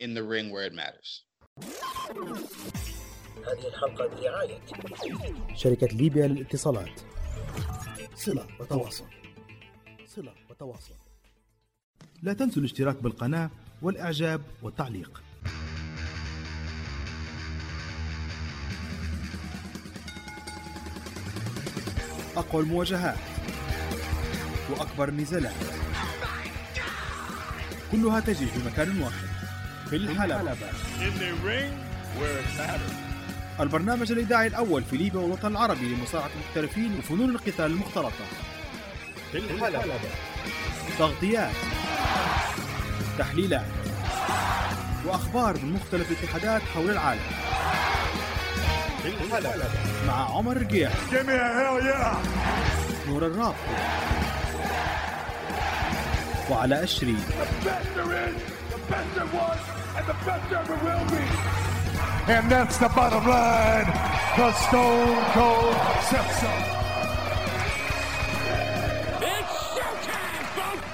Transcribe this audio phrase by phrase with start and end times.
[0.00, 1.26] in the ring where it matters.
[3.46, 4.60] هذه الحلقة برعاية
[5.54, 7.00] شركة ليبيا للاتصالات.
[8.14, 9.04] صلة وتواصل.
[10.06, 10.94] صلة وتواصل.
[12.22, 13.50] لا تنسوا الاشتراك بالقناة
[13.82, 15.22] والإعجاب والتعليق.
[22.36, 23.18] أقوى المواجهات
[24.70, 25.54] وأكبر النزالات
[27.92, 29.29] كلها تجري في مكان واحد.
[29.90, 30.56] في الحلبة.
[33.60, 38.24] البرنامج الإذاعي الأول في ليبيا والوطن العربي لمصارعة المحترفين وفنون القتال المختلطة.
[39.32, 39.84] في الحلبة.
[40.98, 41.54] تغطيات
[43.18, 43.66] تحليلات
[45.06, 47.20] وأخبار من مختلف الاتحادات حول العالم.
[49.02, 49.64] في الحلبة.
[50.06, 50.90] مع عمر yeah!
[53.08, 53.54] نور الرابط
[56.50, 57.16] وعلى أشري
[60.09, 61.23] The best there is, the best there was, and the best there ever will be.
[62.27, 63.85] And that's the bottom line.
[64.37, 65.75] The Stone Cold
[66.09, 66.51] says so.
[69.21, 70.89] It's showtime, folks!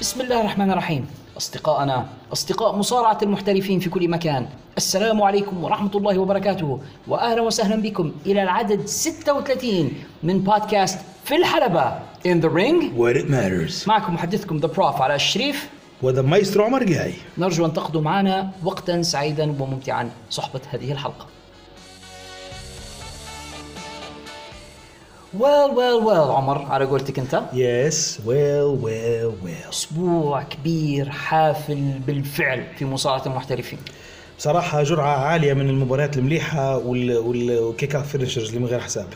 [0.00, 4.47] بسم الله الرحمن الرحيم أصدقائنا أصدقاء مصارعة المحترفين في كل مكان.
[4.77, 6.79] السلام عليكم ورحمة الله وبركاته.
[7.07, 12.93] وأهلا وسهلا بكم إلى العدد 36 من بودكاست في الحلبة In the Ring.
[12.97, 13.87] Where it matters.
[13.87, 15.69] معكم محدثكم the Prof علاء الشريف.
[16.01, 20.09] و the Maestro عمر جاي نرجو أن تقضوا معنا وقتا سعيدا وممتعا.
[20.29, 21.25] صحبة هذه الحلقة.
[25.39, 27.41] well well well عمر على قولتك أنت.
[27.53, 33.79] yes well well well أسبوع كبير حافل بالفعل في مصارعة المحترفين.
[34.37, 39.07] بصراحة جرعة عالية من المباريات وال وال kick off ventures اللي من غير حساب.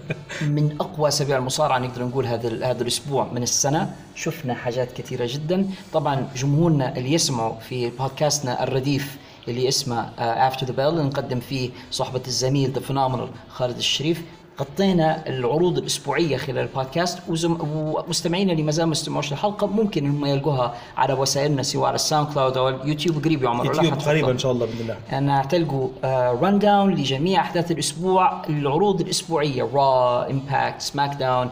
[0.56, 3.94] من أقوى أسابيع المصارعة نقدر نقول هذا هذا الأسبوع من السنة.
[4.14, 5.66] شفنا حاجات كثيرة جدا.
[5.92, 9.16] طبعا جمهورنا اللي يسمعوا في بودكاستنا الرديف
[9.48, 14.22] اللي اسمه After the Bell نقدم فيه صحبة الزميل the Phenomenal خالد الشريف.
[14.60, 17.58] غطينا العروض الأسبوعية خلال البودكاست وزم...
[17.60, 22.28] ومستمعينا اللي ما زالوا ما استمعوش للحلقة ممكن إنهم يلقوها على وسائلنا سواء على الساوند
[22.34, 23.24] كلاود أو اليوتيوب.
[23.24, 24.96] قريب يا عمر يوتيوب؟ قريبا إن شاء الله بإذن الله.
[25.12, 25.88] أنا تلقوا
[26.42, 31.48] rundown لجميع أحداث الأسبوع العروض الأسبوعية Raw Impact SmackDown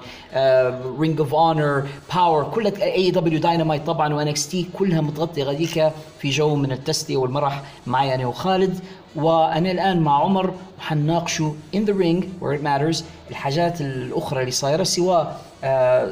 [1.00, 6.54] Ring of Honor Power كل AEW Dynamite طبعا و NXT كلها متغطية غاديكا في جو
[6.54, 8.78] من التسلية والمرح معي أنا وخالد.
[9.16, 14.82] وأنا الآن مع عمر وحنناقشوا in the ring where it matters الحاجات الأخرى اللي صايرة
[14.82, 15.40] سواء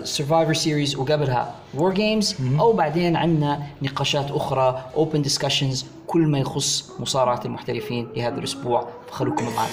[0.05, 6.91] Survivor Series وقبلها War Games أو بعدين عندنا نقاشات أخرى open discussions كل ما يخص
[7.01, 8.89] مصارعة المحترفين لهذا الأسبوع.
[9.11, 9.69] فخلوكم معنا.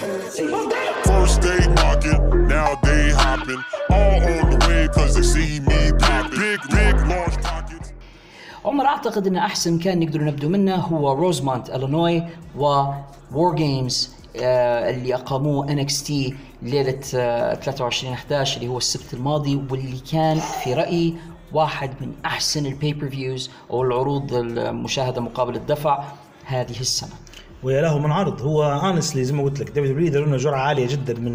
[8.65, 12.23] عمر أعتقد إن أحسن كان نقدر نبدو منه هو روزمونت إلينوي
[12.57, 20.39] War Games اللي أقاموه NXT ليلة آه، 23 11 اللي هو السبت الماضي واللي كان
[20.63, 21.15] في رأيي
[21.53, 26.03] واحد من أحسن ال pay-per-views أو العروض المشاهدة مقابل الدفع
[26.45, 27.09] هذه السنة.
[27.63, 31.33] ويا له من عرض honestly زي ما قلت لك WWE لنا جرعة عالية جدا من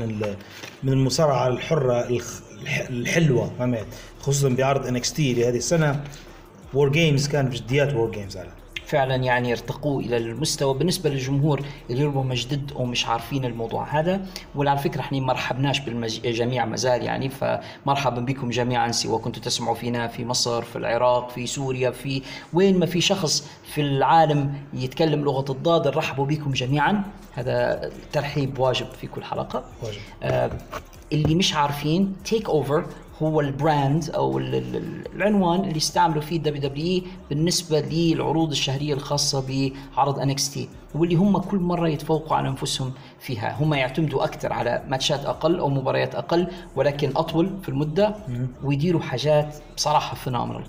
[0.82, 3.86] من المصارعة الحرة الخ- الح- الحلوة فهمت؟
[4.20, 6.04] خصوصا بعرض NXT لهذه السنة.
[6.74, 8.48] War Games كان بجديات War Games على
[8.86, 14.26] فعلا يعني ارتقوا إلى المستوى بالنسبة للجمهور اللي ربما جدد أو مش عارفين الموضوع هذا.
[14.56, 20.08] وعلى فكرة إحنا ما رحبناش بالجميع مازال يعني فمرحبا بكم جميعا سواء كنتوا تسمعوا فينا
[20.08, 25.52] في مصر في العراق في سوريا في وين ما في شخص في العالم يتكلم لغة
[25.52, 27.02] الضاد نرحبوا بكم جميعا.
[27.34, 29.64] هذا ترحيب واجب في كل حلقة.
[29.82, 29.98] واجب.
[30.22, 30.50] آه
[31.12, 32.84] اللي مش عارفين TakeOver
[33.22, 39.44] هو ال brand أو ال- ال- العنوان اللي استعملوا فيه WWE بالنسبة للعروض الشهرية الخاصة
[39.96, 43.56] بعرض NXT واللي هم كل مرة يتفوقوا على أنفسهم فيها.
[43.62, 46.46] هم يعتمدوا أكثر على ماتشات أقل أو مباريات أقل
[46.76, 48.14] ولكن أطول في المدة
[48.64, 50.64] ويديروا حاجات بصراحة phenomenal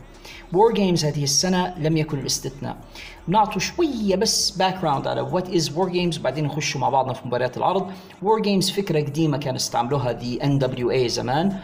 [0.54, 2.78] War Games هذه السنة لم يكن الاستثناء.
[3.28, 7.58] نعطوا شوية بس background على what is War Games وبعدين نخشوا مع بعضنا في مباريات
[7.58, 7.92] العرض.
[8.22, 11.60] War Games فكرة قديمة كانوا استعملوها the NWA زمان.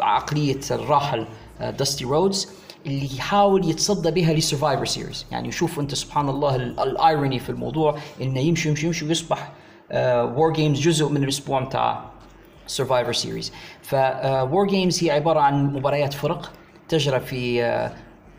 [0.00, 1.26] عقلية الراحل
[1.60, 2.48] داستي رودز
[2.86, 7.38] اللي يحاول يتصدى بها ل Survivor Series يعني شوف أنت سبحان الله ال- ال irony
[7.38, 9.52] في الموضوع إنه يمشي يمشي يمشي ويصبح
[9.94, 12.04] War Games جزء من الأسبوع بتاع
[12.66, 13.52] Survivor Series
[13.82, 16.52] ف War Games هي عبارة عن مباريات فرق
[16.88, 17.92] تجرى في آه،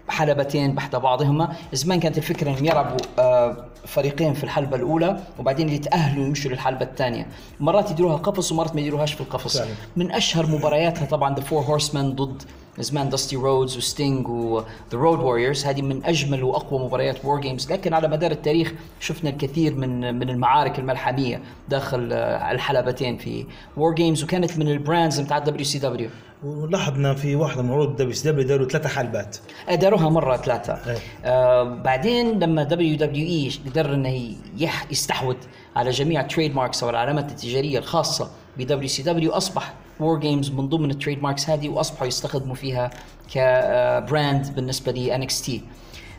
[0.07, 1.56] حلبتين بحد بعضهما.
[1.74, 7.28] زمان كانت الفكرة إنهم يلعبوا آه، فريقين في الحلبة الأولى وبعدين يتأهلوا يمشوا للحلبة الثانية.
[7.60, 9.57] مرات يديروها قفص ومرات ما يديروهاش في القفص.
[9.57, 9.69] فعلا.
[9.96, 12.44] من أشهر مبارياتها طبعا The Four Horsemen ضد
[12.80, 17.72] زمان داستي رودز وستينج و The Road Warriors هذه من أجمل وأقوى مباريات War Games
[17.72, 23.46] لكن على مدار التاريخ شفنا الكثير من من المعارك الملحمية داخل آه، الحلبتين في
[23.77, 26.10] War Games وكانت من ال brands بتاع WCW
[26.45, 29.38] ولاحظنا في واحدة من عروض WCW داروا ثلاثة حلبات.
[29.71, 30.74] داروها مرة ثلاثة.
[30.74, 30.97] إيه.
[31.25, 35.36] آه بعدين لما WWE قدر إنه يح يستحوذ
[35.75, 40.92] على جميع ال trademarks أو العلامات التجارية الخاصة ب WCW أصبح War Games من ضمن
[40.92, 42.89] ال trademarks هذه وأصبحوا يستخدموا فيها
[43.33, 45.62] ك brand بالنسبة ل NXT.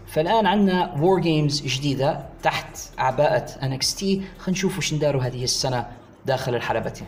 [0.06, 4.22] فالآن عندنا War Games جديدة تحت عباءة NXT.
[4.38, 5.86] خلينا نشوف وشن داروا هذه السنة
[6.26, 7.06] داخل الحلبتين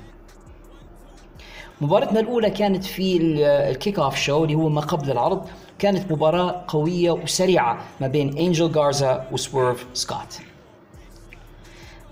[1.80, 5.46] مباراتنا الأولى كانت في ال- ال kick off show اللي هو ما قبل العرض.
[5.78, 10.38] كانت مباراة قوية وسريعة ما بين انجل جارزا وسويرف سكوت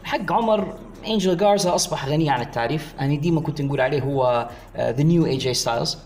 [0.04, 0.74] حق عمر
[1.06, 2.94] انجل جارزا أصبح غني عن التعريف.
[3.00, 5.98] أنا ديما كنت نقول عليه هو the new AJ Styles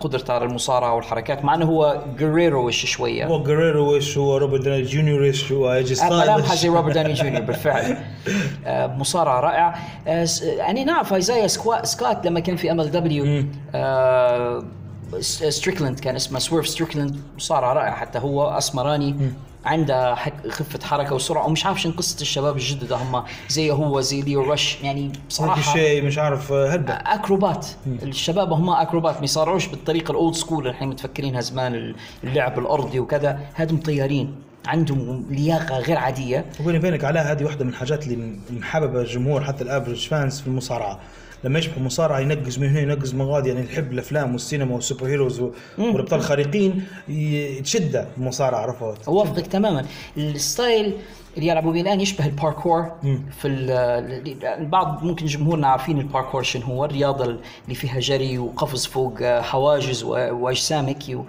[0.00, 3.26] قدرته على المصارعة والحركات مع إنه هو Guerrero ish شوية.
[3.26, 7.40] هو Guerrero ish هو روبرت داني جونيور ish هو AJ ملامحه زي روبرت داني جونيور
[7.40, 7.96] بالفعل.
[8.66, 9.74] آه، مصارع رائع
[10.06, 13.44] آه، يعني نعرف ايزايا سكوت لما كان في MLW
[15.20, 19.32] ستريكلاند كان اسمه سويرف ستريكلاند مصارع رائع حتى هو أسمراني.
[19.66, 24.22] عنده حك خفة حركة وسرعة ومش عارف شنو قصة الشباب الجدد هم زي هو زي
[24.22, 26.92] ليو رش يعني بصراحة شيء مش عارف هلبة.
[26.92, 27.66] أكروبات.
[28.02, 33.00] الشباب هم أكروبات ما يصارعوش بالطريقة ال old school اللي إحنا متفكرينها زمان اللعب الأرضي
[33.00, 33.40] وكذا.
[33.56, 34.34] هادم طيارين
[34.66, 36.44] عندهم لياقة غير عادية.
[36.60, 40.46] وبيني وبينك علاء هذه واحدة من الحاجات اللي محببة الجمهور حتى ال average fans في
[40.46, 40.98] المصارعة.
[41.44, 43.48] لما يشبح مصارع ينقز من هنا ينقز من غادي.
[43.48, 45.40] يعني يحب الأفلام والسينما وال superheroes
[45.78, 46.84] والأبطال الخارقين
[47.64, 49.84] تشده المصارعه عرفت اوافقك تماما.
[50.16, 50.92] ال style
[51.36, 52.92] اللي يلعبوا به الآن يشبه الباركور.
[53.40, 56.84] في ال- البعض ممكن جمهورنا عارفين الباركور شنو هو.
[56.84, 60.98] الرياضة اللي فيها جري وقفز فوق حواجز و- وأجسام هيك.
[61.14, 61.22] و-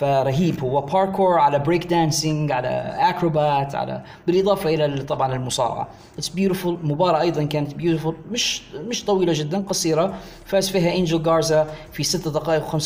[0.00, 0.60] فرهيب.
[0.64, 2.68] هو باركور على breakdancing على
[2.98, 5.88] اكروبات على بالإضافة إلى ال- طبعا المصارعة.
[6.18, 10.14] it's beautiful المباراه أيضا كانت beautiful مش مش طويلة جدا قصيرة.
[10.44, 12.76] فاز فيها انجل جارزا في 6 دقائق و35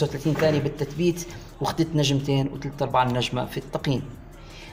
[0.40, 1.26] ثانية بالتثبيت.
[1.61, 4.02] واخذت نجمتين وثلاث ارباع النجمة في التقييم.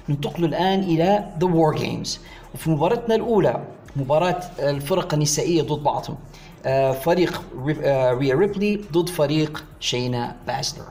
[0.09, 2.19] ننتقل الآن إلى the War Games
[2.53, 3.61] وفي مباراتنا الأولى
[3.95, 6.17] مباراة الفرق النسائية ضد بعضهم.
[6.65, 10.85] آه، فريق ري- آه، ريا ريبلي ضد فريق شينا بازلر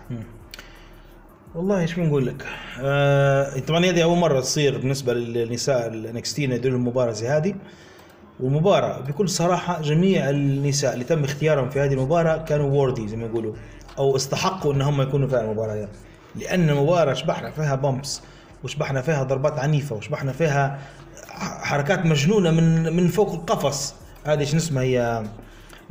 [1.55, 2.47] والله إيش بنقول لك؟
[2.81, 7.55] آه طبعا هذه أول مرة تصير بالنسبة للنساء ال NXT يديروا المباراة زي هذه
[8.41, 13.27] والمباراه بكل صراحة جميع النساء اللي تم اختيارهم في هذه المباراة كانوا worthy زي ما
[13.27, 13.55] يقولوا
[13.99, 15.91] أو استحقوا ان هم يكونوا في المباراه يعني.
[16.37, 18.23] لأن المباراة شبحنا فيها bumps
[18.65, 20.79] وشبحنا فيها ضربات عنيفة وشبحنا فيها
[21.63, 23.95] حركات مجنونة من من فوق القفص
[24.25, 25.23] هذه شو اسمها هي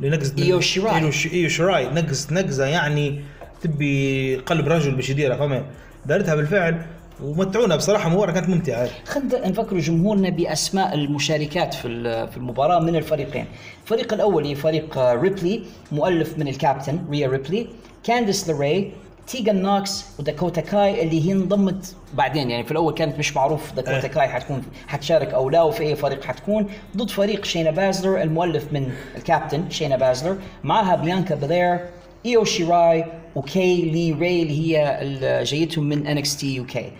[0.00, 0.98] اللي نقز إيو شيراي.
[1.00, 3.20] إيو ش- إيو شراي نقز نقزه يعني
[3.62, 5.64] تبي قلب رجل باش يديرها فهمت؟
[6.06, 6.82] دارتها بالفعل
[7.22, 8.88] ومتعونا بصراحة مباراة كانت ممتعة.
[9.04, 13.44] خلينا نفكروا جمهورنا بأسماء المشاركات في في المباراة من الفريقين.
[13.84, 15.62] الفريق الأول هي فريق آه، ريبلي
[15.92, 17.66] مؤلف من الكابتن ريا ريبلي،
[18.04, 18.92] كانديس لاري،
[19.26, 22.50] تيجان نوكس وداكوتا كاي اللي هي انضمت بعدين.
[22.50, 26.24] يعني في الأول كانت مش معروف داكوتا كاي حتكون حتشارك أو لا وفي أي فريق
[26.24, 26.66] حتكون.
[26.96, 31.78] ضد فريق شينا بازلر المؤلف من الكابتن شينا بازلر معها بيانكا بلير
[32.26, 33.04] ايو شيراي
[33.36, 36.92] وكي لي ري اللي هي جايتهم من NXT UK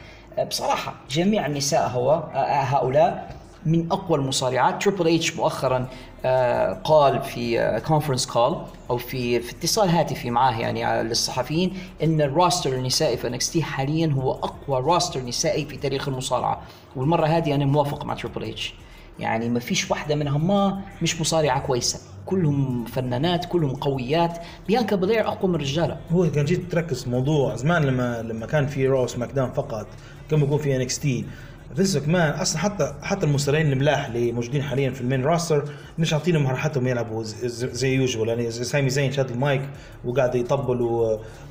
[0.49, 4.83] بصراحة جميع النساء هو آه، هؤلاء من أقوى المصارعات.
[4.83, 5.87] Triple H مؤخرا
[6.25, 8.57] آه، قال في conference call
[8.91, 14.07] أو في في اتصال هاتفي معاه يعني للصحفيين أن ال roster النسائي في NXT حاليا
[14.07, 16.61] هو أقوى roster نسائي في تاريخ المصارعة.
[16.97, 18.75] والمرة هذه أنا موافق مع Triple H
[19.21, 21.99] يعني ما فيش واحدة منهم ما مش مصارعة كويسة.
[22.27, 24.39] كلهم فنانات كلهم قويات.
[24.69, 28.67] بيانكا بلير أقوى من الرجالة هو كان جيت تركز في موضوع زمان لما لما كان
[28.67, 29.87] في Raw SmackDown فقط
[30.31, 31.25] كان بيكون في انكس تي
[31.77, 35.65] فينس مان أصلا حتى حتى المصارعين الملاح اللي موجودين حاليا في المين راستر
[35.99, 39.62] مش عاطينهم راحتهم يلعبوا زي, يوجوال يعني سامي زين شاد المايك
[40.05, 40.81] وقاعد يطبل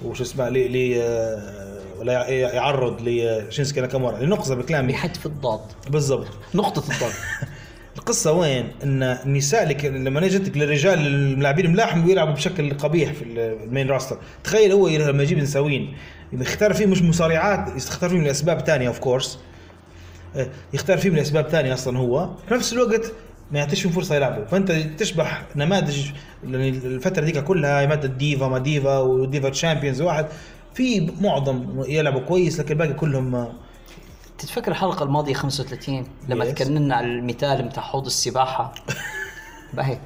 [0.05, 4.19] وش اسمه لي لي آه، ولا يع- يعرض لشينسكي ناكامورا.
[4.19, 4.93] لنقصه بكلامي.
[4.93, 5.59] بحذف الضاد.
[5.89, 6.27] بالضبط.
[6.55, 7.11] نقطة الضاد.
[8.09, 13.89] القصة وين؟ إن النساء كان- لما جتك للرجال الملاعبين الملاحم بيلعبوا بشكل قبيح في المين
[13.89, 15.93] راستر، تخيل هو لما يجيب نساوين
[16.33, 19.39] يختار فيه مش مصارعات يختار فيه من أسباب ثانية of course
[20.73, 22.29] يختار فيه من أسباب ثانية أصلا هو.
[22.47, 23.11] في نفس الوقت
[23.51, 26.05] ما يعطيش فرصة يلعبوا، فأنت تشبح نماذج
[26.49, 30.25] يعني الفترة ديك كلها مادة ديفا ما diva و diva champions واحد.
[30.73, 33.49] في معظم يلعبوا كويس لكن الباقي كلهم
[34.39, 36.47] تتفكر الحلقة الماضية 35 لما Yes.
[36.47, 38.73] تكلمنا على المثال بتاع حوض السباحة.
[39.73, 39.97] باهي.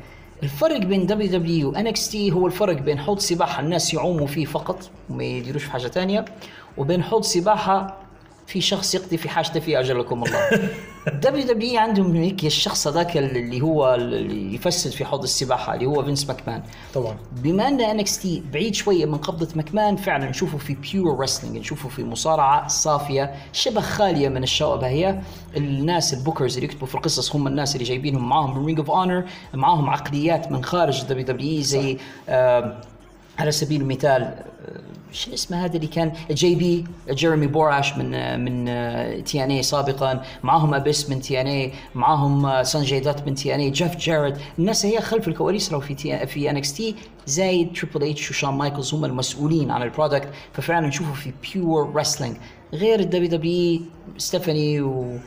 [0.43, 4.45] الفرق بين دبليو دبليو و انكس تي هو الفرق بين حوض سباحة الناس يعوموا فيه
[4.45, 6.25] فقط وما يديروش في حاجة تانية
[6.77, 7.97] وبين حوض سباحة
[8.47, 10.69] في شخص يقضي في حاجته فيه أجلكم الله.
[11.23, 16.27] WWE عندهم هيك الشخص هذاك اللي هو اللي يفسد في حوض السباحة اللي هو فينس
[16.27, 16.63] ماكمان.
[16.93, 17.17] طبعا.
[17.31, 22.03] بما ان NXT بعيد شوية من قبضة مكمان فعلا نشوفه في pure wrestling نشوفه في
[22.03, 25.19] مصارعة صافية شبه خالية من الشوائب هي.
[25.57, 29.23] الناس البوكرز اللي يكتبوا في القصص هم الناس اللي جايبينهم معاهم من رينج اوف اونر
[29.53, 31.97] معاهم عقليات من خارج دبليو دبليو زي
[32.29, 32.81] آه
[33.39, 34.43] على سبيل المثال
[35.13, 39.51] آه، شو اسمه هذا اللي كان جي بي جيرمي بوراش من آه، من تي ان
[39.51, 40.21] اي سابقا.
[40.43, 43.95] معاهم أبيس من تي ان اي معاهم آه، سانجي دات من تي ان اي جيف
[43.97, 44.37] جارد.
[44.59, 48.53] الناس هي خلف الكواليس لو في تي في ان إكس تي زايد تريبل اتش وشون
[48.53, 50.29] مايكلز هم المسؤولين عن البرودكت.
[50.53, 52.37] ففعلا نشوفه في بيور رسلينج
[52.73, 53.81] غير ال WWE
[54.17, 55.17] ستيفاني و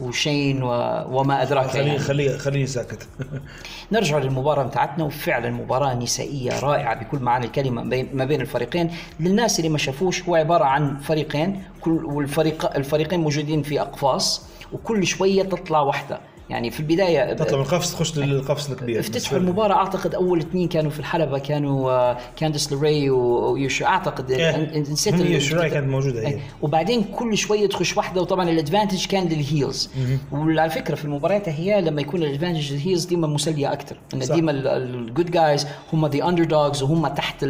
[0.00, 0.68] وشين و...
[1.10, 1.98] وما أدراك خليني يعني.
[1.98, 3.08] خليني خليني ساكت.
[3.92, 8.90] نرجع للمباراة بتاعتنا وفعلا مباراة نسائية رائعة بكل معاني الكلمة بين- ما بين الفريقين.
[9.20, 15.06] للناس اللي ما شافوش هو عبارة عن فريقين كل والفريق الفريقين موجودين في أقفاص وكل
[15.06, 16.20] شوية تطلع واحدة.
[16.50, 20.90] يعني في البداية تطلع من القفص تخش للقفص الكبير افتتحوا المباراة أعتقد أول اثنين كانوا
[20.90, 24.78] في الحلبة كانوا آه، كانديس لوري ويوشو أعتقد إيه.
[24.78, 26.26] نسيت يوشو راي كانت موجودة هي.
[26.26, 26.40] إيه.
[26.62, 29.90] وبعدين كل شوية تخش واحدة وطبعا ال advantage كان لل heels
[30.32, 34.18] وعلى فكرة في المباريات هي لما يكون ال advantage لل heels ديما مسلية أكثر إن.
[34.18, 37.44] ديما ال good guys هم the underdogs وهم تحت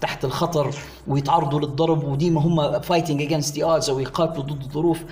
[0.00, 0.74] تحت الخطر
[1.06, 5.04] ويتعرضوا للضرب وديما هم fighting against the odds أو يقاتلوا ضد الظروف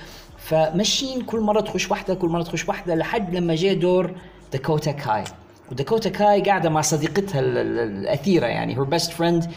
[0.45, 4.11] فماشيين كل مرة تخش واحدة كل مرة تخش واحدة لحد لما جاء دور
[4.53, 5.25] داكوتا كاي.
[5.73, 9.51] وداكوتا كاي قاعدة مع صديقتها ال- ال- الأثيرة يعني her best friend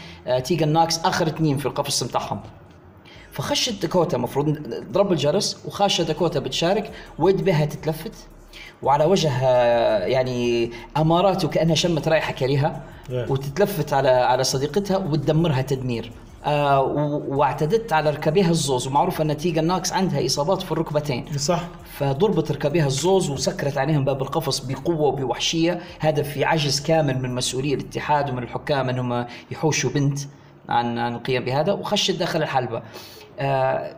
[0.44, 2.40] تيجان نوكس آخر اثنين في القفص بتاعهم.
[3.32, 4.58] فخشت داكوتا المفروض
[4.92, 8.12] ضرب الجرس وخاشه داكوتا بتشارك ويد بها تتلفت.
[8.82, 12.82] وعلى وجهها يعني امارات وكانها شمت رائحة كريهة.
[13.10, 16.12] وتتلفت على على صديقتها وتدمرها تدمير.
[16.44, 16.82] آه
[17.28, 21.38] واعتدت على ركبيها الزوز ومعروف ان تيجا ناكس عندها إصابات في الركبتين.
[21.38, 21.60] صح.
[21.98, 27.74] فضربت ركبيها الزوز وسكرت عليهم باب القفص بقوة وبوحشية هذا في عجز كامل من مسؤولي
[27.74, 30.18] الاتحاد ومن الحكام أنهم يحوشوا بنت
[30.68, 32.82] عن عن القيام بهذا وخشت داخل الحلبة.
[33.38, 33.96] آه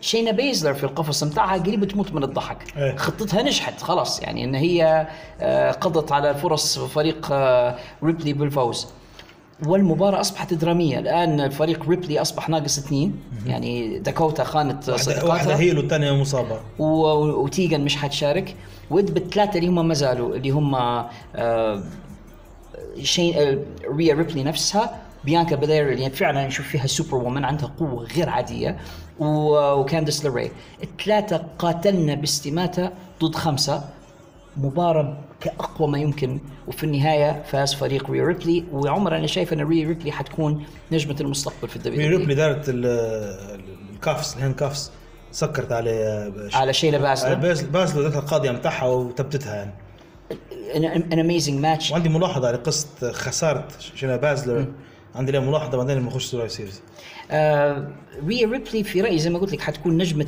[0.00, 2.76] شينا بيزلر في القفص بتاعها قريبة تموت من الضحك.
[2.76, 2.96] إيه.
[2.96, 5.06] خطتها نجحت خلاص يعني إن هي
[5.40, 8.86] آه، قضت على فرص فريق آه، ريبلي بالفوز
[9.66, 10.98] والمباراة أصبحت درامية.
[10.98, 13.20] الآن الفريق ريبلي أصبح ناقص اثنين.
[13.46, 16.60] يعني داكوتا خانت واحدة, واحدة صديقاتها هي والثانية مصابة.
[16.78, 18.56] و- وتيجن مش حتشارك.
[18.90, 20.74] ود بالثلاثة اللي هم ما زالوا اللي هم
[21.36, 21.82] آه،
[23.02, 23.58] شين آه،
[23.96, 28.76] ريا ريبلي نفسها بيانكا بلير اللي فعلا نشوف فيها سوبر وومن عندها قوة غير عادية.
[29.18, 30.50] و- وكانديس لوري
[30.82, 32.90] الثلاثة قاتلنا باستماتة
[33.22, 33.84] ضد خمسة.
[34.56, 36.40] مباراة كأقوى ما يمكن.
[36.68, 38.64] وفي النهاية فاز فريق ريا ريبلي.
[38.72, 43.60] وعمر أنا شايف أن ريا ريبلي حتكون نجمة المستقبل في الدبليو ريبلي دارت ال-
[43.94, 44.90] الكافس الهاند كافس
[45.32, 49.72] سكرت عليه على شينا بازلر باز بازلو ذاتها القاضية متاعها وثبتتها يعني.
[51.12, 54.66] an amazing match وعندي ملاحظة على قصة خسارة شينا بازلر
[55.14, 56.82] عندي لها ملاحظة بعدين لما نخش Survivor Series.
[57.30, 57.88] آه
[58.26, 60.26] ريا ريبلي في رأيي زي ما قلت لك حتكون نجمة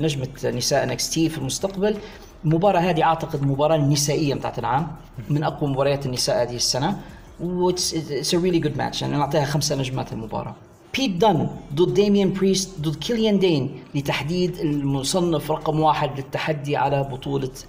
[0.00, 1.96] نجمة نساء NXT في المستقبل.
[2.44, 4.86] المباراة هذه أعتقد مباراة نسائية بتاعت العام
[5.30, 7.00] من أقوى مباريات النساء هذه السنة
[7.40, 10.54] what's a really good match يعني نعطيها خمسة نجمات المباراة.
[10.98, 17.18] بيت دون ضد ديميان بريست ضد كيليان دين لتحديد المصنف رقم واحد للتحدي على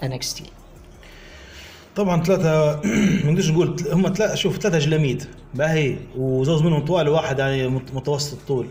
[0.03, 0.43] NXT
[1.95, 2.81] طبعا ثلاثة
[3.25, 5.23] ما نقدرش نقول هم ثلاثة شوف ثلاثة جلاميد
[5.53, 8.67] باهي وزوز منهم طوال وواحد يعني مت- متوسط الطول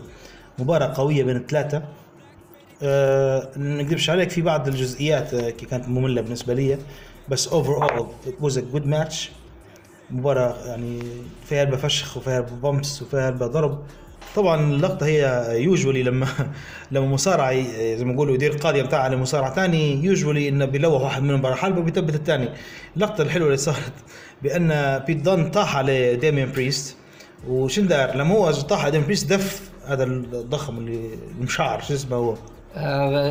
[0.59, 1.83] مباراة قوية بين الثلاثة.
[2.83, 6.77] أه ما نكذبش عليك في بعض الجزئيات آه، كانت مملة بالنسبة لي
[7.29, 8.07] بس overall
[8.39, 9.31] was a good match
[10.11, 10.99] مباراة يعني
[11.45, 13.83] فيها هلبة فشخ وفيها bumps وفيها ضرب.
[14.35, 16.27] طبعا اللقطة هي usually لما
[16.91, 21.41] لما مصارع زي ما نقولوا يدير القاضية بتاعه لمصارع ثاني usually انه بيلوح واحد منهم
[21.41, 22.49] برا حلبة وبيثبت الثاني
[22.95, 23.93] اللقطة الحلوة اللي صارت
[24.43, 26.95] بأن بيت دون طاح على ديميان بريست
[27.47, 31.09] وشن دار لما هو طاح على ديميان بريست دف هذا الضخم اللي
[31.39, 32.58] المشعر شو اسمه هو؟ آه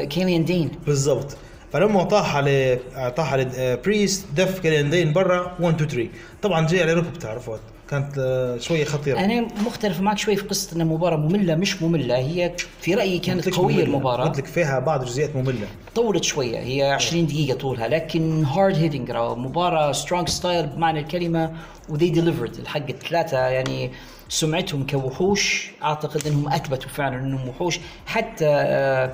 [0.08, 0.70] كيليان دين.
[0.86, 1.36] بالضبط.
[1.72, 2.78] فلما طاح على
[3.16, 6.08] طاح على بريست دف كيليان دين برا 1 2 3
[6.42, 9.18] طبعا جاي على ركبته عرفت كانت آه، شوية خطيرة.
[9.18, 12.16] أنا مختلف معك شوي في قصة إنها مباراة مملة مش مملة.
[12.16, 13.84] هي في رأيي كانت قوية مملة.
[13.86, 14.24] المباراة.
[14.24, 15.66] قلت لك فيها بعض الجزئيات مملة.
[15.94, 16.58] طولت شوية.
[16.58, 21.52] هي 20 دقيقة طولها لكن hard hitting مباراة strong style بمعنى الكلمة
[21.88, 23.38] و they delivered الحق الثلاثة.
[23.38, 23.90] يعني
[24.28, 25.70] سمعتهم كوحوش.
[25.82, 27.80] أعتقد إنهم أثبتوا فعلا إنهم وحوش.
[28.06, 29.12] حتى آه،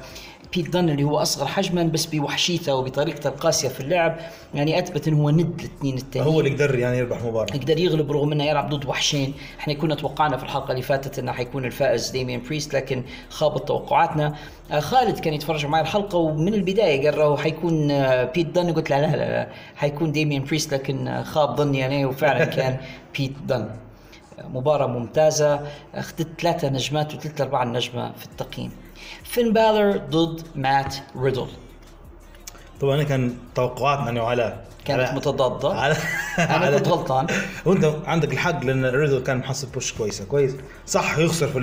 [0.56, 4.16] بيت دن اللي هو أصغر حجما بس بوحشيته وبطريقته القاسية في اللعب
[4.54, 6.34] يعني أثبت إنه هو ند الاثنين التانيين.
[6.34, 7.56] هو اللي قدر يعني يربح مباراة.
[7.56, 11.32] يقدر يغلب رغم إنه يلعب ضد وحشين، إحنا كنا توقعنا في الحلقة اللي فاتت إنه
[11.32, 14.34] حيكون الفائز ديميان بريست لكن خابت توقعاتنا.
[14.70, 18.90] آه خالد كان يتفرج معي الحلقة ومن البداية قال له حيكون آه بيت دن قلت
[18.90, 22.76] له لا لا لا حيكون ديميان بريست لكن خاب ظني أنا وفعلا كان
[23.18, 23.68] بيت دن.
[24.38, 25.60] مباراة ممتازة
[25.94, 28.70] أخذت ثلاثة نجمات وثلاثة أربعة نجمة في التقييم.
[29.24, 31.46] فين بالر ضد مات ريدل؟
[32.80, 35.74] طبعا كان توقعاتنا انه على كانت على- متضادة.
[35.80, 35.96] على
[36.38, 37.26] أنا كنت غلطان.
[37.64, 40.24] وأنت عندك الحق لأن ريدل كان محصل push كويسة.
[40.24, 40.54] كويس.
[40.86, 41.58] صح يخسر في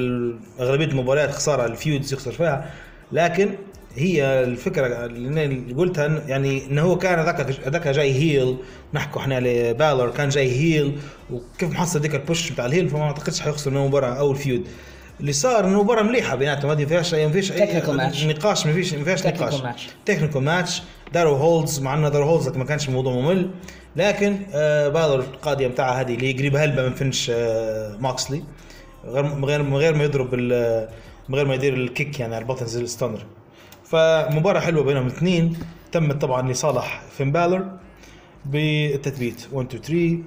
[0.59, 2.69] أغلبية المباريات خسارة ال feuds يخسر فيها
[3.11, 3.55] لكن
[3.95, 8.57] هي الفكرة اللي قلتها يعني انه هو كان ذاك ذاك جاي heel
[8.93, 10.99] نحكوا إحنا لبالر كان جاي heel
[11.31, 14.37] وكيف محصل ذيك ال push بتاع ال heel فما أعتقدش حيخسر من المباراه أو ال
[14.37, 14.67] feud.
[15.19, 16.77] اللي صار إنه مباراة مليحة بيناتهم.
[16.77, 17.59] ما فيهاش ما فيش اي.
[18.25, 19.55] نقاش ما فيش ما فيهاش نقاش.
[20.05, 20.81] technical match
[21.13, 23.49] دارو holds مع إنه دارو holds ما كانش الموضوع ممل.
[23.95, 28.43] لكن آه بالر القاضيه بتاعها هذه اللي قريبة هلبة من finish آه موكسلي.
[29.05, 30.35] غير من غير من غير ما يضرب
[31.29, 33.25] من غير ما يدير ال kick يعني على البطن زي ال stunner.
[33.91, 35.57] فمباراة حلوة بينهم الاثنين
[35.91, 37.71] تمت طبعا لصالح فين بالر
[38.45, 39.47] بالتثبيت.
[39.51, 40.23] 1 2 3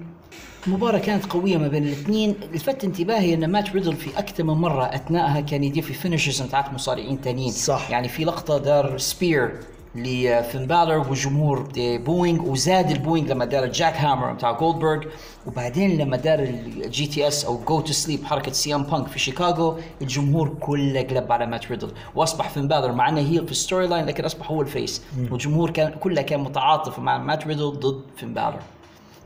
[0.67, 4.85] مباراة كانت قوية ما بين الاثنين، لفت انتباهي أن مات ريدل في أكثر من مرة
[4.85, 7.53] أثناءها كان يدير في finishes بتاعت مصارعين تانيين.
[7.53, 7.91] صح.
[7.91, 9.61] يعني في لقطة دار spear
[9.95, 15.05] لفين بالر والجمهور دي booing وزاد ال booing لما دار ال jackhammer بتاع جولدبرغ
[15.47, 19.79] وبعدين لما دار ال GTS أو Go To Sleep حركة سي إم بانك في شيكاغو
[20.03, 21.91] الجمهور كله قلب على مات ريدل.
[22.15, 25.03] وأصبح فين بالر مع إنه heel في ال storyline لكن أصبح هو ال face.
[25.31, 28.59] والجمهور كان كله كان متعاطف مع مات ريدل ضد فين بالر.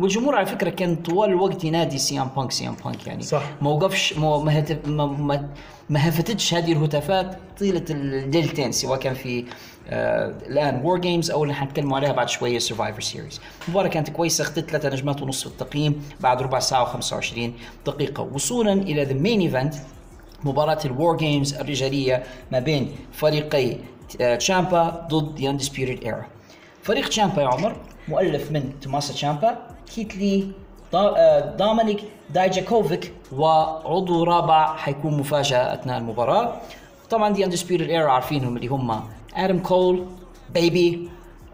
[0.01, 3.23] والجمهور على فكرة كان طوال الوقت ينادي سي إم بانك سي إم بانك يعني.
[3.23, 3.43] صح.
[3.63, 5.49] ما وقفش ما ما, ما,
[5.91, 9.45] ما, خفتتش هذه الهتافات طيلة الليلتين سواء كان في آه
[9.91, 14.71] الآن War Games أو اللي حنتكلموا عليها بعد شوية Survivor Series المباراة كانت كويسة اخذت
[14.71, 17.39] ثلاثة نجمات ونص في التقييم بعد ربع ساعة و25
[17.87, 19.75] دقيقة وصولا إلى the main event
[20.45, 23.77] مباراة ال War Games الرجالية ما بين فريقي
[24.21, 26.27] آه، تشامبا ضد The Undisputed Era.
[26.83, 27.77] فريق تشامبا يا عمر
[28.09, 29.57] مؤلف من توماسا تشامبا،
[29.95, 30.49] كيث لي
[30.95, 36.61] آه، دومينيك دايجاكوفيك وعضو رابع حيكون مفاجأة أثناء المباراة.
[37.11, 39.01] طبعا The Undisputed Era عارفينهم اللي هم
[39.39, 40.07] آدم كول،
[40.55, 41.09] bay bay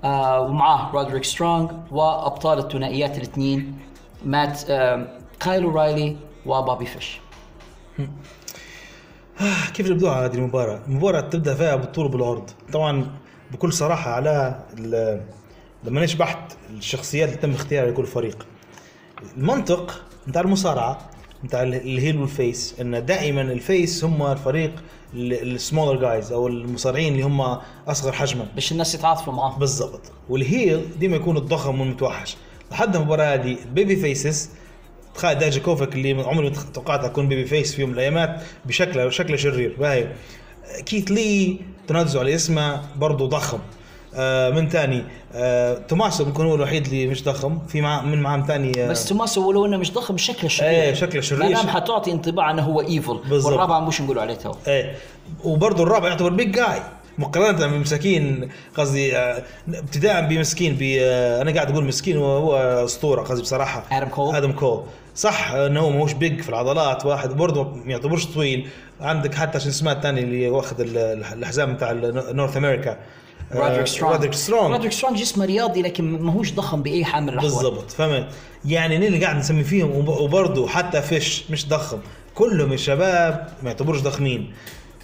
[0.05, 3.79] آه ومعاه رودريك سترونج وأبطال الثنائيات الاثنين
[4.25, 7.21] مات آه كايل أورايلي وبوبي فيش.
[9.75, 13.07] كيف بدوها هذه المباراة؟ المباراة تبدأ فيها بالطول وبالعرض، طبعا
[13.53, 14.61] بكل صراحة على
[15.85, 18.47] لما أنا شبحت الشخصيات اللي تم اختيارها لكل فريق.
[19.37, 20.99] المنطق بتاع المصارعة
[21.45, 24.73] بتاع ال- ال heel وال face إن دائما ال face هم الفريق
[25.15, 28.47] ال smaller guys أو المصارعين اللي هم أصغر حجما.
[28.55, 30.01] باش الناس يتعاطفوا معاه بالضبط.
[30.29, 32.37] وال heel ديما يكون الضخم والمتوحش.
[32.73, 34.51] لحد المباراة هذه babyfaces
[35.15, 39.77] تخيل دايجاكوفيك اللي عمري ما توقعت أكون babyface في يوم من الأيامات بشكله شكله شرير
[39.79, 40.09] باهي.
[40.87, 43.59] كيث لي تنازلوا على اسمه برضه ضخم.
[44.17, 45.05] آه من تاني.
[45.35, 47.59] آه توماسو بيكون هو الوحيد اللي مش ضخم.
[47.69, 50.71] في مع من معهم تاني آه بس توماسو ولو إنه مش ضخم شكله شرير.
[50.71, 51.43] إيه شكله شرير.
[51.43, 53.53] معناها حتعطي انطباع إنه هو evil بالضبط.
[53.53, 54.53] والرابع مش نقولوا عليه تو.
[54.67, 54.95] إيه.
[55.45, 56.83] وبرضه الرابع يعتبر big guy
[57.19, 63.43] مقارنة بمساكين قصدي آه، ابتداء بمسكين آه، أنا قاعد أقول مسكين هو هو أسطورة قصدي
[63.43, 63.85] بصراحة.
[63.93, 64.37] آدم كول.
[64.37, 64.83] آدم كول
[65.17, 68.69] صح إنه هو ماهوش big في العضلات واحد برضه ما يعتبرش طويل.
[69.01, 70.99] عندك حتى شو اسمه الثاني اللي واخذ ال-
[71.39, 72.97] الحزام بتاع ال North America
[73.53, 77.53] رودريك سترونج رودريك سترونج رودريك سترونج جسمه رياضي لكن ماهوش ضخم باي حال من الأحوال.
[77.53, 78.27] بالضبط فهمت.
[78.65, 81.99] يعني اللي قاعد نسمي فيهم وب- وبرضه حتى فيش مش ضخم.
[82.35, 84.53] كلهم الشباب ما يعتبروش ضخمين.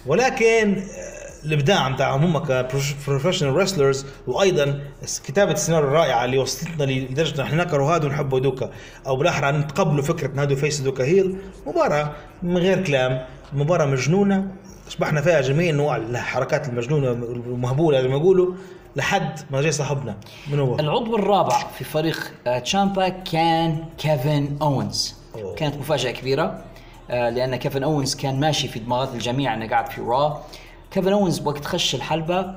[0.05, 4.79] ولكن آه، الإبداع بتاعهم هم ك professional wrestlers وأيضا
[5.25, 8.69] كتابة السيناريو الرائعة اللي وصلتنا لدرجة إحنا نكرهوا هذا ونحبوا هذوكا.
[9.07, 11.35] أو بالأحرى نتقبلوا فكرة ان هذا face هذوكا heel.
[11.67, 12.11] مباراة
[12.43, 14.47] من غير كلام مباراة مجنونة
[14.91, 18.53] اشبحنا فيها جميع انواع الحركات المجنونة والمهبولة زي ما يقولوا
[18.95, 20.17] لحد ما جاي صاحبنا
[20.51, 25.55] من هو؟ العضو الرابع في فريق آه، تشامبا كان كيفن اونز أوه.
[25.55, 26.63] كانت مفاجأة كبيرة
[27.09, 30.43] آه، لأن كيفن اونز كان ماشي في دماغات الجميع انه قاعد في Raw
[30.91, 32.55] كيفن اونز وقت خش الحلبة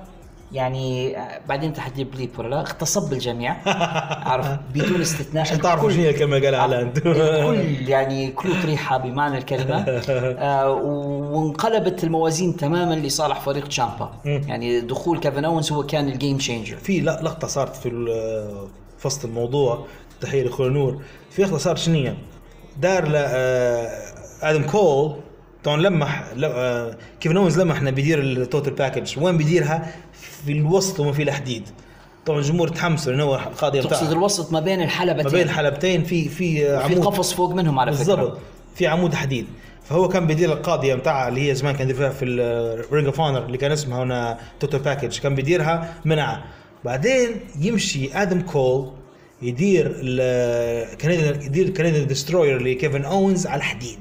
[0.53, 3.57] يعني آه، بعدين حتجيب بليب ولا لا اغتصب الجميع
[4.31, 5.43] عارف بدون استثناء.
[5.43, 9.77] عشان تعرفوا شنو الكلمة قالها هالاند الكل يعني كله ريحه بمعنى الكلمة.
[9.79, 14.11] آه وانقلبت الموازين تماما لصالح فريق تشامبا.
[14.25, 17.89] يعني دخول كيفن اونز هو كان ال game changer في لقطة صارت في
[19.05, 19.87] وسط الموضوع.
[20.21, 21.03] تحية لأخونا نور.
[21.31, 22.17] في لقطة صارت شنية
[22.81, 23.89] دار ل آه،
[24.43, 25.15] آدم كول.
[25.65, 29.95] طبعا لمح آه، كيفن اونز لمح إنه بيدير ال total package وين بيديرها؟
[30.47, 31.63] في الوسط وما في الحديد.
[32.27, 35.25] طبعا الجمهور تحمسوا لأنه هو القاضي تقصد الوسط ما بين الحلبتين.
[35.25, 37.07] ما بين حلبتين في في في عمود.
[37.07, 38.15] قفص فوق منهم على فكرة.
[38.15, 38.39] بالضبط.
[38.75, 39.47] في عمود حديد.
[39.85, 43.47] فهو كان بيدير القاضيه بتاعها اللي هي زمان كان فيها في ال Ring of Honor
[43.47, 46.45] اللي كان اسمها هنا total package كان بيديرها منعها
[46.85, 48.91] بعدين يمشي آدم كول
[49.43, 53.99] يدير ال Canadian يدير ال Canadian Destroyer لكيفن اونز على الحديد.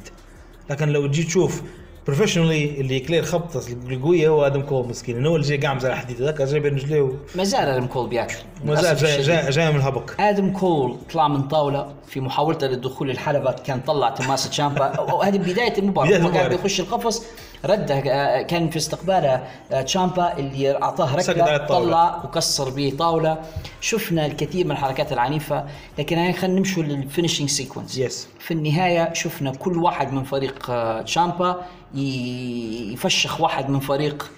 [0.69, 1.61] لكن لو تجي تشوف
[2.07, 5.93] professionally اللي يكلي الخبطة القوية هو آدم كول مسكين إنه هو اللي جاي قاعد على
[5.93, 9.21] الحديد ذاك جاي بين رجليه ما زال آدم كول بياكل وما زال للأسف جاي.
[9.21, 14.09] جاي, جاي من الهبك آدم كول طلع من طاولة في محاولته للدخول الحلبة كان طلع
[14.09, 16.49] توماس تشامبا أو- أو هذه بداية المباراة هو قاعد.
[16.49, 17.23] بيخش القفص
[17.65, 21.57] رده آه، كان في استقباله آه، تشامبا اللي أعطاه ركلة.
[21.57, 23.37] طلع وكسر به طاولة
[23.81, 25.65] شفنا الكثير من الحركات العنيفة
[25.99, 28.41] لكن هاي خلينا نمشوا لل finishing sequence Yes.
[28.43, 31.61] في النهاية شفنا كل واحد من فريق آه، تشامبا
[31.93, 34.31] يفشخ واحد من فريق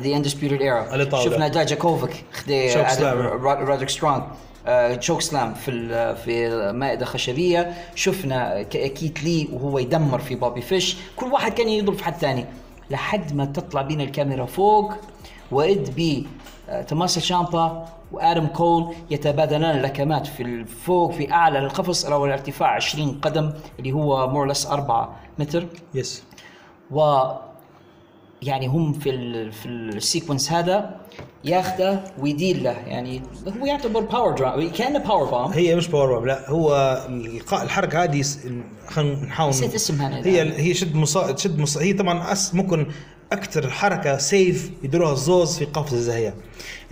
[0.00, 0.82] The Undisputed Era.
[1.24, 2.74] شفنا داجاكوفيك خدي
[3.44, 4.22] رودريك سترونج
[4.66, 7.74] آه، chokeslam في في مائدة خشبية.
[7.94, 10.96] شفنا كيت لي وهو يدمر في بوبي فيش.
[11.16, 12.44] كل واحد كان يضرب في حد ثاني.
[12.90, 14.92] لحد ما تطلع بينا الكاميرا فوق
[15.50, 16.26] وإذ بي
[16.68, 22.68] آه، توماس شامبا وآدم كول يتبادلان اللكمات في ال- فوق في أعلى القفص على ارتفاع
[22.68, 25.66] 20 قدم اللي هو more or less 4 متر.
[25.94, 26.22] Yes
[26.94, 27.24] و
[28.42, 31.00] يعني هم في ال في ال sequence هذا
[31.44, 32.70] ياخده ويدير له.
[32.70, 33.22] يعني
[33.60, 37.00] هو يعتبر power drum كأنه power bomb هي مش power bomb لا هو
[37.52, 38.24] الحركة هذه
[38.88, 40.60] خلينا نحاول نسيت اسمها هي الآن.
[40.60, 41.36] هي شد مصا...
[41.36, 41.82] شد مصا...
[41.82, 42.86] هي طبعا أس ممكن
[43.32, 46.34] أكثر حركة safe يديروها الزوز في قفزة زي هي.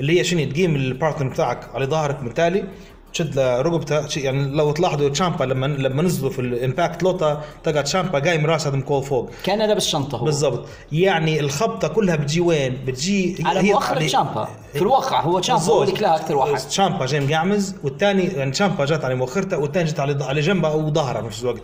[0.00, 2.64] اللي هي شنو؟ تقيم ال partner بتاعك على ظهرك من تالي
[3.12, 7.44] تشد له رقبته ش- يعني لو تلاحظوا تشامبا لما لما نزلوا في ال impact لوطا
[7.64, 12.16] تلقى تشامبا قايم راس آدم كول فوق كان لابس شنطه هو بالضبط يعني الخبطه كلها
[12.16, 16.16] بتجي وين؟ بتجي على هي- مؤخرة يعني- تشامبا في الواقع هو تشامبا هو اللي كلاها
[16.16, 20.40] أكثر واحد تشامبا جاي مقعمز والثاني يعني تشامبا جات على مؤخرته والثاني جت على على
[20.40, 21.62] جنبه وظهره في نفس الوقت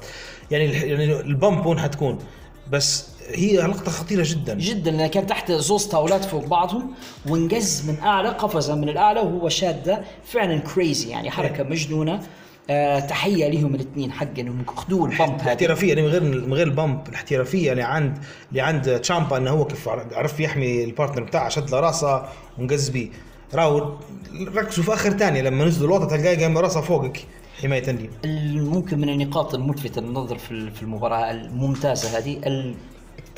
[0.50, 2.18] يعني يعني ال bump وين حتكون
[2.70, 4.54] بس هي لقطه خطيرة جدا.
[4.54, 6.90] جدا لأن كان تحت زوز طاولات فوق بعضهم
[7.28, 12.20] وانقز من أعلى قفزة من الأعلى وهو شادة فعلا crazy يعني حركة مجنونة.
[12.70, 15.42] آه تحية لهم الاثنين حق انهم اخذوا ال bump هذه.
[15.42, 18.18] الاحترافيه يعني من غير من غير ال bump الاحترافية اللي عند
[18.50, 22.22] اللي عند تشامبا إنه هو كيف عرف يحمي ال partner بتاعه شد له راسه
[22.58, 23.08] وانقز بيه.
[23.54, 23.96] راو
[24.54, 27.24] ركزوا في آخر ثانية لما نزلوا الوطه تلقاه قايم راسه فوق
[27.62, 28.10] كحماية لي
[28.60, 32.40] ممكن من النقاط الملفتة للنظر في في المباراة الممتازة هذه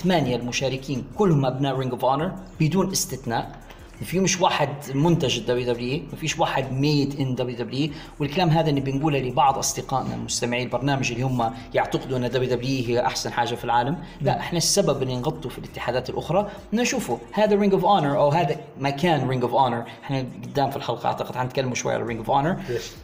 [0.01, 3.59] الثمانية المشاركين كلهم أبناء Ring of Honor بدون استثناء.
[4.05, 8.71] في مش واحد منتج ال WWE ما فيش واحد ميد ان دبليو دبليو والكلام هذا
[8.71, 13.65] اللي بنقوله لبعض أصدقائنا مستمعي البرنامج اللي هم يعتقدوا أن WWE هي أحسن حاجة في
[13.65, 13.97] العالم.
[14.21, 18.57] لا إحنا السبب اللي نغطوا في الاتحادات الأخرى نشوفوا هذا Ring of Honor أو هذا
[18.81, 22.57] مكان Ring of Honor إحنا قدام في الحلقة أعتقد حنتكلم شوي على Ring of Honor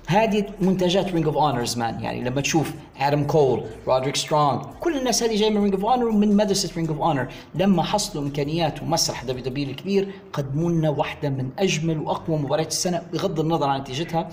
[0.07, 2.01] هذه منتجات Ring of Honor زمان.
[2.01, 6.09] يعني لما تشوف آدم كول رودريك سترونج كل الناس هذه جاية من Ring of Honor
[6.09, 11.51] ومن مدرسة Ring of Honor لما حصلوا إمكانيات ومسرح WWE الكبير قدموا لنا واحدة من
[11.59, 14.29] أجمل وأقوى مباريات السنة بغض النظر عن نتيجتها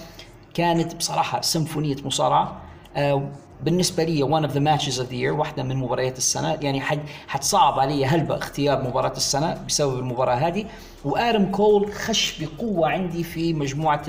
[0.54, 2.62] كانت بصراحة سيمفونية مصارعة.
[2.96, 3.30] آه
[3.64, 6.58] بالنسبة لي one of the matches of the year واحدة من مباريات السنة.
[6.62, 10.66] يعني حد حتصعب علي هلبة اختيار مباراة السنة بسبب المباراة هذه.
[11.06, 14.04] وآدم كول خش بقوة عندي في مجموعة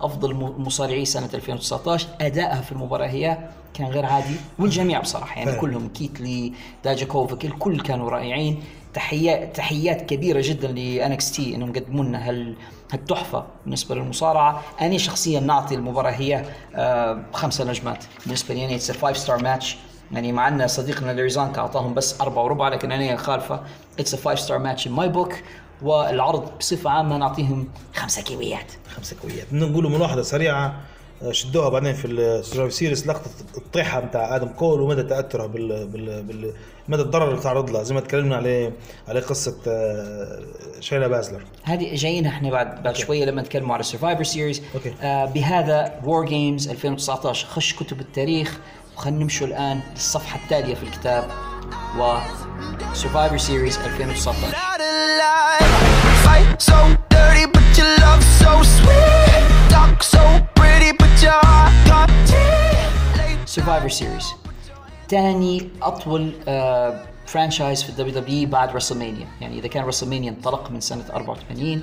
[0.00, 3.38] أفضل مصارعي سنة 2019 أدائها في المباراة هي
[3.74, 5.60] كان غير عادي والجميع بصراحة يعني.
[5.60, 6.52] كلهم كيتلي
[6.84, 8.62] داجاكوفيك الكل كانوا رائعين.
[8.94, 12.54] تحيات تحيات كبيرة جدا ل NXT إنهم قدموا لنا هال
[12.92, 14.62] هالتحفة بالنسبة للمصارعة.
[14.80, 18.04] أنا شخصيا نعطي المباراة هي آه خمسة نجمات.
[18.26, 19.76] بالنسبة لي it's five star match
[20.12, 23.60] يعني مع أن صديقنا ليرزانكا أعطاهم بس أربعة وربع لكن أنا خالفة.
[23.98, 25.32] it's five star match in my book
[25.82, 29.52] والعرض بصفة عامة نعطيهم خمسة كيويات خمسة كويات.
[29.52, 30.80] نقولوا ملاحظة سريعة
[31.22, 35.86] آه، شدوها بعدين في ال Survivor Series لقطة الطيحة بتاع آدم كول ومدى تأثرها بال,
[35.88, 36.52] بال, بال
[36.88, 38.72] مدى الضرر اللي تعرض له زي ما تكلمنا عليه
[39.08, 40.40] على قصة آه،
[40.80, 44.62] شينا بازلر هذه جايين إحنا بعد بعد شوية لما نتكلموا على Survivor Series.
[45.02, 48.58] آه بهذا War Games 2019 خش كتب التاريخ
[48.96, 51.24] وخلينا نمشوا الآن للصفحة التالية في الكتاب
[51.98, 52.18] و
[52.94, 55.70] Survivor Series 2019 Not alive.
[56.24, 56.78] Fight so
[57.10, 59.44] dirty, but your love so sweet.
[59.70, 60.22] Talk so
[60.54, 63.48] pretty, but your heart got teeth.
[63.56, 64.26] Survivor Series
[65.08, 70.80] تاني أطول آه franchise في ال WWE بعد WrestleMania يعني إذا كان WrestleMania انطلق من
[70.80, 71.82] سنة 84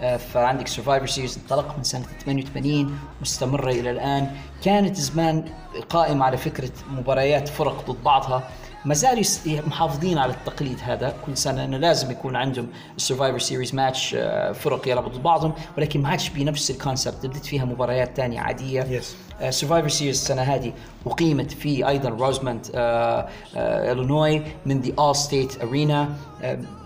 [0.00, 4.36] آه فعندك Survivor Series انطلق من سنة 88 مستمرة إلى الآن.
[4.64, 5.44] كانت زمان
[5.88, 8.48] قائمة على فكرة مباريات فرق ضد بعضها.
[8.84, 11.14] ما زالوا محافظين على التقليد هذا.
[11.26, 15.52] كل سنة انه لازم يكون عندهم ال Survivor Series match آه، فرق يلعبوا ضد بعضهم
[15.78, 19.00] ولكن ما عادش بنفس ال concept بدت فيها مباريات تانية عادية.
[19.50, 20.72] Survivor Series السنة هذه
[21.06, 22.66] أقيمت في أيضا روزمونت
[23.56, 26.08] الينوي من the Allstate Arena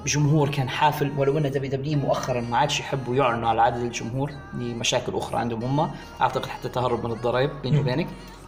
[0.06, 5.14] جمهور كان حافل ولو أن WWE مؤخرا ما عادش يحبوا يعلنوا على عدد الجمهور لمشاكل
[5.14, 5.90] أخرى عندهم هم.
[6.20, 8.06] أعتقد حتى تهرب من الضرائب بيني وبينك.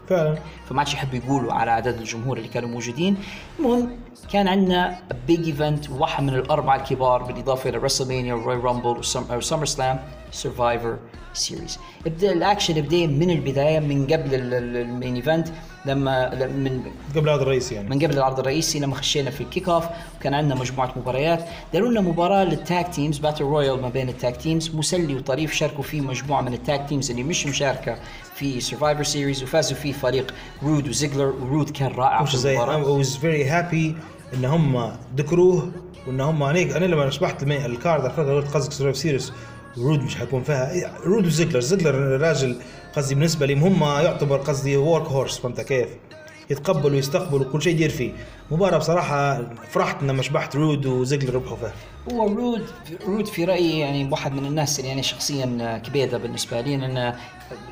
[0.08, 0.38] فعلا.
[0.68, 3.16] فما عادش يحبوا يقولوا على عدد الجمهور اللي كانوا موجودين.
[3.58, 3.90] المهم
[4.32, 9.98] كان عندنا big event واحد من الأربعة الكبار بالإضافة إلى رسلمانيا ورويال رامبل وسمر سلام
[10.30, 10.96] سرفايفر
[11.32, 15.48] سيريز ابدا الأكشن بدا من البداية من قبل ال- ال- ال main event
[15.86, 16.80] لما من
[17.16, 17.88] قبل هذا الرئيس يعني.
[17.88, 19.84] من قبل العرض الرئيسي لما خشينا في ال kick off
[20.20, 21.44] وكان عندنا مجموعة مباريات.
[21.72, 25.52] داروا لنا مباراة لل tag teams battle royal ما بين ال tag teams مسلي وطريف
[25.52, 27.96] شاركوا فيه مجموعة من ال tag teams اللي مش مشاركة
[28.34, 33.02] في سرفايفر سيريز وفازوا فيه فريق رود وزيجلر ورود كان رائع في زي I المباراة.
[33.02, 33.94] Was very happy
[34.34, 35.70] إن هم ذكروه
[36.06, 39.32] وإن هم أنا أنا لما شبحت ال card على فكره قصدك سرفايفر سيريس
[39.78, 40.92] رود مش حيكون فيها.
[41.06, 42.56] رود وزيجلر زيجلر راجل
[42.96, 45.88] قصدي بالنسبة لي هم يعتبر قصدي work horse فهمت كيف؟
[46.50, 48.12] يتقبل ويستقبل وكل شيء يدير فيه.
[48.50, 51.72] مباراة بصراحة فرحت لما شبحت رود وزيجلر ربحوا فيها.
[52.12, 52.66] هو رود
[53.06, 57.14] رود في رأيي يعني واحد من الناس اللي يعني شخصيا كبيرة بالنسبة لي لأن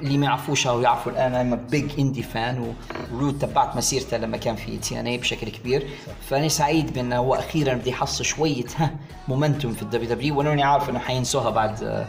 [0.03, 2.75] اللي ما يعرفوش أو يعرفوا الآن أنا big indie fan
[3.13, 5.87] ورود تبعت مسيرته لما كان في تي ان اي بشكل كبير.
[6.29, 8.95] فأنا سعيد بانه هو أخيرا بدا يحصل شوية ها
[9.29, 12.07] momentum في ال WW ولو اني عارف إنه حينسوها بعد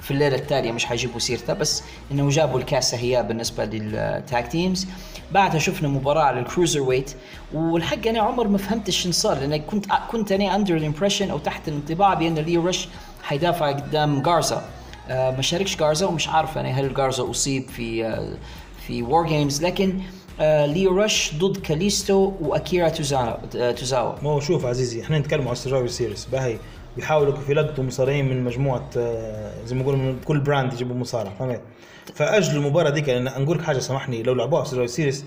[0.00, 1.82] في الليلة التالية مش حيجيبوا سيرته بس
[2.12, 4.86] إنه جابوا الكاسة هي بالنسبة لل tag teams
[5.32, 7.14] بعدها شفنا مباراة على ال cruiserweight
[7.54, 11.38] والحق أنا عمر ما فهمت شو صار لأن كنت كنت أنا under ال impression أو
[11.38, 12.88] تحت الانطباع بأن ليو رش
[13.22, 14.64] حيدافع قدام جارزا
[15.08, 18.36] آه ما شاركش جارزا ومش عارف أنا هل جارزا أصيب في آه
[18.86, 20.00] في وور جيمز لكن
[20.40, 24.14] آه ليو رش ضد كاليستو وأكيرا توزاوا.
[24.22, 26.58] ما هو شوف عزيزي إحنا نتكلم على سرفايفر سيريس باهي
[26.96, 31.30] بيحاولوا كيف يلقطوا مصارعين من مجموعة آه، زي ما يقولوا من كل brand يجيبوا مصارع
[31.38, 31.60] فهمت؟
[32.14, 35.24] فاجلوا المباراة ديك لأن نقول لك حاجة سامحني لو لعبوها في سيريس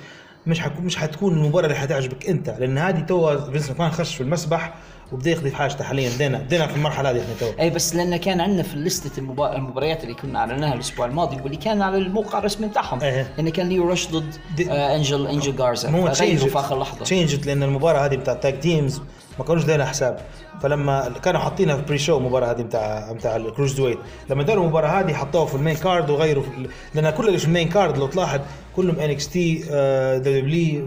[0.47, 4.21] مش حتكون مش حتكون المباراة اللي حتعجبك أنت لأن هذه تو فينس ماكمان خش في
[4.21, 4.73] المسبح
[5.11, 7.61] وبدأ يقضي في حاجته حاليا بدينا بدينا في المرحلة هذه إحنا تو.
[7.61, 11.57] اي بس لأن كان عندنا في لستة المبا- المباريات اللي كنا أعلناها الأسبوع الماضي واللي
[11.57, 13.33] كان على الموقع الرسمي بتاعهم إيه.
[13.37, 14.35] لأن كان ليو رش ضد
[14.69, 17.03] آه انجل انجل جارزا مو فغيروا في آخر لحظة.
[17.03, 19.01] changed لأن المباراة هذه بتاع ال tag teams
[19.39, 20.19] ما كانوش دايرين حساب.
[20.61, 23.97] فلما كانوا حاطينها في pre show المباراة هذه بتاع بتاع ال cruiserweight
[24.29, 26.43] لما داروا المباراة هذه حطوها في ال main card وغيروا
[26.93, 28.39] لأن كل اللي في ال main card لو تلاحظ
[28.75, 29.63] كلهم NXT
[30.17, 30.85] دبليو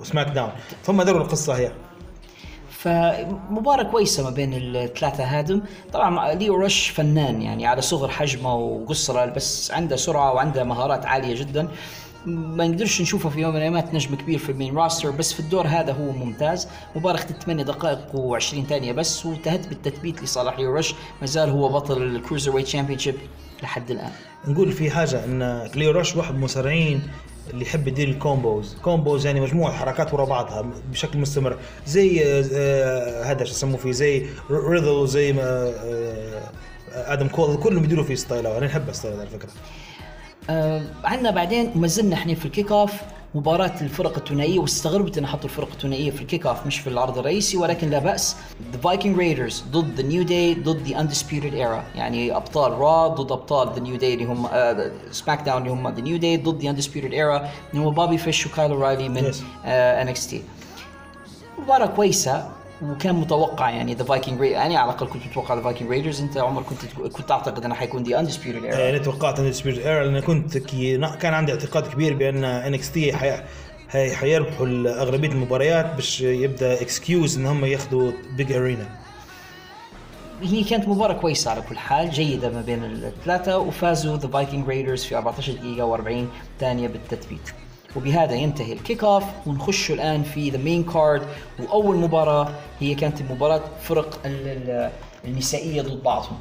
[0.00, 0.50] وسماك داون
[0.82, 1.72] فهم داروا القصة هي.
[2.70, 5.62] فمباراة كويسة ما بين الثلاثة هادم.
[5.92, 11.34] طبعا ليو رش فنان يعني على صغر حجمه وقصره بس عنده سرعة وعنده مهارات عالية
[11.40, 11.68] جدا.
[12.26, 15.40] ما نقدرش نشوفه في يوم من الأيام نجم كبير في ال main roster بس في
[15.40, 16.68] الدور هذا هو ممتاز.
[16.96, 21.68] مباراة اخذت 8 دقائق و20 ثانية بس وانتهت بالتثبيت لصالح ليو رش ما زال هو
[21.68, 23.14] بطل ال cruiserweight championship
[23.62, 24.10] لحد الآن.
[24.48, 27.02] نقول في حاجة إنك ليو رش واحد من المصارعين
[27.50, 31.58] اللي يحب يدير ال combos combos يعني مجموعة حركات ورا بعضها بشكل مستمر.
[31.86, 36.42] زي آه، آه، هذا شو يسموه فيه زي ريدل زي آه،
[36.94, 37.56] آدم كول.
[37.56, 39.50] كلهم يديروا فيه style أنا نحب style على فكرة.
[40.50, 42.92] آه عندنا بعدين ما زلنا إحنا في ال kick off
[43.34, 47.18] مباراة الفرق الثنائية واستغربت ان حطوا الفرق الثنائية في ال kick off مش في العرض
[47.18, 48.36] الرئيسي ولكن لا بأس.
[48.72, 51.96] The Viking Raiders ضد The New Day ضد The Undisputed Era.
[51.98, 54.48] يعني أبطال Raw ضد أبطال The New Day اللي هم
[55.10, 58.46] سماك داون اللي هم The New Day ضد The Undisputed Era اللي هم بابي فيش
[58.46, 59.36] وكايل أورايلي من Yes.
[59.66, 60.34] آه NXT
[61.58, 62.48] مباراة كويسة.
[62.82, 66.36] وكان متوقع يعني The Viking Rai- أنا على الأقل كنت متوقع The Viking Raiders أنت
[66.36, 70.58] عمر كنت كنت تعتقد أنه حيكون The Undisputed Era يعني توقعت Undisputed Era لأن كنت
[70.58, 73.12] كي كان عندي اعتقاد كبير بأن NXT
[73.90, 74.66] حيربحوا
[75.02, 78.86] أغلبية المباريات باش يبدأ excuse إن هم ياخذوا big arena
[80.42, 85.04] هي كانت مباراة كويسة على كل حال جيدة ما بين الثلاثة وفازوا The Viking Raiders
[85.04, 86.24] في 14 دقيقة و40
[86.60, 87.63] ثانية بالتثبيت.
[87.96, 91.22] وبهذا ينتهي ال kick off ونخش الآن في the main card
[91.60, 92.48] وأول مباراة
[92.80, 94.90] هي كانت مباراة فرق ال- ال-
[95.24, 96.38] النسائية ضد بعضهم.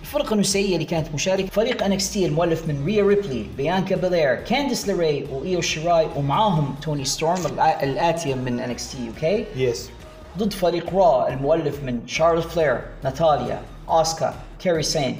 [0.00, 5.26] الفرقة النسائية اللي كانت مشاركة فريق NXT المؤلف من ريا ريبلي بيانكا بيلير كانديس لوراي
[5.32, 9.24] وإيو شيراي ومعاهم توني ستورم الآ- الآتية من NXT UK
[9.56, 9.90] yes
[10.38, 15.16] ضد فريق Raw المؤلف من شارلوت فلير ناتاليا اسكا كيري سين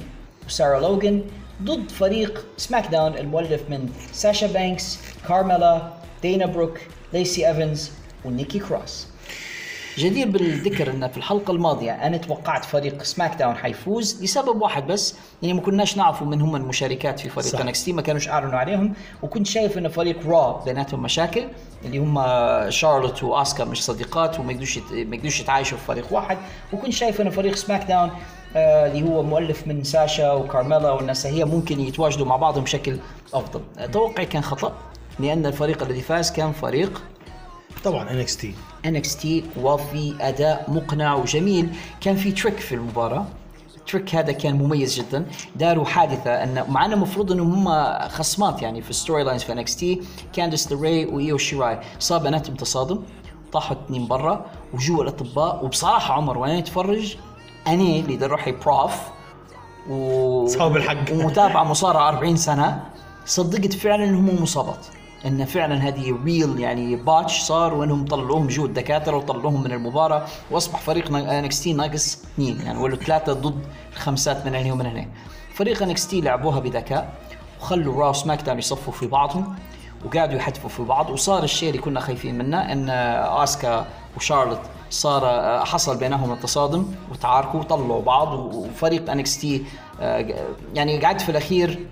[0.47, 1.21] وسارا لوغان
[1.63, 6.77] ضد فريق سماك داون المؤلف من ساشا بانكس كارميلا دينا بروك
[7.13, 7.91] لايسي إيفنز
[8.25, 9.07] ونيكي كروس
[9.97, 15.15] جدير بالذكر أن في الحلقة الماضية أنا توقعت فريق سماك داون حيفوز لسبب واحد بس
[15.41, 17.61] يعني ما كناش نعرفوا من هم المشاركات في فريق.
[17.61, 18.93] NXT ما كانوش اعلنوا عليهم
[19.23, 21.47] وكنت شايف أن فريق Raw بيناتهم مشاكل
[21.85, 22.19] اللي هم
[22.69, 26.37] شارلوت واسكا مش صديقات وما يقدروش ما يقدروش يتعايشوا في فريق واحد
[26.73, 28.11] وكنت شايف أن فريق سماك داون
[28.55, 32.97] اللي هو مؤلف من ساشا وكارميلا والناس هي ممكن يتواجدوا مع بعضهم بشكل
[33.33, 33.61] أفضل.
[33.77, 34.73] آه، توقعي كان خطأ
[35.19, 37.01] لأن الفريق الذي فاز كان فريق
[37.83, 38.53] طبعا NXT
[38.87, 41.69] NXT وفي أداء مقنع وجميل.
[42.01, 43.25] كان في trick في المباراة.
[43.77, 45.25] ال trick هذا كان مميز جدا.
[45.55, 50.05] داروا حادثة أن مع أنه المفروض أنهم هم خصمات يعني في ال storylines في NXT
[50.33, 53.01] كانديس لوراي وايو شيراي صار بيناتهم تصادم
[53.51, 57.17] طاحوا اثنين برا وجوا الأطباء وبصراحة عمر وأنا أتفرج
[57.69, 58.93] أنا اللي روحي prof
[59.89, 60.47] و...
[60.47, 61.11] صاحب الحق.
[61.13, 62.83] ومتابعه مصارعه 40 سنة.
[63.25, 64.85] صدقت فعلا إنهم مصابات.
[65.25, 70.25] إن فعلا هذه real يعني botch صار وإنهم طلعوهم جو الدكاتره وطلعوهم من المباراة.
[70.51, 72.61] وأصبح فريق NXT ناقص اثنين.
[72.61, 75.07] يعني ولو ثلاثة ضد الخمسات من هنا ومن هنا.
[75.53, 77.13] فريق NXT لعبوها بذكاء.
[77.61, 79.55] وخلوا Raw SmackDown يصفوا في بعضهم.
[80.05, 81.09] وقعدوا يحدفوا في بعض.
[81.09, 82.89] وصار الشيء اللي كنا خايفين منه إن
[83.43, 83.85] آسكا
[84.17, 89.63] وشارلوت صار آه، حصل بينهم التصادم وتعاركوا وطلعوا بعض وفريق NXT
[90.73, 91.85] يعني قعدت في الأخير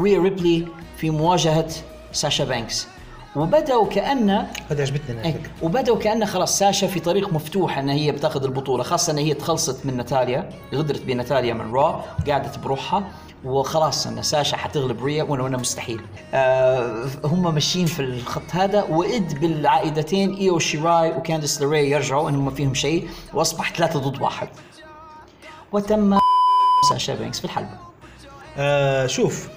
[0.00, 0.66] ريا ريبلي
[0.96, 1.68] في مواجهة
[2.12, 2.86] ساشا بانكس
[3.36, 5.42] وبدأوا كان هذه عجبتني إيه،.
[5.62, 9.86] وبدأوا كأن خلاص ساشا في طريق مفتوح إن هي بتاخذ البطولة خاصة إن هي تخلصت
[9.86, 13.04] من ناتاليا غدرت بناتاليا من ورا وقعدت بروحها
[13.44, 16.00] وخلاص أن ساشا حتغلب ريا وأنا وأنا مستحيل.
[16.34, 22.50] آه هم ماشيين في الخط هذا وإذ بالعائدتين إيو شيراي وكانديس لاري يرجعوا انهم ما
[22.50, 24.48] فيهم شيء واصبح ثلاثة ضد واحد.
[25.72, 26.18] وتم
[26.90, 27.78] ساشا بانكس في الحلبة.
[28.58, 29.48] آه شوف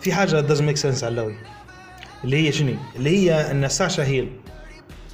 [0.00, 1.34] في حاجة doesn't make sense علاوي
[2.24, 4.32] اللي هي شنو؟ اللي هي أن ساشا heel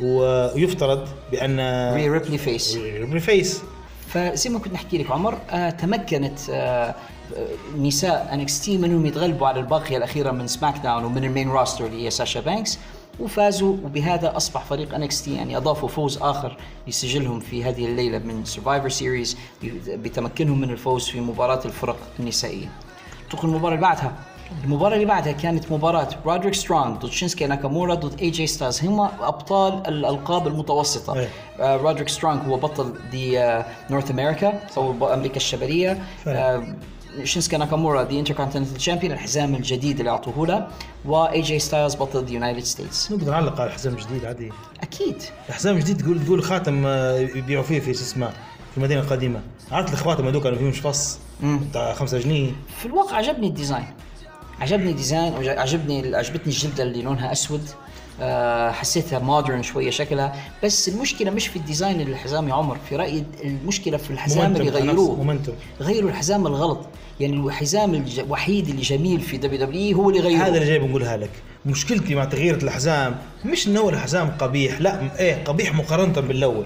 [0.01, 1.57] ويفترض بأن
[1.95, 3.63] ريا ريبلي face ريبلي face
[4.09, 6.95] زي ما كنت نحكي لك عمر آه تمكنت آه،
[7.79, 12.11] نساء NXT منهم يتغلبوا على الباقيه الأخيرة من SmackDown ومن ال main roster اللي هي
[12.11, 12.79] ساشا بانكس
[13.21, 16.57] وفازوا وبهذا أصبح فريق NXT يعني أضافوا فوز آخر
[16.89, 19.37] لسجلهم في هذه الليلة من Survivor Series
[19.89, 22.67] بتمكنهم من الفوز في مباراة الفرق النسائية.
[23.31, 24.13] تدخل المباراة اللي بعدها؟
[24.65, 29.01] المباراة اللي بعدها كانت مباراة برودريك سترونج ضد شينسكي ناكامورا ضد اي جي ستايلز هم
[29.01, 31.15] أبطال الألقاب المتوسطة.
[31.15, 31.29] إيه.
[31.61, 33.39] آه، رودريك سترونج هو بطل the
[33.91, 36.03] North America أو أمريكا الشمالية.
[36.27, 36.75] آه،
[37.25, 40.69] شينسكي ناكامورا the Intercontinental Champion الحزام الجديد اللي أعطوه له
[41.05, 44.53] واي جي ستايلز بطل United States نقدر نعلق على حزام جديد عادي.
[44.83, 45.23] أكيد.
[45.51, 48.29] حزام جديد تقول تقول خاتم آه، يبيعوا فيه في شو اسمه
[48.71, 49.41] في المدينة القديمة.
[49.73, 53.87] عرفت الخواتم هذول كانوا فيهم فص بتاع 5 جنيه؟ في الواقع عجبني ال design.
[54.61, 57.69] عجبني ال design وعجبني عجبتني الجلدة اللي لونها أسود.
[58.71, 60.35] حسيتها modern شوية شكلها.
[60.65, 64.71] بس المشكلة مش في ال design الحزام يا عمر في رأيي المشكلة في الحزام اللي
[64.71, 65.17] غيروه.
[65.17, 65.55] momentum.
[65.81, 66.81] غيروا الحزام الغلط.
[67.21, 71.31] يعني الحزام الوحيد اللي جميل في WWE هو اللي غيروه هذا اللي جاي بنقولها لك.
[71.67, 76.65] مشكلتي مع تغيير الحزام مش إنه الحزام قبيح لا إيه قبيح مقارنة بالأول.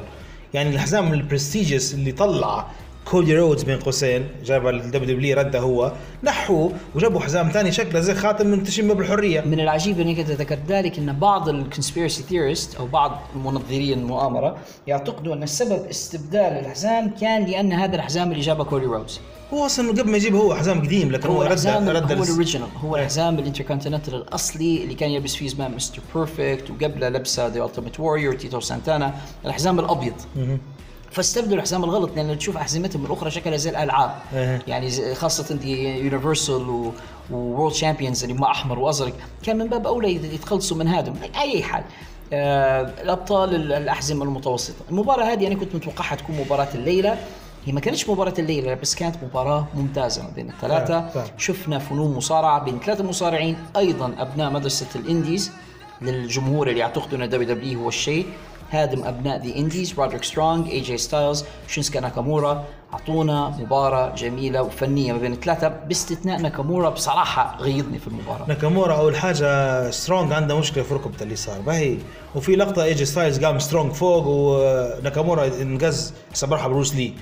[0.54, 2.66] يعني الحزام ال prestigious اللي طلع
[3.04, 5.92] كودي رودز بين قوسين جاب ال WWE رده هو.
[6.22, 9.40] نحوه وجابوا حزام ثاني شكله زي خاتم من تشمه بالحرية.
[9.40, 14.56] من العجيب انك انت ذكرت ذلك إن بعض ال conspiracy theorists أو بعض منظري المؤامره
[14.86, 19.20] يعتقدوا أن السبب استبدال الحزام كان لأن هذا الحزام اللي جابه كوري رودز
[19.54, 22.27] هو أصلا قبل ما يجيب هو حزام قديم لكن هو, رد الحزام رد هو ال
[22.27, 23.02] original هو إيه.
[23.02, 28.32] الحزام الانتركونتيننتال الأصلي اللي كان يلبس فيه زمان مستر بيرفكت وقبله لبسه The Ultimate Warrior
[28.32, 29.14] تيتو سانتانا
[29.46, 30.14] الحزام الأبيض.
[31.10, 34.14] فاستبدلوا الحزام الغلط لأن تشوف أحزمتهم الأخرى شكلها زي الألعاب.
[34.34, 34.62] إيه.
[34.66, 36.92] يعني خاصة Universal
[37.30, 39.12] World Champions اللي هم أحمر وأزرق.
[39.42, 41.84] كان من باب أولى يت- يتخلصوا من هذا أي حال.
[42.32, 44.74] آه الأبطال ال- الأحزمة المتوسطة.
[44.90, 47.18] المباراة هذه أنا كنت متوقعها تكون مباراة الليلة.
[47.66, 51.08] هي ما كانتش مباراة الليلة بس كانت مباراة ممتازة ما بين الثلاثة.
[51.08, 51.26] فعلا.
[51.38, 55.52] شفنا فنون مصارعة بين ثلاثة مصارعين أيضا أبناء مدرسة ال indies
[56.02, 58.26] للجمهور اللي يعتقدوا أن WWE هو الشيء.
[58.70, 62.64] هادم أبناء the indies رودريك سترونج اي جي ستايلز شينسكا ناكامورا.
[62.94, 65.68] أعطونا مباراة جميلة وفنية ما بين الثلاثة.
[65.68, 68.46] باستثناء ناكامورا بصراحة غيظني في المباراة.
[68.48, 71.60] ناكامورا أول حاجة سترونج عنده مشكلة في ركبته اليسار.
[71.60, 71.98] باهي
[72.34, 77.12] وفي لقطة ايجي ستايلز قام سترونج فوق وناكامورا انقز راحه بروس لي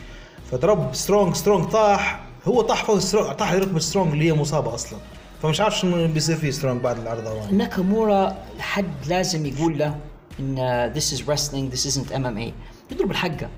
[0.50, 2.20] فضرب سترونج سترونج طاح.
[2.44, 4.98] هو طاح فوق سترونج طاح ركبه سترونج اللي هي مصابة أصلا.
[5.42, 9.94] فمش عارف شنو بيصير فيه سترونج بعد العرض هون ناكامورا حد لازم يقول له
[10.40, 12.52] إن this is wrestling this isn't MMA
[12.92, 13.48] يضرب الحقة.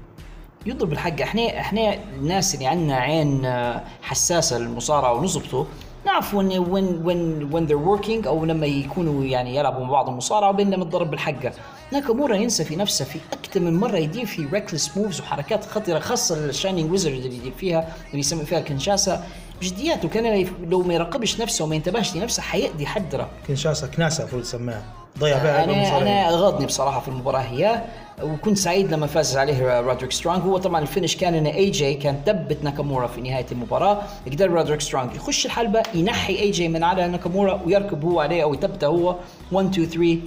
[0.66, 1.22] يضرب الحقة.
[1.22, 5.66] إحنا إحنا الناس اللي عندنا عين آه، حساسة للمصارعة ونظبطه
[6.06, 10.50] نعرف when when when when they're working أو لما يكونوا يعني يلعبوا مع بعض المصارعة
[10.50, 11.52] وبين لما تضرب بالحقة.
[11.92, 16.44] ناكامورا ينسى في نفسه في أكثر من مرة يدير في reckless moves وحركات خطيرة خاصة
[16.44, 19.26] ال shining wizard اللي يدير فيها اللي يسمي فيها كنشاسا
[19.60, 24.42] بجديات وكان لو ما يراقبش نفسه وما ينتبهش لنفسه حيأذي حد راهو كنشاسا كناسة المفروض
[24.42, 24.82] تسميها.
[25.18, 25.98] ضيع بها أربع أنا.
[25.98, 27.82] أنا غاضني بصراحة في المباراة هي
[28.22, 30.42] وكنت سعيد لما فاز عليه رودريك سترونج.
[30.42, 34.02] هو طبعا ال finish كان إن اي جي كان ثبت ناكامورا في نهاية المباراة.
[34.26, 38.54] قدر رودريك سترونج يخش الحلبة ينحي اي جي من على ناكامورا ويركب هو عليه أو
[38.54, 39.16] يثبته هو.
[39.52, 40.18] 1 2 3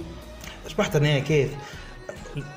[0.68, 1.50] شبحت النهايه كيف.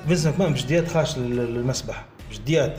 [0.08, 2.76] فينس ماكمان بجديات خاش لل- للمسبح بجديات.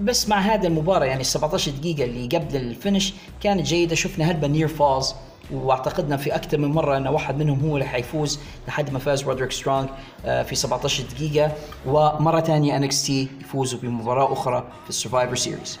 [0.00, 3.94] بس مع هذا المباراة يعني ال 17 دقيقة اللي قبل ال finish كانت جيدة.
[3.94, 5.14] شفنا هلبة near falls
[5.52, 9.52] واعتقدنا في أكثر من مرة أن واحد منهم هو اللي حيفوز لحد ما فاز رودريك
[9.52, 9.88] سترونج
[10.24, 11.52] آه، في 17 دقيقة
[11.86, 15.78] ومرة ثانية NXT يفوزوا بمباراة أخرى في ال Survivor Series.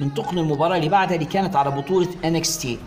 [0.00, 2.78] ننتقل للمباراة اللي بعدها اللي كانت على بطولة NXT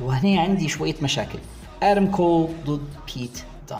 [0.00, 1.38] وهنا عندي شوية مشاكل.
[1.82, 2.80] آدم كول ضد
[3.16, 3.78] بيت دان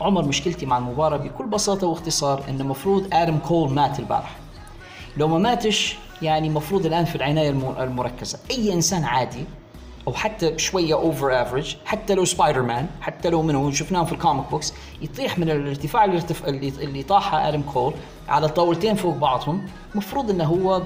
[0.00, 4.36] عمر مشكلتي مع المباراة بكل بساطة واختصار إن المفروض آدم كول مات البارح.
[5.16, 8.38] لو ما ماتش يعني المفروض الآن في العناية الم- المركزة.
[8.50, 9.44] أي إنسان عادي
[10.08, 14.18] أو حتى شوية over average حتى لو سبايدر مان حتى لو منه شفناهم في ال
[14.18, 16.44] comic books يطيح من الارتفاع اللي, ارتف...
[16.44, 17.94] اللي, طاحها آدم كول
[18.28, 19.66] على طاولتين فوق بعضهم.
[19.92, 20.82] المفروض إنه هو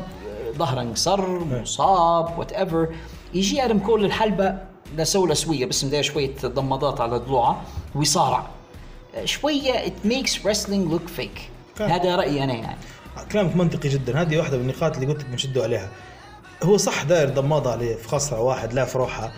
[0.56, 2.88] ظهره انكسر مصاب whatever
[3.34, 4.58] يجي آدم كول للحلبة
[4.96, 7.62] لا سوية بس مدير شوية ضمادات على ضلوعه
[7.94, 8.46] ويصارع.
[9.24, 11.40] شوية it makes wrestling look fake.
[11.78, 11.90] كان.
[11.90, 12.78] هذا رأيي أنا يعني.
[13.32, 14.22] كلامك منطقي جدا.
[14.22, 15.88] هذه واحدة من النقاط اللي قلت لك بنشدوا عليها.
[16.64, 19.32] هو صح داير ضماضه عليه في خصره واحد لا في روحها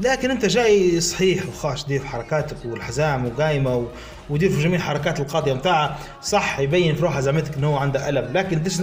[0.00, 3.84] لكن أنت جاي صحيح وخاش دير في حركاتك والحزام وقايمة و...
[4.30, 8.32] ودير في جميع حركات القاضية متاعها صح يبين في روحها زعمتك إنه هو عنده ألم.
[8.32, 8.80] لكن ديش.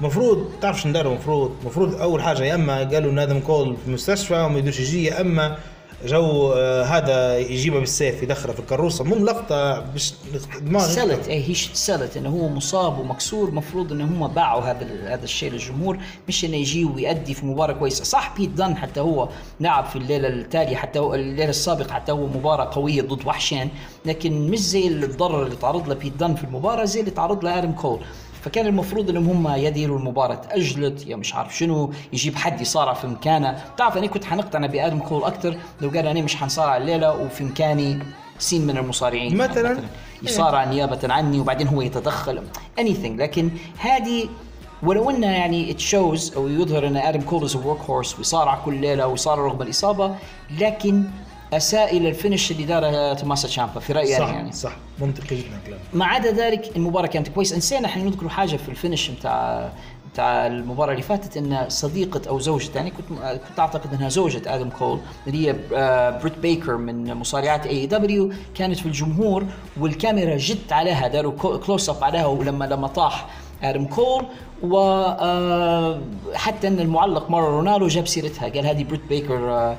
[0.00, 3.88] المفروض تعرف شنو دار المفروض المفروض أول حاجة يا إما قالوا إن آدم كول في
[3.88, 5.58] المستشفى وما يقدرش يجي يا إما
[6.06, 10.14] جو آه هذا يجيبه بالسيف يدخله في الكروسه مو لقطه باش
[10.60, 11.28] دماغ sell it.
[11.28, 15.50] اي هي sell it إنه هو مصاب ومكسور مفروض إنه هم باعوا هذا هذا الشيء
[15.52, 15.98] للجمهور
[16.28, 18.04] مش إنه يجي ويأدي في مباراة كويسة.
[18.04, 19.28] صح بيت دان حتى هو
[19.60, 23.68] لعب في الليلة التالية حتى الليلة السابقة حتى هو مباراة قوية ضد وحشين
[24.06, 27.58] لكن مش زي الضرر اللي تعرض له بيت دان في المباراة زي اللي تعرض له
[27.58, 28.00] آدم كول.
[28.42, 30.34] فكان المفروض انهم هم يديروا المباراة.
[30.34, 33.64] تاجلت يا مش عارف شنو يجيب حد يصارع في مكانه.
[33.74, 37.98] بتعرف أنا كنت حنقتنع بآدم كول أكثر لو قال أنا مش حنصارع الليلة وفي مكاني
[38.38, 39.36] سين من المصارعين.
[39.36, 39.80] مثلاً.
[40.22, 42.42] يصارع نيابة عني وبعدين هو يتدخل.
[42.80, 43.18] anything.
[43.18, 44.28] لكن هذه
[44.82, 49.42] ولو إنه يعني shows أو يظهر إن آدم كول is workhorse ويصارع كل ليلة ويصارع
[49.42, 50.14] رغم الإصابة
[50.58, 51.04] لكن
[51.52, 54.52] اساء إلى ال finish اللي داره توماسو تشامبا في رأيي صح يعني.
[54.52, 54.76] صح.
[54.98, 55.78] منطقي جدا كلام.
[55.92, 57.56] ما عدا ذلك المباراة كانت كويسة.
[57.56, 59.72] نسينا إحنا نذكر حاجة في ال finish بتاع
[60.12, 63.06] بتاع المباراة اللي فاتت إن صديقة أو زوجة يعني كنت
[63.48, 68.78] كنت أعتقد إنها زوجة آدم كول اللي هي آه، بريت بيكر من مصارعات AEW كانت
[68.78, 69.46] في الجمهور
[69.80, 73.26] والكاميرا جت عليها داروا close up عليها ولما لما طاح
[73.62, 74.24] آدم كول
[74.62, 79.76] وحتى إن المعلق مورو رانالو جاب سيرتها قال هذه بريت بيكر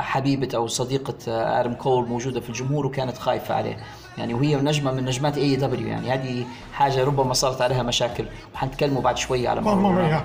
[0.00, 3.76] حبيبة أو صديقة آه، آدم كول موجودة في الجمهور وكانت خايفة عليه.
[4.18, 8.24] يعني وهي نجمة من نجمات AEW يعني هذه حاجة ربما صارت عليها مشاكل
[8.54, 10.22] وحنتكلموا بعد شوية على موضوع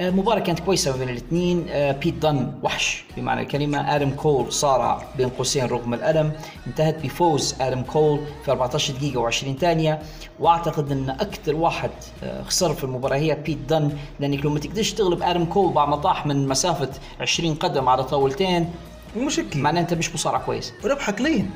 [0.00, 1.66] آه، مباراة كانت كويسة بين الاثنين.
[1.70, 3.04] آه، بيت دان وحش.
[3.16, 6.32] بمعنى الكلمة آدم كول صارع بين قوسين رغم الألم.
[6.66, 9.98] انتهت بفوز آدم كول في 14 دقيقة و20 ثانية.
[10.40, 11.90] وأعتقد أن أكثر واحد
[12.24, 15.88] آه، خسر في المباراة هي بيت دان لأنك لو ما تقدرش تغلب آدم كول بعد
[15.88, 16.88] ما طاح من مسافة
[17.20, 18.70] 20 قدم على طاولتين
[19.16, 20.72] مشكلة معناه أنت مش مصارع كويس.
[20.84, 21.50] ربحك لين.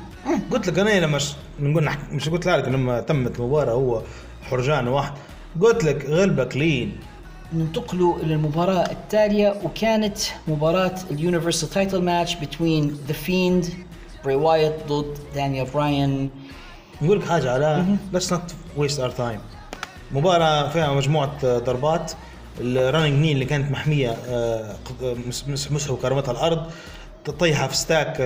[0.51, 1.19] قلت لك أنا لما.
[1.59, 1.89] نقول.
[2.11, 4.01] مش قلت لك لما تمت المباراه هو
[4.43, 5.13] حرجان واحد.
[5.61, 6.97] قلت لك غلبك لين.
[7.53, 13.65] ننتقل إلى المباراة التالية وكانت مباراة ال Universal Title match بين The Fiend
[14.25, 16.29] بري وايت ضد دانيال براين.
[17.01, 19.39] نقول لك حاجة على let's not waste our time
[20.11, 22.11] مباراة فيها مجموعة آه، ضربات.
[22.59, 26.71] ال running knee اللي كانت محمية آه، آه، مس- مس- مسحوا كرمتها الأرض.
[27.25, 28.17] تطيحها في ستاك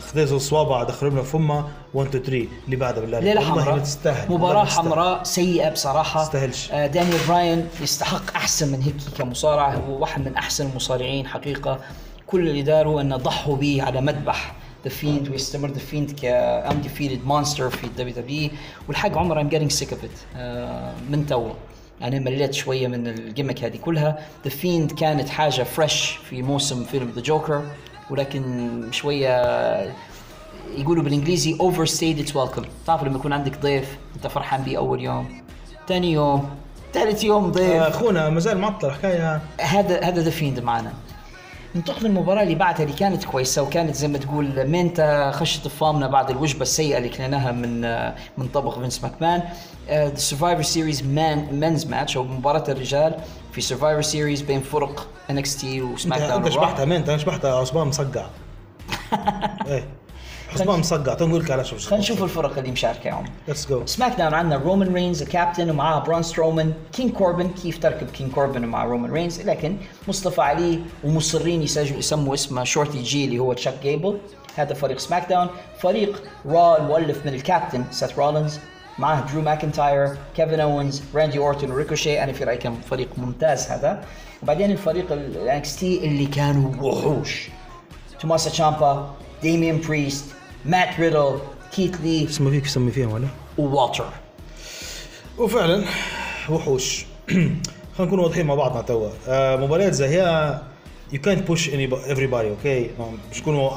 [0.00, 3.78] خذيزوا الصوابع دخلوا لنا فمها 1 2 3 اللي بعدها بالله والله حمراء.
[3.78, 4.28] تستاهل.
[4.28, 4.66] تستاهل.
[4.66, 6.24] حمراء سيئة بصراحة.
[6.24, 6.70] تستاهلش.
[6.72, 11.78] آه، دانيال براين يستحق أحسن من هيك كمصارع هو واحد من أحسن المصارعين حقيقة.
[12.26, 14.54] كل اللي داروا أنه ضحوا به على مذبح
[14.84, 16.24] ذا فيند ويستمر ذا فيند ك
[16.70, 18.50] undefeated مونستر في الدبليو دبليو
[18.88, 20.36] والحق عمر getting sick of it.
[20.36, 21.48] آه، من تو
[22.02, 24.18] أنا مليت شوية من الجيمك هذه كلها.
[24.44, 27.62] The Fiend كانت حاجة fresh في موسم فيلم The Joker
[28.12, 29.42] ولكن شوية
[30.76, 35.42] يقولوا بالإنجليزي overstayed its welcome تعرف لما يكون عندك ضيف أنت فرحان بيه أول يوم
[35.88, 36.50] ثاني يوم
[36.92, 37.82] ثالث يوم ضيف.
[37.82, 39.40] أخونا مازال معطل حكاية.
[39.60, 40.92] هذا هذا The Fiend معنا.
[41.74, 46.30] ننتقل للمباراة اللي بعدها اللي كانت كويسة وكانت زي ما تقول مينتا خشت فمنا بعد
[46.30, 47.80] الوجبة السيئة اللي كليناها من
[48.38, 49.42] من طبق فينس ماكمان.
[49.90, 53.14] The Survivor Series men men's match أو مباراة الرجال.
[53.52, 58.26] في Survivor Series بين فرق NXT وسماك داون انت شبحتها مين أنت شبحتها عصبان مصقع
[59.66, 59.88] إيه.
[60.52, 63.86] عصبان مصقع تو نقول لك على شوف خلينا نشوف الفرق اللي مشاركة يوم let's go
[63.86, 68.64] سماك داون عندنا رومان رينز الكابتن ومعاه برون سترومان كين كوربن كيف تركب كين كوربن
[68.64, 69.76] مع رومان رينز؟ لكن
[70.08, 74.18] مصطفى علي ومصرين يسجلوا يسموا اسمه Shorty G اللي هو تشاد جيبل
[74.56, 75.48] هذا فريق سماك داون
[75.78, 78.58] فريق Raw المؤلف من الكابتن سيث رولينز.
[78.98, 84.04] معاه درو ماكنتاير كيفن اونز راندي أورتون وريكوشي أنا في رايي كان فريق ممتاز هذا.
[84.42, 87.48] وبعدين الفريق ال NXT اللي كانوا وحوش.
[88.20, 90.24] توماسو تشامبا ديميان بريست
[90.64, 91.38] مات ريدل
[91.72, 92.24] كيت لي.
[92.24, 93.28] اسمه فيك سمي فيهم ولا؟
[93.58, 94.08] ووالتر.
[95.38, 95.84] وفعلا
[96.50, 97.04] وحوش.
[97.28, 97.56] خلينا
[98.00, 99.10] نكون واضحين مع بعضنا توا.
[99.28, 100.60] آه مباريات زي هي
[101.12, 102.90] يو كانت بوش everybody أوكي
[103.30, 103.70] مش يكونوا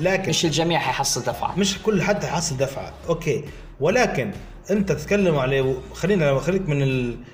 [0.00, 1.58] لكن مش الجميع حيحصل دفعة.
[1.58, 3.44] مش كل حد حيحصل دفعة okay
[3.82, 4.30] ولكن
[4.70, 6.82] انت تتكلم على خلينا خليك من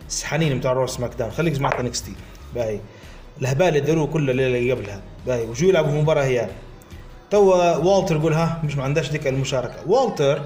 [0.08, 2.12] السحانين بتاع رو وسماك داون خليك مع NXT
[2.54, 2.80] باهي.
[3.40, 5.02] الهبال اللي داروه كل الليلة اللي قبلها.
[5.26, 5.46] باهي.
[5.46, 6.48] وجو يلعبوا في مباراه هي؟
[7.30, 10.42] توا والتر يقول ها مش ما عندهاش ديك المشاركه والتر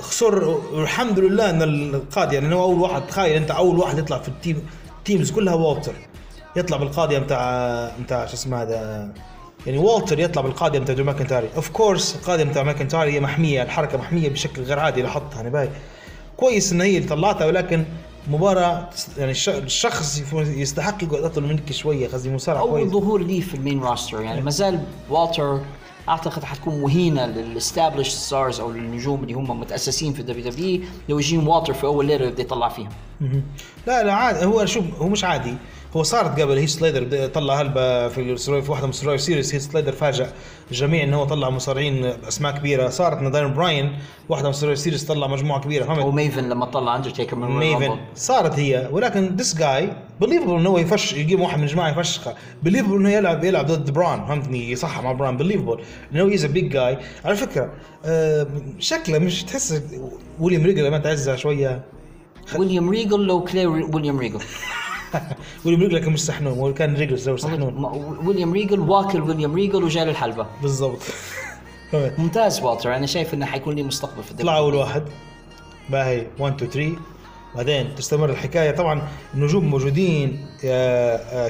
[0.00, 4.28] خسر والحمد لله إن القاضي يعني هو أول واحد تخيل أنت أول واحد يطلع في
[4.28, 4.66] ال team
[4.98, 5.94] ال teams كلها والتر.
[6.56, 9.12] يطلع بالقاضيه بتاع بتاع شو اسمه هذا؟
[9.66, 13.98] يعني والتر يطلع بالقاضيه بتاع درو ماكنتاير of course القاضيه بتاع ماكنتاير هي محمية الحركة
[13.98, 15.70] محمية بشكل غير عادي لاحظتها يعني باي.
[16.36, 17.84] كويس إن هي اللي طلعتها ولكن
[18.30, 18.88] مباراة
[19.18, 22.08] يعني الش- الشخص يستحق يقعد أطول منك شوية.
[22.08, 22.92] قصدي مصارع أول كويس.
[22.92, 25.60] ظهور لي في ال main roster يعني ما زال والتر
[26.08, 31.18] أعتقد حتكون مهينة لل established stars أو للنجوم اللي هم متأسسين في ال WWE لو
[31.18, 32.88] يجيهم والتر في أول ليلة يبدأ يطلع فيهم.
[33.86, 34.44] لا لا عادي.
[34.46, 35.54] هو شوف هو مش عادي.
[35.96, 39.92] هو صارت قبل هي سلايدر طلع هلبة في في واحدة من السرايف سيريس هي سلايدر
[39.92, 40.32] فاجأ
[40.70, 42.88] الجميع انه هو طلع مصارعين أسماء كبيرة.
[42.88, 45.84] صارت نادين براين واحدة من السرايف سيريس طلع مجموعة كبيرة.
[45.84, 47.96] فهمت؟ وميفن لما طلع اندرتيكر من ميفن.
[48.14, 48.88] صارت هي.
[48.92, 52.34] ولكن ذس جاي بليفبل إنه هو يفش يجيب واحد من الجماعه يفشخه.
[52.62, 55.78] بليفبل إنه يلعب يلعب ضد بران فهمتني؟ يصحح مع بران بليفبل
[56.12, 57.72] إنه هيز بيج جاي على فكرة
[58.04, 58.46] آه
[58.78, 59.82] شكله مش تحس
[60.40, 61.82] ويليام ريجل لما تعزها شوية.
[62.56, 64.40] ويليام ريجل لو كلير ويليام ريجل
[65.64, 67.84] ويليام ريجل كان مش سحنون هو كان ريجل زي سحنون
[68.24, 70.46] ويليام ريجل واكل ويليام ريجل وجاي للحلبة.
[70.62, 70.98] بالضبط؟
[72.18, 72.96] ممتاز والتر.
[72.96, 75.02] أنا شايف إنه حيكون لي مستقبل في طلع الدبليو أول واحد.
[75.90, 77.02] باهي 1 2 3
[77.56, 78.70] بعدين تستمر الحكاية.
[78.70, 80.46] طبعا النجوم موجودين.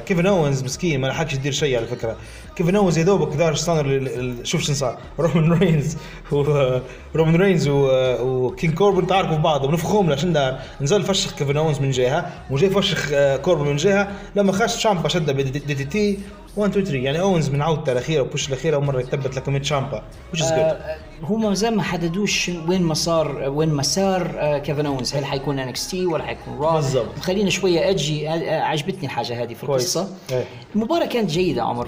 [0.05, 2.17] كيفن اونز مسكين ما لحقش يدير شيء على فكرة.
[2.55, 4.09] كيفن اونز يا دوبك دار ستانر
[4.43, 4.97] شوف شو صار.
[5.19, 5.97] رومان رينز
[6.31, 6.79] و-
[7.15, 10.59] رومان رينز وكين كوربن تعاركوا بعض ونفخهم له عشان دار.
[10.81, 14.11] نزل فشخ كيفن اونز من جهة وجاي فشخ آه، كوربن من جهة.
[14.35, 16.19] لما خش شامبا شده بدي دي تي
[16.57, 20.03] 1 2 3 يعني اونز من عودته الأخيرة وبوش الأخيرة اول مره يثبت لكم شامبا
[20.33, 20.51] which is good.
[20.51, 25.87] آه، هم زي ما حددوش وين مسار وين مسار آه، كيفن اونز هل حيكون انكس
[25.89, 27.19] تي ولا حيكون را بالضبط.
[27.19, 29.97] خلينا شوية أجي آه، عجبتني الحاجة هذه في كويس.
[29.97, 30.15] القصة.
[30.31, 30.43] إيه.
[30.75, 31.87] المباراة كانت جيدة عمر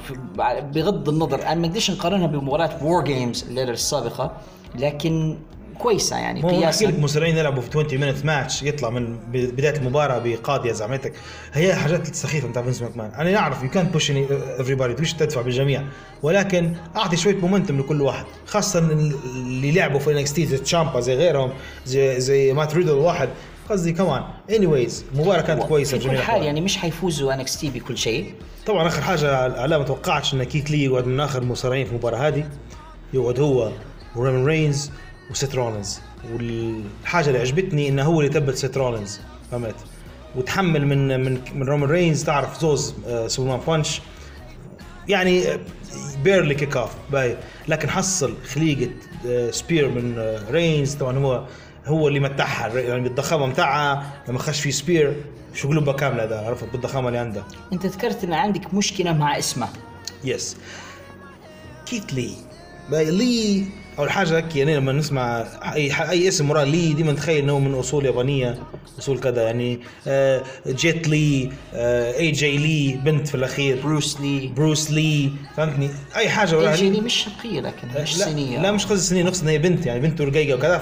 [0.74, 1.42] بغض النظر.
[1.42, 4.32] أنا ما أقدرش نقارنها بمباراة وور جيمز الليلة السابقة
[4.76, 5.38] لكن
[5.80, 6.86] كويسة يعني قياسا.
[6.86, 11.14] لك مصارعين يلعبوا في 20 minute match يطلع من بداية المباراة بقاضية زعمتك.
[11.54, 13.12] هي حاجات سخيفة بتاع فينس ماكمان.
[13.12, 15.02] أنا نعرف يو كانت push everybody.
[15.02, 15.84] مش تدفع بالجميع.
[16.24, 18.26] ولكن أعطي شوية momentum لكل واحد.
[18.46, 21.50] خاصة اللي لعبوا في NXT زي تشامبا زي غيرهم
[21.86, 23.30] زي زي مات ريدل واحد.
[23.70, 26.46] قصدي كمان اني وايز مباراة كانت كويسة في كل بجميع حال الأحوال.
[26.46, 28.34] يعني مش حيفوزوا انكس تي بكل شيء.
[28.66, 32.18] طبعا آخر حاجة على ما توقعتش إن كيت لي يقعد من آخر المصارعين في المباراة
[32.18, 32.50] هذه.
[33.14, 33.72] يقعد هو
[34.16, 34.92] وريمن رينز
[35.32, 36.00] وسيت رولينز.
[36.34, 39.20] والحاجة اللي عجبتني إنه هو اللي ثبت سيت رولينز
[39.52, 39.76] فهمت؟
[40.36, 44.02] وتحمل من من من رومان رينز تعرف زوز آه، سوبرمان بانش.
[45.08, 45.44] يعني
[46.24, 48.92] بيرلي كيك اوف باي لكن حصل خليقة
[49.28, 50.94] آه، سبير من آه، رينز.
[50.94, 51.46] طبعا هو
[51.86, 55.16] هو اللي متعها يعني بالضخامة متاعها لما خش في spear
[55.54, 59.68] شو قلوبها كاملة ده عرفت؟ بالضخامة اللي عندها أنت ذكرت إن عندك مشكلة مع اسمه.
[60.24, 60.58] yes
[61.86, 62.32] كيت لي.
[62.90, 63.66] بقى لي
[64.00, 67.74] أول حاجة هيك يعني لما نسمع أي أي اسم وراه لي ديما نتخيل إنه من
[67.74, 68.58] أصول يابانية
[69.00, 73.82] أصول كذا يعني آه، جيت لي آه، اي جي لي بنت في الأخير.
[73.84, 77.02] بروس لي بروس لي فهمتني؟ أي حاجة وراها اي لي.
[77.02, 78.62] مش شرقيه لكن مش لا صينية.
[78.62, 80.78] لا مش قصدي سنية نقصد هي بنت يعني بنت رقيقه وكذا.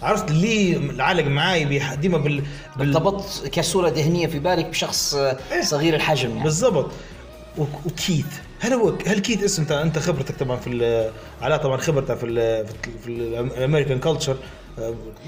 [0.00, 2.42] فعرفت لي العالق معاي ديما بال,
[2.76, 2.88] بال...
[2.88, 6.42] ارتبطت كصورة ذهنية في بالك بشخص آه، صغير الحجم يعني.
[6.42, 6.90] بالضبط.
[7.58, 8.26] و- وكيث
[8.60, 11.10] هل هو هل كيث اسم انت انت خبرتك طبعا في
[11.42, 12.66] علاء طبعا خبرته في ال
[13.04, 14.36] في ال American culture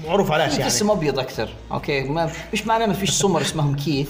[0.07, 0.67] معروف علاش يعني.
[0.67, 1.49] اسم أبيض أكثر.
[1.71, 2.03] أوكي.
[2.03, 4.09] ما مش معناه ما فيش سمر اسمهم كيث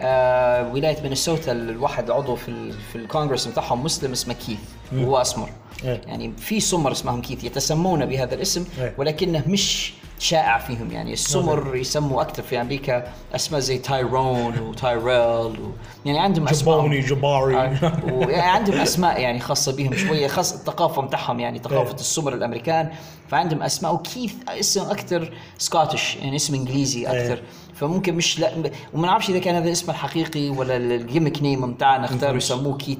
[0.00, 4.58] آه ولاية مينيسوتا الواحد عضو في في الكونغرس بتاعهم مسلم اسمه كيث
[4.92, 5.48] وهو أسمر.
[5.84, 6.00] إيه.
[6.06, 8.94] يعني في سمر اسمهم كيث يتسمون بهذا الاسم إيه.
[8.98, 10.92] ولكنه مش شائع فيهم.
[10.92, 15.72] يعني السمر يسموا أكثر في أمريكا أسماء زي تايرون وتايريل و...
[16.04, 17.56] يعني عندهم أسماء جبوني جباري.
[17.56, 21.94] آه، ويعني عندهم أسماء يعني خاصة بهم شوية خاص الثقافة بتاعهم يعني ثقافة إيه.
[21.94, 22.90] السمر الأمريكان.
[23.28, 27.42] فعندهم أسماء وكيث اسم أكثر Scottish يعني اسم إنجليزي أكثر إيه.
[27.74, 28.52] فممكن مش لا
[28.94, 32.96] وما نعرفش إذا كان هذا اسمه الحقيقي ولا ال gimmick name بتاعنا اختاروا يسموه لي.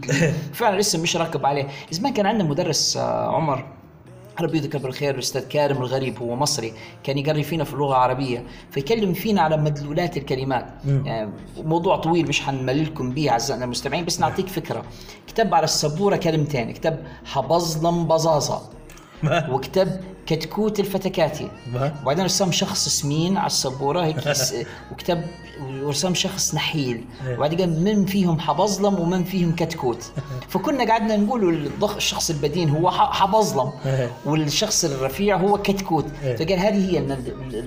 [0.52, 1.68] فعلا الاسم مش راكب عليه.
[1.90, 3.79] زمان كان عندنا مدرس آه، عمر
[4.42, 6.72] ربي يذكره بالخير الاستاذ كارم الغريب هو مصري
[7.04, 10.66] كان يقري فينا في اللغة العربية فيكلم فينا على مدلولات الكلمات.
[10.84, 14.84] يعني موضوع طويل مش حنمللكم به أعزائنا المستمعين بس نعطيك فكرة.
[15.26, 18.60] كتب على السبورة كلمتين كتب حبظلم بزازه
[19.24, 21.50] وكتب كتكوت الفتكاتي؟
[22.02, 24.16] وبعدين رسم شخص سمين على السبورة هيك
[24.92, 25.22] وكتب
[25.82, 27.04] ورسم شخص نحيل.
[27.28, 30.12] وبعدين قال من فيهم حبظلم ومن فيهم كتكوت.
[30.50, 33.72] فكنا قعدنا نقول الضخ الشخص البدين هو حبظلم
[34.26, 36.06] والشخص الرفيع هو كتكوت.
[36.22, 36.36] إيه.
[36.36, 36.98] فقال هذه هي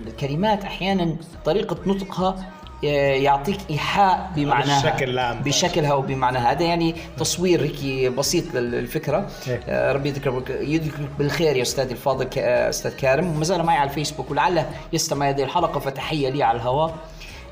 [0.08, 2.54] الكلمات أحيانا طريقة نطقها
[2.84, 5.40] يعطيك إيحاء بمعناها بالشكل العام.
[5.42, 9.62] بشكلها وبمعناها هذا يعني تصوير هيك بسيط للفكرة إيه.
[9.68, 13.90] آه، ربي يذكرك يذكرك بالخير يا استاذي الفاضل آه، أستاذ كارم وما زال معي على
[13.90, 16.96] الفيسبوك ولعله يستمع هذه الحلقة فتحية لي على الهواء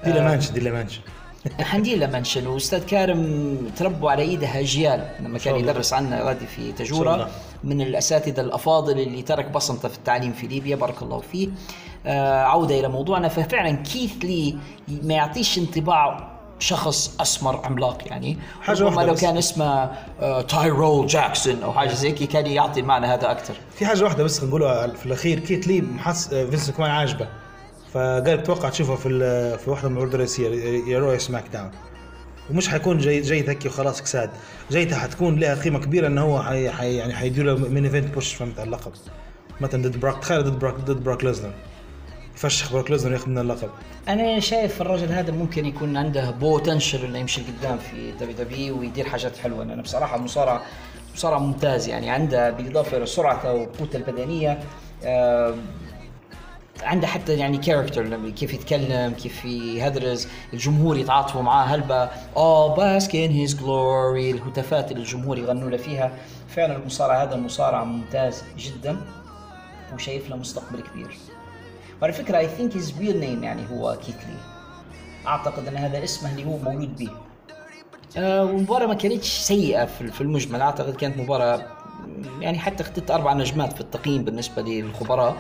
[0.06, 1.00] دي لمانش دي لمانش
[1.62, 5.56] حندي منشن واستاذ كارم تربوا على ايده اجيال لما كان.
[5.56, 7.30] يدرس عنا غادي في تجوره.
[7.64, 11.52] من الأساتذة الأفاضل اللي ترك بصمته في التعليم في ليبيا بارك الله فيه آه
[12.06, 13.28] عودة إلى موضوعنا.
[13.28, 14.58] ففعلا كيث لي
[15.04, 18.38] ما يعطيش انطباع شخص أسمر عملاق يعني.
[18.62, 19.18] حاجة ربما واحدة لو.
[19.18, 23.54] كان اسمه آه تايرول جاكسون أو حاجة زي كان يعطي المعنى هذا أكثر.
[23.76, 27.28] في حاجة واحدة بس نقولها في الأخير كيت لي محس فينس كمان عاجبه.
[27.94, 29.10] فقال توقع تشوفها في
[29.58, 30.50] في واحدة من العروض الرئيسيه
[30.88, 31.72] يا رو يا سماك داون
[32.50, 34.30] ومش حيكون جاي جاي هيك وخلاص كساد.
[34.72, 38.34] جايته حتكون لها قيمة كبيرة انه هو حي حي يعني حيدير له main event push
[38.34, 38.92] فهمت على اللقب.
[39.62, 41.54] مثلا ضد براك تخيل ضد براك ضد براك ليزنر.
[42.46, 43.70] يفشخ براك ليزنر ياخذ من اللقب؟
[44.08, 49.06] أنا شايف الرجل هذا ممكن يكون عنده potential إنه يمشي لقدام في دبليو دبليو ويدير
[49.10, 49.64] حاجات حلوة.
[49.64, 50.62] لأنه بصراحة مصارع
[51.14, 52.10] مصارع ممتاز يعني.
[52.10, 54.60] عنده بالإضافة إلى سرعته وقوته البدنية
[55.04, 55.56] آه
[56.84, 62.08] عنده حتى يعني character كيف يتكلم كيف يهدرز الجمهور يتعاطفوا معاه هلبة.
[62.36, 66.12] all bask in his glory الهتافات اللي الجمهور يغنوا له فيها.
[66.48, 68.98] فعلا المصارع هذا مصارع ممتاز جدا
[69.94, 71.18] وشايف له مستقبل كبير.
[72.02, 74.38] وعلى فكرة I think his real name يعني هو كيتلي
[75.28, 77.10] أعتقد إن هذا اسمه اللي هو مولود به.
[78.18, 80.62] آه والمباراة ما كانتش سيئة في المجمل.
[80.62, 81.62] أعتقد كانت مباراة
[82.40, 85.38] يعني حتى اخذت أربع نجمات في التقييم بالنسبة للخبراء.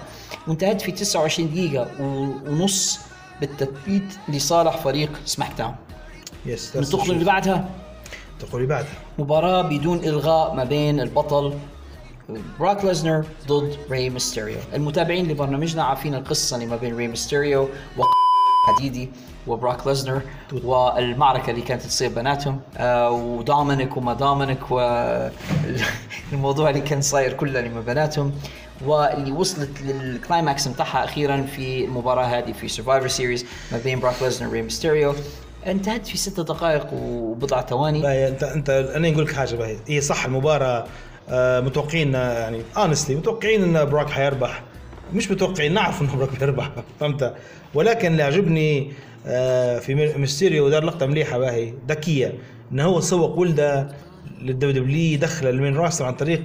[0.47, 2.99] وانتهت في 29 دقيقة و- ونص
[3.39, 5.76] بالتثبيت لصالح فريق سماك داون
[6.45, 6.76] yes
[7.09, 7.70] اللي بعدها؟
[8.39, 8.93] تقولي بعدها.
[9.20, 11.53] مباراة بدون إلغاء ما بين البطل
[12.60, 17.62] براك ليزنر ضد ري ميستيريو المتابعين لبرنامجنا عارفين القصة اللي ما بين ري ميستيريو
[17.98, 18.04] و
[18.68, 19.10] حديدي
[19.48, 20.22] وبراك ليزنر
[20.64, 22.60] والمعركة اللي كانت تصير بيناتهم.
[22.78, 28.32] آه ودومينيك وما دومينيك والموضوع اللي كان صاير كله اللي ما بيناتهم.
[28.86, 34.16] واللي وصلت لل climax بتاعها أخيرا في المباراة هذه في سرفايفر سيريز ما بين براك
[34.22, 35.16] ليزنر وري ميستيريو
[35.68, 38.28] انتهت في ست دقائق وبضع ثواني.
[38.28, 39.78] انت انت أنا نقول لك حاجة باهي.
[39.88, 40.86] هي صح المباراة
[41.34, 44.64] متوقعين آه، يعني honestly متوقعين إن براك حيربح.
[45.14, 47.34] مش متوقعين نعرف إنه براك بيربح فهمت؟
[47.74, 48.92] ولكن اللي عجبني
[49.26, 52.34] آه، في مي- ميستيريو دار لقطة مليحة باهي ذكية
[52.72, 53.88] إن هو سوق ولده
[54.41, 56.42] لل WWE دخل ال main roster عن طريق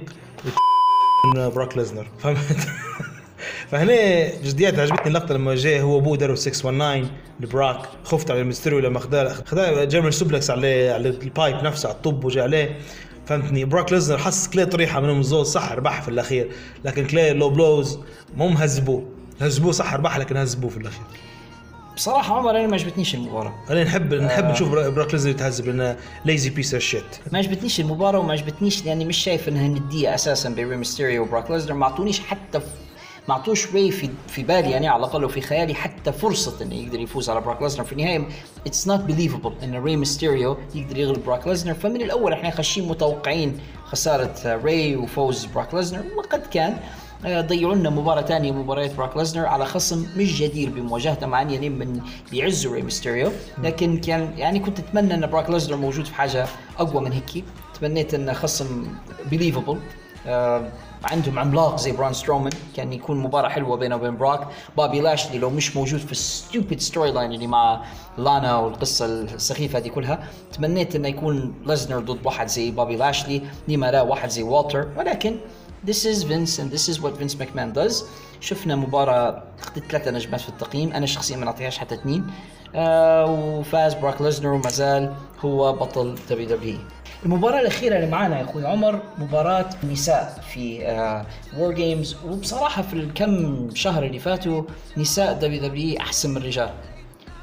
[1.35, 2.37] من براك ليزنر فهمت؟
[3.71, 7.05] فهنا جديات عجبتني اللقطة لما جاء هو أبوه داروا 619
[7.39, 11.95] لبراك خفت على الميستيريو لما خذا خذا German suplex على على ال pipe نفسه على
[11.95, 12.77] ال top وجا عليه.
[13.27, 16.51] فهمتني؟ براك ليزنر حس كلي طريحة منهم الزول صح ربح في الأخير
[16.85, 17.99] لكن كلي لو بلوز
[18.35, 19.03] مو مهذبوه
[19.41, 21.01] هزبوه صح ربح لكن هزبوه في الأخير.
[21.95, 23.53] بصراحة عمر أنا ما عجبتنيش المباراة.
[23.69, 24.51] أنا نحب نحب آه.
[24.51, 29.05] نشوف براك ليزنر يتهذب لأنه lazy piece of shit ما عجبتنيش المباراة وما عجبتنيش لأني
[29.05, 32.61] مش شايف إنها ندية أساسا بين ري ميستيريو وبراك ليزنر ما أعطونيش حتى.
[33.27, 36.99] ما أعطوش ري في في بالي يعني على الأقل وفي خيالي حتى فرصة إنه يقدر
[36.99, 38.27] يفوز على براك ليزنر في النهاية
[38.67, 43.59] it's not believable إن ري ميستيريو يقدر يغلب براك ليزنر فمن الأول إحنا خاشين متوقعين
[43.85, 46.77] خسارة ري وفوز براك ليزنر وقد كان
[47.25, 51.49] آه، ضيعوا لنا مباراة ثانية مباراة براك ليزنر على خصم مش جدير بمواجهته مع ان
[51.49, 52.01] يعني من
[52.31, 53.31] بيعزوا ري ميستيريو
[53.63, 56.45] لكن كان يعني كنت أتمنى إن براك ليزنر موجود في حاجة
[56.79, 57.43] أقوى من هيك.
[57.79, 58.87] تمنيت إن خصم
[59.31, 59.79] believable
[60.27, 60.71] آه
[61.03, 64.47] عندهم عملاق زي برون سترومان كان يكون مباراة حلوة بينه وبين براك.
[64.77, 67.81] بابي لاشلي لو مش موجود في ال stupid storyline اللي مع
[68.17, 73.91] لانا والقصة السخيفة دي كلها تمنيت إنه يكون ليزنر ضد واحد زي بابي لاشلي لما
[73.91, 74.87] لا واحد زي والتر.
[74.97, 75.35] ولكن
[75.87, 78.03] This is Vince and this is what Vince McMahon does.
[78.41, 82.27] شفنا مباراة أخذت ثلاثة نجمات في التقييم أنا شخصيا ما نعطيهاش حتى اثنين.
[82.75, 86.77] آه وفاز براك ليزنر وما زال هو بطل WWE
[87.25, 90.79] المباراة الأخيرة اللي معانا يا أخوي عمر مباراة نساء في
[91.57, 94.63] WarGames وبصراحة في الكم شهر اللي فاتوا
[94.97, 96.69] نساء WWE أحسن من الرجال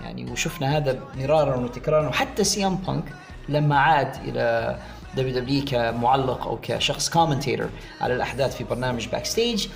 [0.01, 2.09] يعني وشفنا هذا مرارا وتكرارا.
[2.09, 3.05] وحتى سي ام بانك
[3.49, 4.77] لما عاد إلى
[5.17, 7.69] WWE كمعلق أو كشخص commentator
[8.01, 9.69] على الأحداث في برنامج Backstage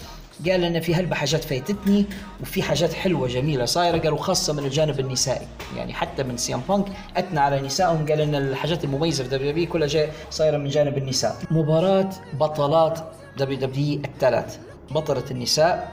[0.46, 2.06] قال ان في هلبة حاجات فايتتني
[2.40, 5.46] وفي حاجات حلوة جميلة صايرة قالوا خاصة من الجانب النسائي.
[5.76, 6.86] يعني حتى من سي ام بانك
[7.16, 11.36] أثنى على نسائهم قال ان الحاجات المميزة في WWE كلها جاي صايرة من جانب النساء.
[11.50, 13.00] مباراة بطلات
[13.36, 14.58] WWE الثلاث.
[14.90, 15.92] بطلة النساء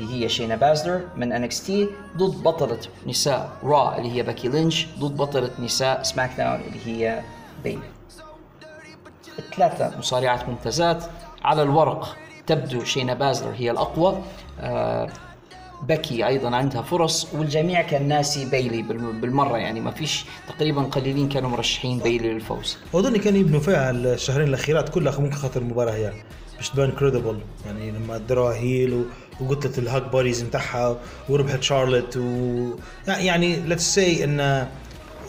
[0.00, 5.16] اللي هي شينا بازلر من NXT ضد بطلة نساء Raw اللي هي باكي لينش ضد
[5.16, 7.22] بطلة نساء SmackDown اللي هي
[7.64, 7.82] بيلي
[9.38, 11.04] الثلاثة مصارعات ممتازات
[11.44, 12.16] على الورق.
[12.46, 14.22] تبدو شينا بازلر هي الأقوى.
[14.60, 15.08] آه
[15.82, 21.28] بكي أيضا عندها فرص والجميع كان ناسي بيلي بالم- بالمرة يعني ما فيش تقريبا قليلين
[21.28, 22.76] كانوا مرشحين بيلي للفوز.
[22.92, 26.12] واظن كانوا يبنوا فيها الشهرين الأخيرات كلها ممكن خاطر المباراة هي
[26.60, 29.04] مش تبان credible يعني لما دروها heel
[29.40, 30.96] وقتلت ال hug buddies نتاعها
[31.28, 32.68] وربحت شارلوت و
[33.08, 34.66] يعني let's say إن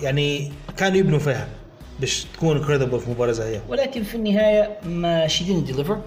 [0.01, 1.47] يعني كانوا يبنوا فيها
[1.99, 3.61] باش تكون credible في مباراة زي هي.
[3.69, 5.97] ولكن في النهاية ما she deliver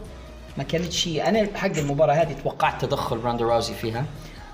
[0.59, 4.05] ما كانت شيء أنا حق المباراة هذه توقعت تدخل راندا راوزي فيها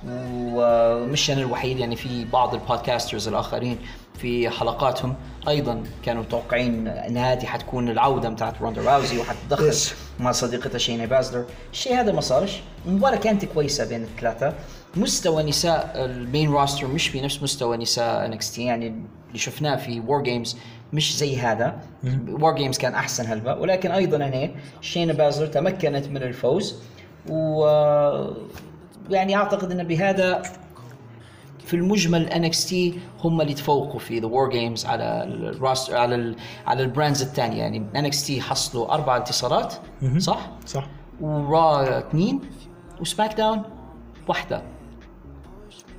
[0.09, 3.79] ومش أنا الوحيد يعني في بعض ال podcasters الآخرين
[4.19, 5.15] في حلقاتهم
[5.49, 9.93] أيضا كانوا متوقعين إن هذه حتكون العودة بتاعت روندا راوزي وحتتدخل Yes.
[10.21, 11.45] مع صديقتها شينا بازلر.
[11.73, 12.61] الشيء هذا ما صارش.
[12.87, 14.55] المباراة كانت كويسة بين الثلاثة.
[14.97, 18.87] مستوى نساء ال main roster مش بنفس مستوى نساء NXT يعني
[19.29, 20.57] اللي شفناه في WarGames
[20.95, 21.81] مش زي هذا.
[22.29, 26.83] WarGames كان أحسن هلبة ولكن أيضا هنا شينا بازلر تمكنت من الفوز.
[27.31, 27.65] و
[29.11, 30.43] يعني أعتقد أن بهذا
[31.65, 36.37] في المجمل NXT هم اللي تفوقوا في the WarGames على ال roster على ال
[36.67, 37.59] على ال brands الثانية.
[37.59, 39.75] يعني NXT حصلوا أربع انتصارات.
[40.19, 40.87] صح؟ صح.
[41.21, 42.41] و Raw اثنين.
[43.01, 43.63] و SmackDown
[44.29, 44.63] واحدة.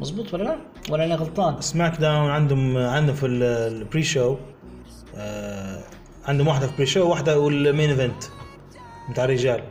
[0.02, 0.58] مزبوط ولا لا؟
[0.90, 4.36] ولا أنا غلطان؟ SmackDown عندهم عندهم في ال- ال pre-show
[5.18, 5.80] آه
[6.26, 8.24] عندهم واحدة في pre-show واحدة وال main event
[9.10, 9.64] بتاع الرجال.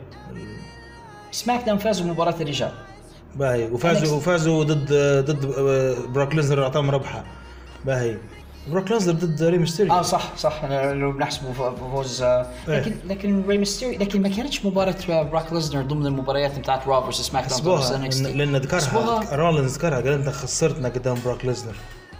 [1.31, 2.71] SmackDown فازوا بمباراة الرجال.
[3.35, 4.17] باهي وفازوا.
[4.17, 4.93] وفازوا ضد
[5.25, 7.23] ضد آه، براك ليزنر أعطاهم ربحة.
[7.85, 8.17] باهي.
[8.71, 11.53] براك ليزنر ضد ري ميستيريو آه صح صح لو بنحسبه
[11.93, 12.79] فوز آه، إيه.
[12.79, 17.21] لكن لكن ري ميستيريو لكن ما كانتش مباراة براك ليزنر ضمن المباريات بتاعت Raw versus
[17.27, 18.15] SmackDown NXT.
[18.15, 21.75] لأن- لأن ذكرها رولينز ذكرها قال أنت خسرتنا قدام براك ليزنر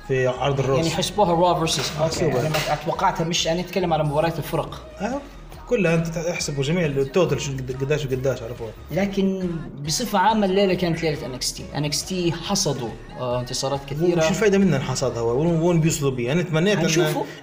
[0.08, 0.78] في عرض الروس.
[0.78, 2.40] يعني حسبوها Raw versus okay.
[2.40, 4.88] أنا ما- توقعتها مش أنا أتكلم على مباريات الفرق.
[5.02, 5.22] آه.
[5.70, 9.50] كلها أنت احسبوا جميع ال total show قد- قداش وقداش عرفوها لكن
[9.86, 12.90] بصفة عامة الليلة كانت ليلة NXT NXT حصدوا
[13.20, 14.18] آه، انتصارات كثيرة.
[14.18, 16.98] وش الفائده منها حصاد هو وين بيوصلوا بيه أنا تمنيت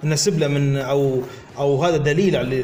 [0.04, 1.20] إن سبله من أو
[1.58, 2.56] أو هذا دليل على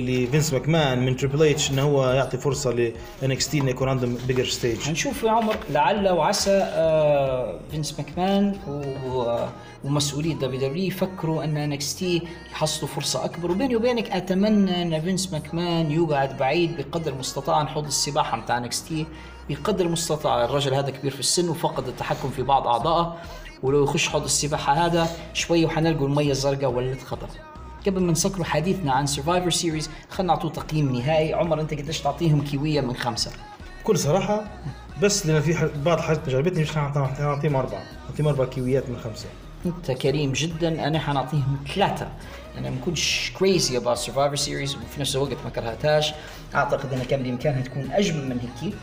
[0.00, 4.44] لفينس ماكمان من Triple H إنه هو يعطي فرصة ل NXT إنه يكون عندهم bigger
[4.44, 8.56] stage هنشوف يا عمر لعل وعسى آه، فينس ماكمان
[9.84, 12.22] ومسؤولي WWE يفكروا أن NXT
[12.52, 13.50] يحصلوا فرصة أكبر.
[13.50, 19.06] وبيني وبينك أتمنى أن فينس ماكمان يقعد بعيد بقدر المستطاع عن حوض السباحة بتاع NXT
[19.48, 23.16] بقدر المستطاع الرجل هذا كبير في السن وفقد التحكم في بعض أعضائه.
[23.62, 27.28] ولو يخش حوض السباحة هذا شوي وحنلقوا المية الزرقاء ولت خضر
[27.86, 31.34] قبل ما نسكروا حديثنا عن Survivor Series خلينا نعطوه تقييم نهائي.
[31.34, 33.30] عمر أنت قديش تعطيهم كيوية من خمسة؟
[33.82, 34.44] بكل صراحة
[35.02, 37.82] بس لأن في بعض الحاجات ما عجبتني مش حنعطيهم أربعة.
[38.08, 39.26] نعطيهم أربع كيويات من خمسة.
[39.66, 40.86] أنت كريم جدا.
[40.86, 42.08] أنا حنعطيهم ثلاثة.
[42.58, 46.12] أنا ما كنتش crazy about Survivor Series وفي نفس الوقت ما كرهتهاش.
[46.54, 48.74] أعتقد انها كان بإمكانها تكون أجمل من هيك.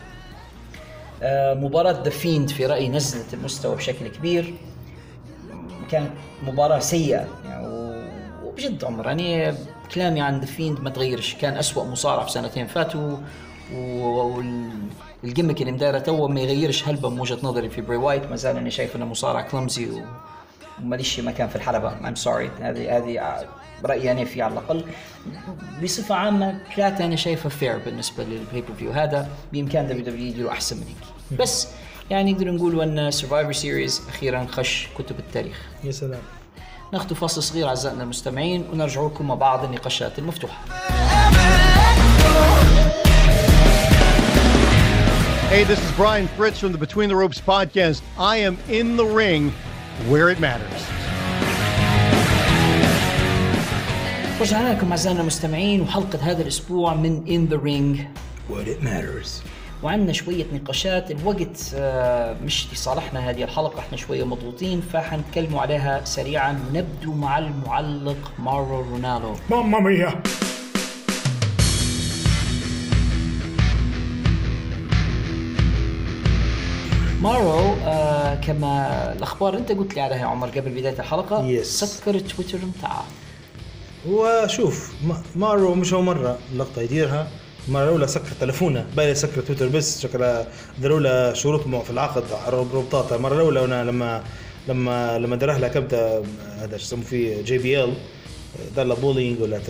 [1.22, 4.54] آه، مباراة ذا فيند في رأيي نزلت المستوى بشكل كبير.
[5.90, 6.10] كانت
[6.46, 7.28] مباراة سيئة.
[8.58, 9.54] وبجد عمر يعني
[9.94, 11.34] كلامي عن ذا فيند ما تغيرش.
[11.34, 13.16] كان أسوأ مصارع في سنتين فاتوا
[15.22, 18.30] وال gimmick اللي مدايره تو ما يغيرش هلبة من وجهة نظري في بري وايت.
[18.30, 20.02] ما زال أنا شايف إنه مصارع clumsy.
[20.80, 21.90] ومالهش مكان في الحلبة.
[21.90, 22.62] I'm sorry.
[22.62, 23.46] هذه هذه
[23.84, 24.84] رأيي أنا فيه على الأقل.
[25.82, 29.28] بصفة عامة ثلاثة أنا شايفها fair بالنسبة لل pay-per-view هذا.
[29.52, 31.68] بإمكان WWE يديروا أحسن من هيك بس
[32.10, 35.66] يعني نقدر نقول أن Survivor Series أخيرا خش كتب التاريخ.
[35.84, 36.20] يا سلام.
[36.92, 40.58] ناخذ فاصل صغير أعزائنا المستمعين ونرجع لكم مع بعض النقاشات المفتوحة
[45.50, 48.02] Hey, this is Brian Fritz from the Between the Ropes podcast.
[48.18, 49.50] I am in the ring
[50.10, 50.82] where it matters.
[54.40, 58.06] رجعنا لكم أعزائنا المستمعين وحلقة هذا الأسبوع من In the Ring
[58.48, 59.42] Where it matters
[59.82, 61.10] وعندنا شوية نقاشات.
[61.10, 66.60] الوقت آه، مش لصالحنا هذه الحلقة إحنا شوية مضغوطين فحنتكلموا عليها سريعا.
[66.70, 69.34] ونبدو مع المعلق مارو رانالو.
[69.50, 70.12] Mamma mia!
[77.22, 81.62] مارو آه كما الأخبار أنت قلت لي عليها يا عمر قبل بداية الحلقة Yes.
[81.64, 83.04] سكر تويتر متاعه
[84.08, 87.28] هو شوف ما- مارو مش هو مرة اللقطة يديرها.
[87.68, 90.46] مرة الأولى سكر تلفونه باين سكر تويتر بس شكلها
[90.78, 94.22] داروا له شروط في العقد ربطاتها المرة الأولى أنا لما
[94.68, 96.22] لما لما داره له كبده
[96.58, 97.94] هذا شو يسموه فيه JBL
[98.76, 99.60] دار له bullying ولا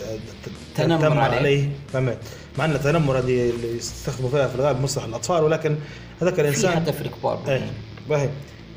[0.77, 1.69] تنمر عليه.
[1.93, 2.19] فهمت
[2.59, 5.77] مع أن التنمر هذه اللي يستخدموا فيها في الغالب مصطلح الأطفال ولكن
[6.23, 8.31] هذاك في الإنسان حتى في الكبار إيه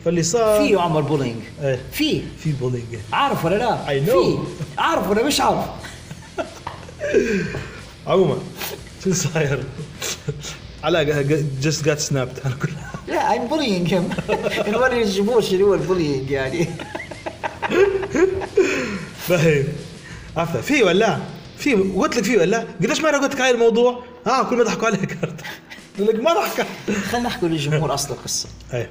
[0.05, 1.36] فاللي صار في عمر bullying.
[1.61, 1.80] إيه.
[1.91, 2.86] في في بولينج.
[3.13, 4.09] عارف ولا لا؟ Know.
[4.09, 4.38] في
[4.78, 5.65] عارف ولا مش عارف؟
[8.07, 8.38] عموما.
[9.04, 9.64] شو صاير؟
[10.84, 11.04] علاء
[11.62, 14.32] جست جات سنابت أنا كلها لا I'm bullying him.
[14.80, 16.68] ما يجيبوش اللي هو البولينج يعني.
[19.28, 19.64] فاهم
[20.38, 21.20] عرفت؟ في ولا؟
[21.58, 21.74] في.
[21.74, 25.18] قلت لك في ولا؟ قديش مرة قلت لك هاي الموضوع؟ آه كل ما ضحكوا عليك.
[25.99, 26.66] قلت لك ما ضحك
[27.12, 28.49] خلينا نحكي للجمهور أصل القصة.
[28.74, 28.89] إيه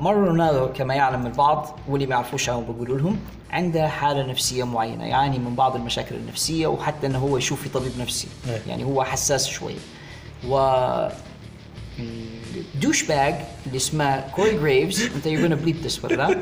[0.00, 3.18] مارو رانالو كما يعلم البعض واللي ما يعرفوش أنا بقول لهم
[3.50, 7.92] عنده حالة نفسية معينة يعاني من بعض المشاكل النفسية وحتى إنه هو يشوف في طبيب
[7.98, 8.60] نفسي إيه.
[8.68, 9.74] يعني هو حساس شوي.
[10.48, 10.56] و
[12.74, 13.34] ال douchebag
[13.66, 16.38] اللي اسمه كوري جريفز أنت يو gonna بليب ذس ولا لا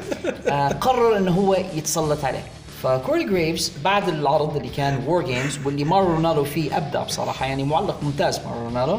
[0.48, 2.42] آه، قرر إنه هو يتسلط عليه.
[2.82, 8.02] فكوري جريفز بعد العرض اللي كان WarGames واللي مارو رانالو فيه أبدع بصراحة يعني معلق
[8.02, 8.98] ممتاز مارو رانالو.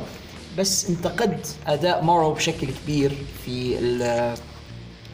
[0.58, 1.38] بس انتقد
[1.68, 3.12] أداء مارو بشكل كبير
[3.46, 4.36] في ال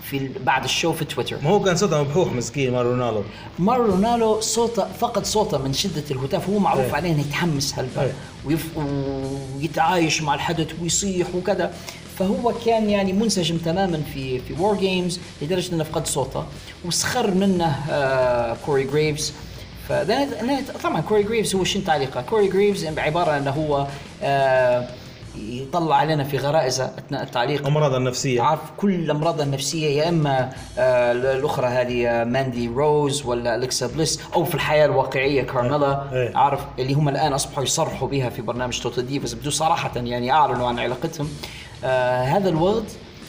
[0.03, 1.37] في بعد ال show في تويتر.
[1.43, 3.23] ما هو كان صوته مبحوح مسكين مارو رانالو.
[3.59, 6.93] مارو رانالو صوته فقد صوته من شدة الهتاف هو معروف إيه.
[6.93, 8.13] عليه إنه يتحمس إيه.
[8.45, 8.77] ويف...
[8.77, 11.73] ويتعايش مع الحدث ويصيح وكذا.
[12.19, 16.45] فهو كان يعني منسجم تماما في في WarGames لدرجة إنه فقد صوته
[16.85, 19.33] وسخر منه آه كوري جريفز
[19.89, 23.87] فده أنا- طبعا كوري جريفز هو شن تعليقه؟ كوري جريفز عبارة إنه هو
[24.23, 24.87] آه
[25.39, 27.67] يطلع علينا في غرائزه أثناء التعليق.
[27.67, 28.41] أمراض النفسية.
[28.41, 34.19] عارف كل الأمراض النفسية يا إما آه الأخرى هذه آه، ماندي روز ولا الكسا بليس
[34.35, 36.03] أو في الحياة الواقعية كارميلا.
[36.13, 36.37] إيه.
[36.37, 40.67] عارف اللي هم الآن أصبحوا يصرحوا بها في برنامج Total Divas بدو صراحة يعني أعلنوا
[40.67, 41.29] عن علاقتهم.
[41.83, 42.85] آه هذا الولد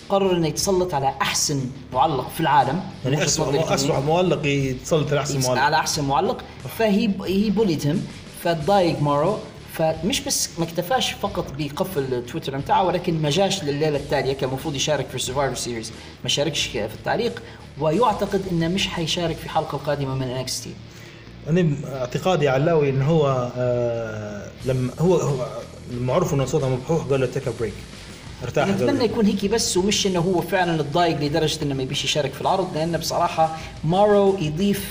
[0.09, 1.61] قرر إنه يتسلط على أحسن
[1.93, 2.81] معلق في العالم.
[3.05, 5.61] يعني اسوء اسوء معلق يتسلط على أحسن معلق.
[5.61, 6.45] على أحسن معلق.
[6.79, 8.07] فهي he bullied him
[8.43, 9.39] فتضايق مارو
[9.79, 14.33] فمش بس ما اكتفاش فقط بقفل التويتر بتاعه ولكن ما جاش لليلة التالية.
[14.33, 17.43] كان المفروض يشارك في Survivor Series ما شاركش في التعليق
[17.81, 20.71] ويعتقد إنه مش حيشارك في الحلقة القادمة من NXT
[21.49, 25.47] أنا اعتقادي علاوي إن هو آه لما هو هو
[25.91, 27.73] المعروف إنه صوته مبحوح قال له take break
[28.43, 29.05] ارتاح نتمنى.
[29.05, 32.69] يكون هيك بس ومش إنه هو فعلا اتضايق لدرجة إنه ما يبيش يشارك في العرض
[32.75, 34.91] لأن بصراحة مارو يضيف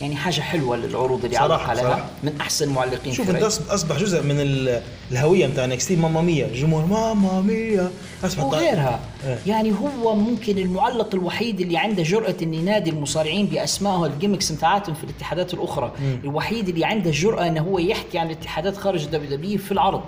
[0.00, 2.06] يعني حاجة حلوة للعروض اللي صراحة- عليها صراحة.
[2.22, 4.82] من أحسن المعلقين شوف أنت أصبح جزء من ال-
[5.12, 7.90] الهوية بتاع NXT mamma mia الجمهور mamma mia
[8.38, 9.38] وغيرها إيه.
[9.46, 14.94] يعني هو ممكن المعلق الوحيد اللي عنده جرأة ان ينادي المصارعين باسمائهم ال gimmicks بتاعتهم
[14.94, 15.92] في الاتحادات الأخرى
[16.24, 20.00] الوحيد اللي عنده جرأة إنه هو يحكي عن الاتحادات خارج ال WWE في العرض.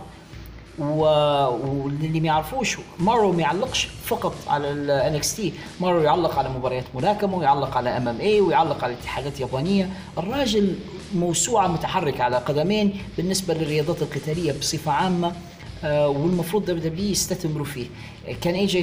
[0.78, 5.40] واللي ما يعرفوش مارو ما يعلقش فقط على ال NXT
[5.80, 10.78] مارو يعلق على مباريات ملاكمة ويعلق على MMA ويعلق على اتحادات يابانيه الراجل
[11.14, 15.32] موسوعة متحرك على قدمين بالنسبة للرياضات القتالية بصفة عامة
[15.84, 17.86] آه، والمفروض WWE يستثمروا فيه.
[18.40, 18.82] كان AJ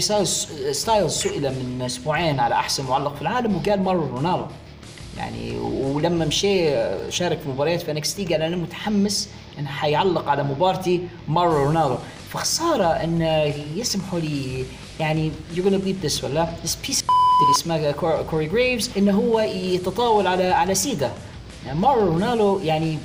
[0.72, 4.46] Styles سئل من أسبوعين على أحسن معلق في العالم وقال مارو رانالو.
[5.18, 6.70] يعني ولما مشي
[7.12, 11.96] شارك في مباريات في NXT قال أنا متحمس انه حيعلق على مبارتي مارو رانالو.
[12.30, 13.22] فخسارة إن
[13.76, 14.66] يسمحوا لي
[15.00, 17.04] يعني you're gonna bleep this ولا؟ This piece
[17.42, 21.12] اللي اسمها كور- كوري جريفز انه هو يتطاول على على سيدا.
[21.66, 22.98] يعني مارو رونالدو يعني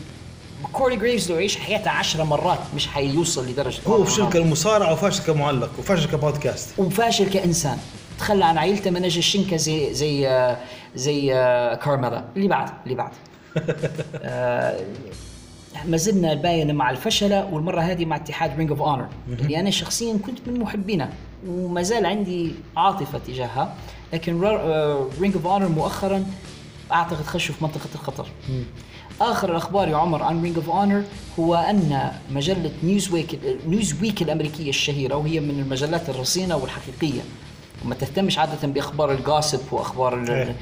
[0.72, 4.28] كوري جريفز لو يعيش حياته عشرة مرات مش حيوصل لدرجة هو فشل.
[4.28, 6.68] كمصارع وفاشل كمعلق وفاشل كبودكاست.
[6.78, 7.78] وفاشل كإنسان.
[8.20, 10.56] تخلى عن عائلته أجل الشنكه زي زي آه،
[10.94, 13.10] زي آه، كارميلا اللي بعد اللي بعد.
[14.22, 14.80] آه،
[15.84, 20.18] ما زلنا الباين مع الفشلة والمرة هذه مع اتحاد Ring of Honor اللي أنا شخصيا
[20.26, 21.10] كنت من محبينها
[21.46, 23.74] وما زال عندي عاطفة تجاهها.
[24.12, 24.40] لكن
[25.20, 26.24] Ring of Honor مؤخرا
[26.92, 28.26] أعتقد خشوا في منطقة الخطر.
[29.20, 31.04] آخر الأخبار يا عمر عن Ring of Honor
[31.38, 37.20] هو أن مجلة Newsweek Newsweek الأمريكية الشهيرة وهي من المجلات الرصينة والحقيقية
[37.84, 40.56] وما تهتمش عادة بأخبار ال gossip وأخبار إيه.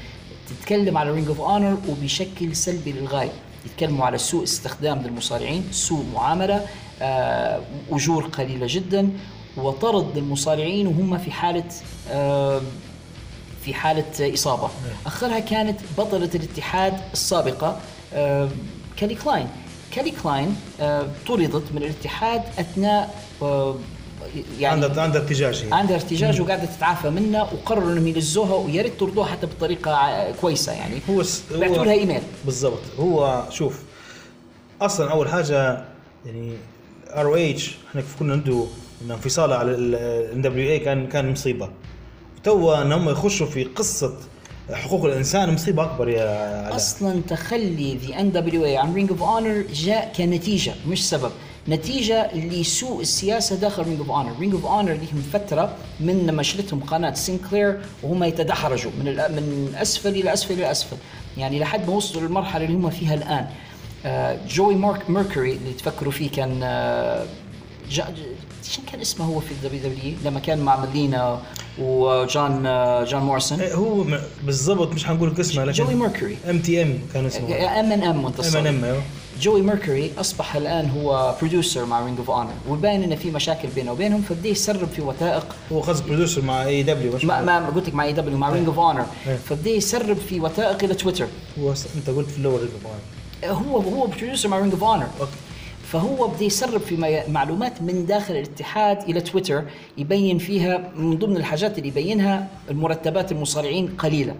[0.49, 3.31] تتكلم على Ring of Honor وبشكل سلبي للغاية.
[3.65, 6.65] يتكلموا على سوء استخدام للمصارعين سوء معاملة
[7.01, 7.61] آه،
[7.91, 9.09] أجور قليلة جدا
[9.57, 11.63] وطرد المصارعين وهم في حالة
[12.11, 12.61] آه،
[13.61, 14.69] في حالة إصابة.
[15.05, 17.79] أخرها كانت بطلة الاتحاد السابقة
[18.13, 18.49] آه،
[18.97, 19.47] كالي كلاين
[19.91, 20.55] كالي كلاين
[21.27, 23.75] طردت من الاتحاد أثناء آه،
[24.59, 28.99] يعني عندها عندها ارتجاج هي عندها ارتجاج وقاعدة تتعافى منه وقرروا انهم يلزوها ويا ريت
[28.99, 30.95] طردوها حتى بطريقة ع- كويسة يعني.
[31.09, 32.21] هو بعتوا لها إيميل.
[32.45, 32.79] بالضبط.
[32.99, 33.79] هو شوف
[34.81, 35.83] أصلا أول حاجة
[36.25, 36.51] يعني
[37.09, 38.65] ROH إحنا كنا عنده
[39.05, 41.69] ان انفصاله على ال NWA كان كان مصيبة.
[42.43, 44.13] توا إن هم يخشوا في قصة
[44.73, 46.21] حقوق الإنسان مصيبة أكبر يا
[46.65, 46.75] علاء.
[46.75, 51.31] أصلا تخلي the NWA عن Ring of Honor جاء كنتيجة مش سبب.
[51.69, 56.79] نتيجة لسوء السياسة داخل Ring of Honor Ring of Honor لهم فتره من لما شلتهم
[56.79, 60.97] قناة Sinclair وهم يتدحرجوا من من أسفل إلى أسفل إلى أسفل.
[61.37, 63.45] يعني لحد ما وصلوا للمرحلة اللي هم فيها الآن.
[64.05, 67.25] آه، جوي مارك ميركوري اللي تفكروا فيه كان آه،
[67.91, 68.05] جا
[68.71, 71.39] شو كان اسمه هو في ال WWE لما كان مع ميلينا
[71.79, 74.05] وجون آه، جون مورسون إيه، هو
[74.43, 77.55] بالضبط مش حنقول لك اسمه لكن جوي ميركوري MTM كان اسمه.
[77.79, 78.33] ام ان ام ام.
[78.55, 78.95] ان ام
[79.41, 83.91] جوي ميركوري أصبح الآن هو producer مع Ring of Honor والباين انه في مشاكل بينه
[83.91, 85.55] وبينهم فبدا يسرب في وثائق.
[85.71, 88.79] هو خاص producer مع AEW مش ما, ما قلت لك مع AEW مع Ring of
[88.79, 89.05] Honor.
[89.49, 91.27] فبدا يسرب في وثائق إلى تويتر
[91.59, 92.71] هو أنت قلت في الأول Ring
[93.43, 95.07] of هو هو producer مع Ring of Honor
[95.91, 99.63] فهو بده يسرب في معلومات من داخل الاتحاد إلى تويتر
[99.97, 104.35] يبين فيها من ضمن الحاجات اللي يبينها المرتبات المصارعين قليلة.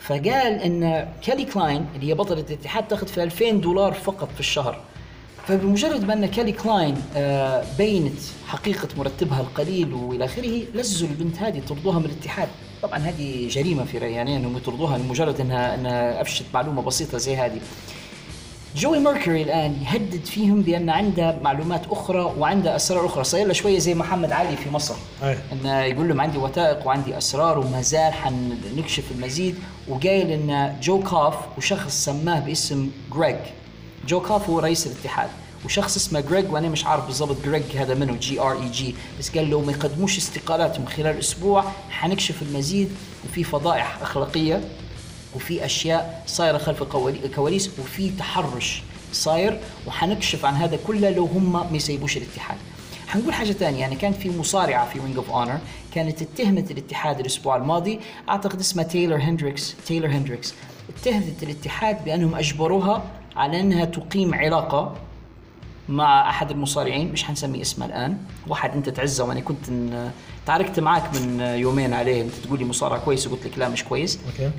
[0.00, 4.80] فقال إن كالي كلاين اللي هي بطلة الاتحاد تأخذ في 2000 دولار فقط في الشهر.
[5.46, 11.62] فبمجرد ما إن كالي كلاين آه، بينت حقيقة مرتبها القليل وإلى آخره لزوا البنت هذه
[11.68, 12.48] طردوها من الاتحاد.
[12.82, 17.60] طبعا هذه جريمة في يعني انهم يطردوها لمجرد انها إنها أفشت معلومة بسيطة زي هذه.
[18.78, 23.24] جوي ميركوري الآن يهدد فيهم بأن عنده معلومات أخرى وعنده أسرار أخرى.
[23.24, 24.94] صاير له شوية زي محمد علي في مصر.
[25.22, 25.38] أي.
[25.52, 29.54] انه يقول لهم عندي وثائق وعندي أسرار وما زال حنكشف المزيد.
[29.88, 33.36] وقايل إن جو كاف وشخص سماه باسم جريج.
[34.06, 35.28] جو كاف هو رئيس الاتحاد.
[35.64, 39.36] وشخص اسمه جريج وأنا مش عارف بالضبط جريج هذا منه جي ار اي جي بس
[39.36, 42.88] قال لو ما يقدموش استقالاتهم خلال أسبوع حنكشف المزيد.
[43.28, 44.60] وفي فضائح أخلاقية.
[45.36, 46.82] وفي أشياء صايرة خلف
[47.24, 52.56] الكواليس وفي تحرش صاير وحنكشف عن هذا كله لو هم ما يسيبوش الاتحاد.
[53.08, 55.58] حنقول حاجة ثانية يعني كان في مصارعة في Ring of Honor
[55.94, 60.54] كانت اتهمت الاتحاد الأسبوع الماضي أعتقد اسمها تايلر هندريكس تايلر هندريكس
[60.98, 63.02] اتهمت الاتحاد بأنهم أجبروها
[63.36, 64.94] على أنها تقيم علاقة
[65.88, 69.70] مع أحد المصارعين مش حنسمي اسمه الآن واحد أنت تعزه وأنا كنت
[70.48, 74.18] تعاركت معك من يومين عليه انت تقول لي مصارع كويس وقلت لك لا مش كويس.
[74.26, 74.50] okay.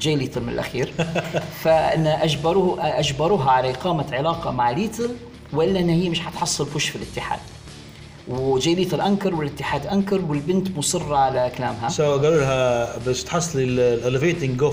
[0.00, 0.92] جاي ليثل من الأخير.
[1.62, 5.10] فإن اجبروه اجبروها على إقامة علاقة مع ليثل
[5.52, 7.38] وإلا إن هي مش حتحصل push في الاتحاد.
[8.28, 14.56] وجاي ليثل أنكر والاتحاد أنكر والبنت مصرة على كلامها so قالوا لها باش تحصلي الاليفيتنج
[14.56, 14.72] جو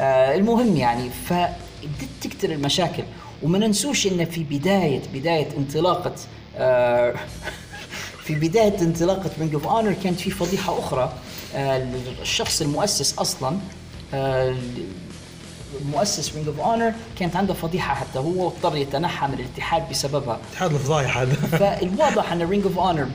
[0.00, 3.02] المهم يعني فبدت تكتر المشاكل.
[3.42, 6.14] وما ننسوش إن في بداية بداية انطلاقة
[6.56, 7.14] آه
[8.26, 11.12] في بداية انطلاقة Ring of Honor كانت في فضيحة أخرى
[11.54, 11.86] آه
[12.22, 13.58] الشخص المؤسس أصلا
[15.92, 20.38] مؤسس Ring of Honor كانت عنده فضيحة حتى هو واضطر يتنحى من الاتحاد بسببها.
[20.52, 21.34] اتحاد الفضايح هذا.
[21.58, 23.08] فالواضح أن Ring of Honor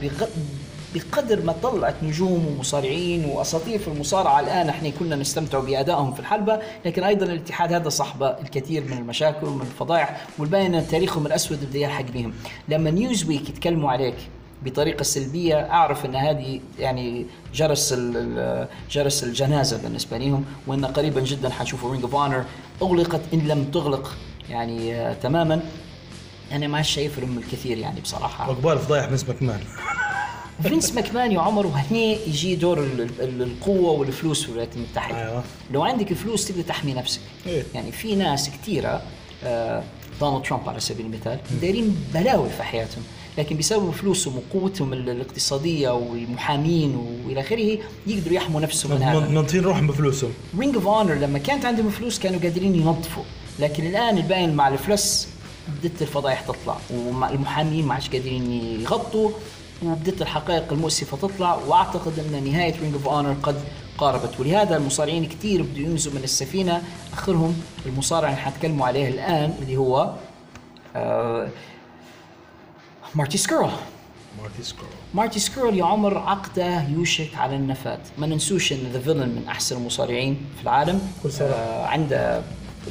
[0.95, 6.59] بقدر ما طلعت نجوم ومصارعين وأساطير في المصارعة الآن إحنا كلنا نستمتع بأدائهم في الحلبة
[6.86, 11.80] لكن أيضا الاتحاد هذا صاحبه الكثير من المشاكل ومن الفضائح والباين أن تاريخهم الأسود بده
[11.80, 12.34] يلحق بهم.
[12.70, 14.16] لما Newsweek يتكلموا عليك
[14.66, 17.93] بطريقة سلبية أعرف إن هذه يعني جرس
[18.91, 22.43] جرس الجنازة بالنسبة لهم وإن قريبا جدا حنشوفوا Ring of Honor
[22.82, 24.16] أغلقت إن لم تغلق
[24.49, 25.62] يعني آه، تماما.
[26.51, 28.49] أنا ما شايف لهم الكثير يعني بصراحة.
[28.49, 29.59] وقبال فضايح من اسمك مان
[30.64, 35.30] فينس ماكمان يا عمر وهني يجي دور ال- ال- القوة والفلوس في الولايات المتحدة.
[35.30, 35.43] أيوة.
[35.72, 37.22] لو عندك فلوس تقدر تحمي نفسك.
[37.47, 37.64] إيه.
[37.74, 39.01] يعني في ناس كثيره
[39.43, 39.84] آه
[40.22, 43.03] دونالد ترامب على سبيل المثال دايرين بلاوي في حياتهم.
[43.38, 47.77] لكن بسبب فلوسهم وقوتهم ال- الاقتصادية والمحامين وإلى آخره
[48.07, 49.19] يقدروا يحموا نفسهم من هذا.
[49.29, 50.32] منطين روحهم بفلوسهم.
[50.59, 53.23] Ring of Honor لما كانت عندهم فلوس كانوا قادرين ينظفوا.
[53.59, 55.27] لكن الآن الباين مع الفلس
[55.84, 58.51] بدت الفضايح تطلع والمحامين ما عادش قادرين
[58.82, 59.32] يغطوا
[59.86, 61.55] وبدت الحقائق المؤسفة تطلع.
[61.67, 63.55] وأعتقد أن نهاية Ring of Honor قد
[63.97, 64.39] قاربت.
[64.39, 66.82] ولهذا المصارعين كثير بده ينزلوا من السفينة.
[67.13, 70.13] آخرهم المصارع اللي حنتكلموا عليه الآن اللي هو
[70.95, 71.49] آه
[73.16, 73.71] مارتي سكرول
[74.41, 77.99] مارتي سكرول مارتي سكرول يا عمر عقده يوشك على النفاذ.
[78.18, 81.01] ما ننسوش إن The Villain من أحسن المصارعين في العالم.
[81.23, 81.53] بكل صراحة.
[81.53, 82.41] آه عنده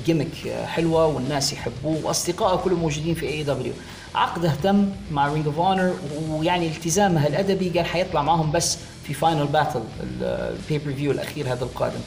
[0.06, 0.26] gimmick
[0.66, 3.72] حلوة والناس يحبوه وأصدقائه كلهم موجودين في AEW
[4.14, 5.94] عقده تم مع Ring of Honor
[6.28, 9.82] ويعني التزامها الأدبي قال حيطلع معهم بس في Final Battle
[10.20, 12.00] ال pay-per-view الأخير هذا القادم.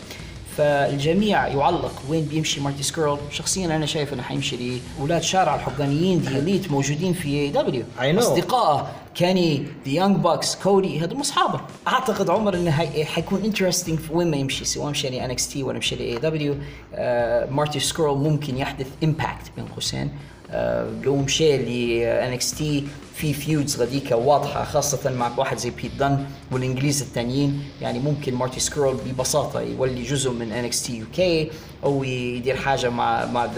[0.57, 6.27] فالجميع يعلق وين بيمشي مارتي سكرول شخصيا أنا شايف إنه حيمشي لأولاد شارع الحقانيين دي
[6.27, 7.83] اليت موجودين في AEW.
[8.19, 11.61] اصدقائه كاني ذا يونج باكس كودي هذول أصحابه.
[11.87, 12.71] أعتقد عمر إنه
[13.03, 15.99] حيكون interesting في وين ما يمشي سواء مشى ل ان إكس تي ولا مشى ل
[15.99, 16.55] AEW
[17.55, 20.32] مارتي سكرول ممكن يحدث impact بين قوسين آه،
[21.03, 21.67] لو مشى ل
[22.03, 22.83] ان إكس تي
[23.15, 28.59] في feuds غديك واضحة خاصة مع واحد زي بيت دن والإنجليز الثانيين يعني ممكن مارتي
[28.59, 31.51] سكرول ببساطة يولي جزء من NXT UK
[31.83, 33.49] أو يدير حاجة مع مع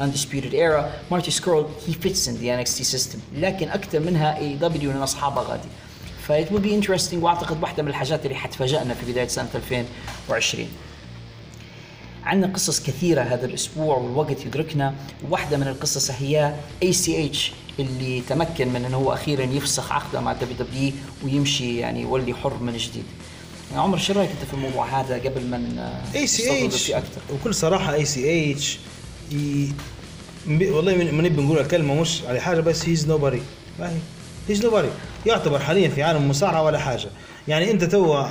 [0.00, 0.82] Undisputed Era.
[1.10, 5.68] مارتي سكرول he fits in the NXT system لكن أكثر منها AEW لأن اصحابها غادي.
[6.28, 10.68] ف it will be interesting وأعتقد واحدة من الحاجات اللي حتفاجئنا في بداية سنة 2020
[12.24, 14.94] عندنا قصص كثيرة هذا الأسبوع والوقت يدركنا.
[15.30, 16.54] واحدة من القصص هي
[16.84, 17.38] ACH
[17.78, 20.92] اللي تمكن من أنه هو أخيرا يفسخ عقده مع WWE
[21.24, 23.04] ويمشي يعني يولي حر من جديد.
[23.70, 26.92] يعني عمر شو رأيك أنت في الموضوع هذا قبل ما ACH
[27.34, 28.78] وكل صراحة اي سي اتش
[30.48, 33.42] والله من- ما نبي نقول الكلمة مش على حاجة بس he's nobody
[34.48, 34.88] he's nobody
[35.26, 37.08] يعتبر حاليا في عالم المصارعه ولا حاجة.
[37.48, 38.24] يعني أنت تو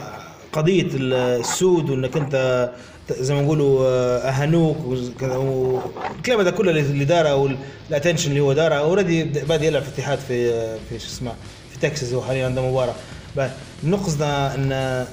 [0.54, 2.72] قضية السود وإنك أنت
[3.12, 5.36] زي ما نقولوا آه، اهانوك وكذا.
[5.36, 7.36] والكلام هذا كله اللي داره
[7.90, 10.52] والاتنشن اللي هو داره اوريدي بادي يلعب في اتحاد في
[10.90, 11.32] في شو اسمه
[11.74, 12.96] في تكساس هو حاليا عنده مباراة.
[13.84, 15.06] نقصنا إن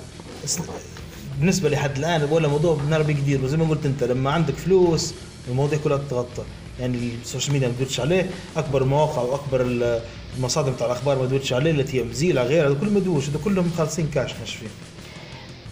[1.41, 5.14] بالنسبة لحد الآن ولا موضوع بنرى بيه كثير وزي ما قلت أنت لما عندك فلوس
[5.49, 6.43] المواضيع كلها تتغطى.
[6.80, 10.01] يعني السوشيال ميديا ما تدوتش عليه أكبر المواقع واكبر ال-
[10.36, 13.70] المصادر بتاع الأخبار ما تدوتش عليه ال TMZ ولا غيرها هذا كله ما هذا كلهم
[13.78, 14.68] خالصين كاش ناشفين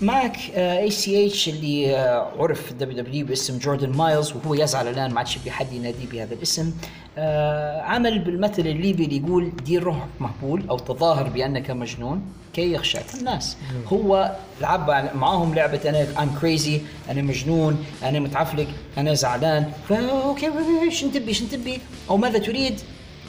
[0.03, 5.19] معك ACH اللي آه، عرف في ال WWE باسم جوردن مايلز وهو يزعل الآن ما
[5.19, 6.73] عادش في حد يناديه بهذا الاسم.
[7.19, 12.23] آه، عمل بالمثل الليبي اللي يقول دير روحك مهبول أو تظاهر بأنك مجنون
[12.53, 13.57] كي يخشاك الناس.
[13.87, 16.81] هو لعب معاهم لعبة I am crazy
[17.11, 18.67] أنا مجنون أنا متعفلق
[18.99, 20.51] أنا زعلان فا okay
[20.91, 21.81] شن تبي شن تبي؟
[22.11, 22.81] أو ماذا تريد؟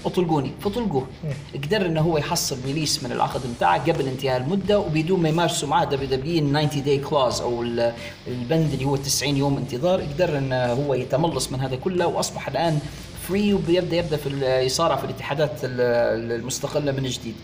[0.05, 1.07] اطلقوني فطلقوه.
[1.55, 5.85] قدر إنه هو يحصل release من العقد بتاعه قبل انتهاء المدة وبدون ما يمارسوا معاه
[5.85, 7.93] WWE 90 day clause أو ال-
[8.27, 12.79] البند اللي هو 90 يوم انتظار قدر إنه هو يتملص من هذا كله وأصبح الآن
[13.27, 17.35] free وبيبدأ يبدأ في يصارع في الاتحادات ال- المستقلة من جديد.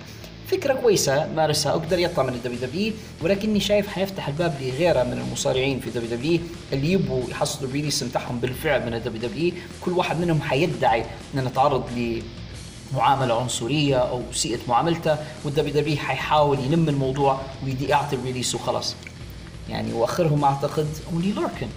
[0.47, 5.79] فكرة كويسة مارسها وقدر يطلع من ال WWE ولكني شايف حيفتح الباب لغيرها من المصارعين
[5.79, 6.39] في ال WWE
[6.73, 11.43] اللي يبغوا يحصلوا ال release بتاعهم بالفعل من ال WWE كل واحد منهم حيدعي إنه
[11.43, 12.21] نتعرض ل
[12.93, 18.95] معاملة عنصرية أو سيئة معاملته وال WWE حيحاول يلم الموضوع ويعطي ال release وخلاص.
[19.69, 21.67] يعني وآخرهم أعتقد اوني لوركن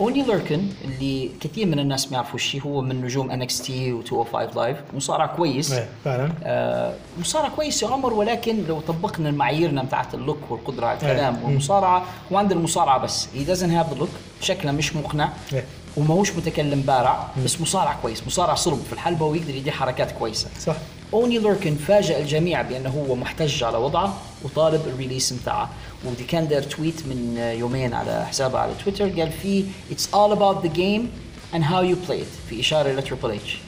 [0.00, 4.65] اوني لوركن اللي كثير من الناس ما يعرفوا الشيء هو من نجوم NXT و 205
[4.65, 5.72] Live مصارع كويس.
[5.72, 6.32] إيه فعلا.
[6.44, 11.36] آه، مصارع كويس يا عمر ولكن لو طبقنا المعاييرنا بتاعت ال look والقدرة على الكلام
[11.36, 11.44] إيه.
[11.44, 15.28] والمصارعة هو عند المصارعة بس he doesn't have the look شكله مش مقنع.
[15.52, 15.64] إيه.
[15.96, 20.48] وماهوش متكلم بارع بس مصارع كويس مصارع صلب في الحلبة ويقدر يدير حركات كويسة.
[20.60, 20.76] صح.
[21.14, 24.14] أوني لوركن فاجأ الجميع بأنه هو محتج على وضعه
[24.44, 25.70] وطالب ال release بتاعه
[26.04, 30.66] ودي كان داير tweet من يومين على حسابه على تويتر قال فيه It's all about
[30.66, 31.02] the game
[31.54, 33.58] and how you play it في إشارة ل Triple H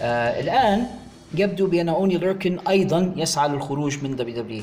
[0.00, 0.86] آه الآن
[1.34, 4.62] يبدو بأن أوني لوركن أيضا يسعى للخروج من WWE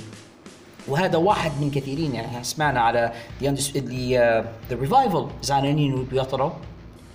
[0.88, 3.14] وهذا واحد من كثيرين يعني سمعنا على
[3.44, 6.52] The Revival زعلانين وبيطروا.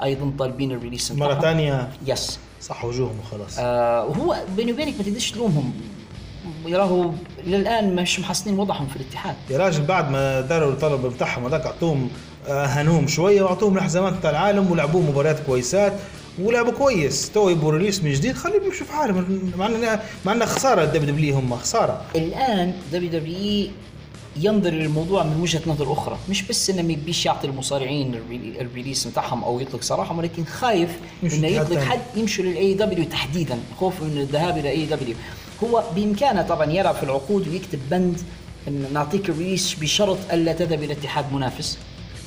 [0.02, 3.58] أيضا طالبين ال release مرة ثانية yes صح وجوههم وخلاص.
[3.58, 5.72] آه وهو بيني وبينك ما تقدرش تلومهم.
[6.66, 7.10] يراهو
[7.46, 9.34] للآن مش محسنين وضعهم في الاتحاد.
[9.50, 12.08] يا راجل بعد ما داروا الطلب بتاعهم هذاك أعطوهم
[12.48, 15.92] اهانوهم شوية وأعطوهم الحزامات بتاع العالم ولعبوهم مباريات كويسات
[16.38, 17.30] ولعبوا كويس.
[17.30, 21.14] تو يبوا release من جديد خليهم يمشوا في حالهم مع ان مع ان خسارة ال
[21.14, 22.02] WWE هم خسارة.
[22.16, 23.70] الآن WWE
[24.36, 26.18] ينظر للموضوع من وجهة نظر أخرى.
[26.30, 30.18] مش بس إنه ما يبيش يعطي المصارعين ال relea- ال release بتاعهم أو يطلق سراحهم
[30.18, 30.90] ولكن خايف
[31.22, 31.78] يمشي إنه يطلق.
[31.80, 35.14] حد يمشوا لل AEW تحديدا خوف من الذهاب إلى AEW
[35.64, 38.20] هو بإمكانه طبعا يلعب في العقود ويكتب بند
[38.68, 41.78] إن نعطيك ال release بشرط ألا تذهب إلى اتحاد منافس.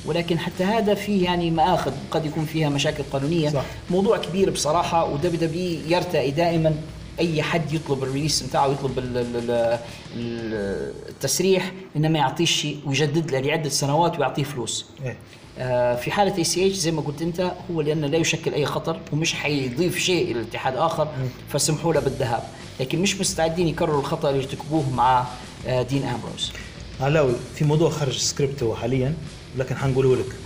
[0.06, 3.50] ولكن حتى هذا فيه يعني مآخذ قد يكون فيها مشاكل قانونية.
[3.50, 3.62] صح.
[3.90, 6.74] موضوع كبير بصراحة و WWE يرتئي دائما.
[7.20, 9.78] أي حد يطلب ال release بتاعه يطلب ال- ال- ال-
[10.16, 14.86] ال- التسريح انه ما يعطيش شيء ويجدد له لعدة سنوات ويعطيه فلوس.
[15.04, 15.16] إيه.
[15.58, 19.34] آه، في حالة ACH زي ما قلت أنت هو لأنه لا يشكل أي خطر ومش
[19.34, 21.08] حيضيف شيء إلى اتحاد اخر
[21.48, 22.42] فسمحوا له بالذهاب،
[22.80, 25.26] لكن مش مستعدين يكرروا الخطأ اللي ارتكبوه مع
[25.66, 26.52] آه، دين أمبروز.
[27.00, 29.14] علاوي في موضوع خرج سكريبت هو حاليا
[29.58, 30.36] لكن حنقوله لك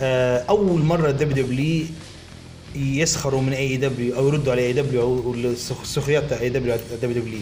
[0.00, 1.86] آه أول مرة الدبليو دبليو
[2.74, 6.76] يسخروا من اي دبليو أو يردوا على اي دبليو أو السخ- السخريات تاع اي دبليو
[7.02, 7.40] دبليو دبليو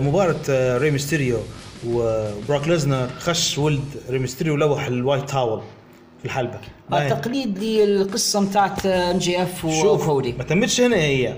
[0.00, 1.38] مباراة آه، ري ميستيريو
[1.86, 5.60] وبروك ليزنر خش ولد ري ميستيريو لوح الوايت تاول
[6.18, 6.58] في الحلبة.
[6.92, 10.32] آه، تقليد للقصة بتاعت ام جي اف شوف وكودي.
[10.32, 11.34] ما تمتش هنا هي.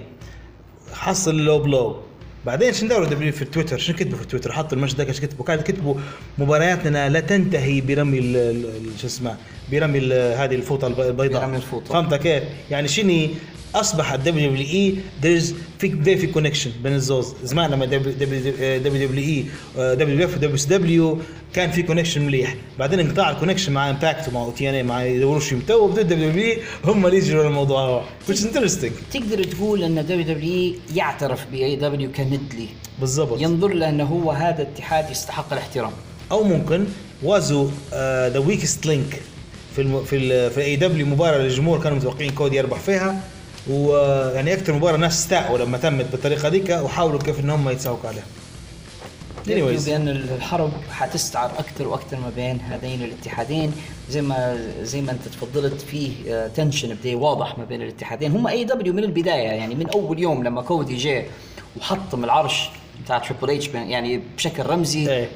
[0.93, 1.97] حصل لو بلو.
[2.47, 5.45] بعدين شنو دوروا دبليو في التويتر شنو كتبوا في التويتر حطوا الماتش ذاك إيش كتبوا؟
[5.45, 5.95] كانوا كتبوا
[6.39, 8.21] مبارياتنا لا تنتهي برمي
[9.01, 9.37] شو اسمه؟
[9.73, 11.41] برمي هذه الفوطة الب- البيضاء.
[11.43, 11.93] برمي الفوطة.
[11.93, 13.31] فهمت كيف؟ يعني شني
[13.75, 17.35] أصبح ال WWE there's في في في connection بين الزوز.
[17.45, 18.13] زمان لما دبليو
[18.79, 21.19] دبليو اي دبليو اف ودبليو دبليو
[21.55, 22.57] كان في كونكشن مليح.
[22.79, 27.19] بعدين انقطع ال connection مع Impact ومع TNA مع يدوروش يمتوا وبدأ WWE هم اللي
[27.19, 27.83] يجروا الموضوع.
[27.83, 28.93] هو which interesting.
[29.13, 32.67] تقدر تقول أن دبليو دبليو يعترف باي دبليو كند لي
[33.01, 33.41] بالضبط.
[33.41, 35.93] ينظر له أنه هو هذا اتحاد يستحق الاحترام.
[36.33, 36.85] أو ممكن
[37.23, 37.69] was
[38.33, 39.21] the weakest link
[39.77, 40.05] في الم...
[40.05, 40.51] في ال...
[40.51, 43.21] في AEW مباراة للجمهور كانوا متوقعين كودي يربح فيها.
[43.71, 48.25] ويعني أكثر مباراة ناس استاءوا لما تمت بالطريقة ذيك وحاولوا كيف ان هم يتساوقوا عليها.
[49.47, 49.87] Anyways.
[49.87, 53.73] بان الحرب حتستعر أكثر وأكثر ما بين هذين الاتحادين.
[54.11, 58.33] زي ما زي ما أنت تفضلت فيه tension بدا واضح ما بين الاتحادين.
[58.33, 61.27] هم AEW من البداية يعني من أول يوم لما كودي جاء
[61.81, 62.69] وحطم العرش
[63.05, 65.29] بتاع تريبل اتش يعني بشكل رمزي إيه.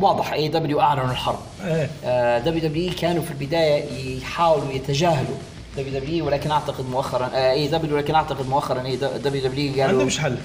[0.00, 1.40] واضح AEW أعلنوا الحرب.
[1.64, 2.38] إيه.
[2.38, 5.36] WWE كانوا في البداية يحاولوا يتجاهلوا
[5.76, 10.18] دبليو دبليو ولكن أعتقد مؤخرا اي دبليو ولكن أعتقد مؤخرا اي دبليو دبليو قالوا عندهمش
[10.18, 10.38] حل؟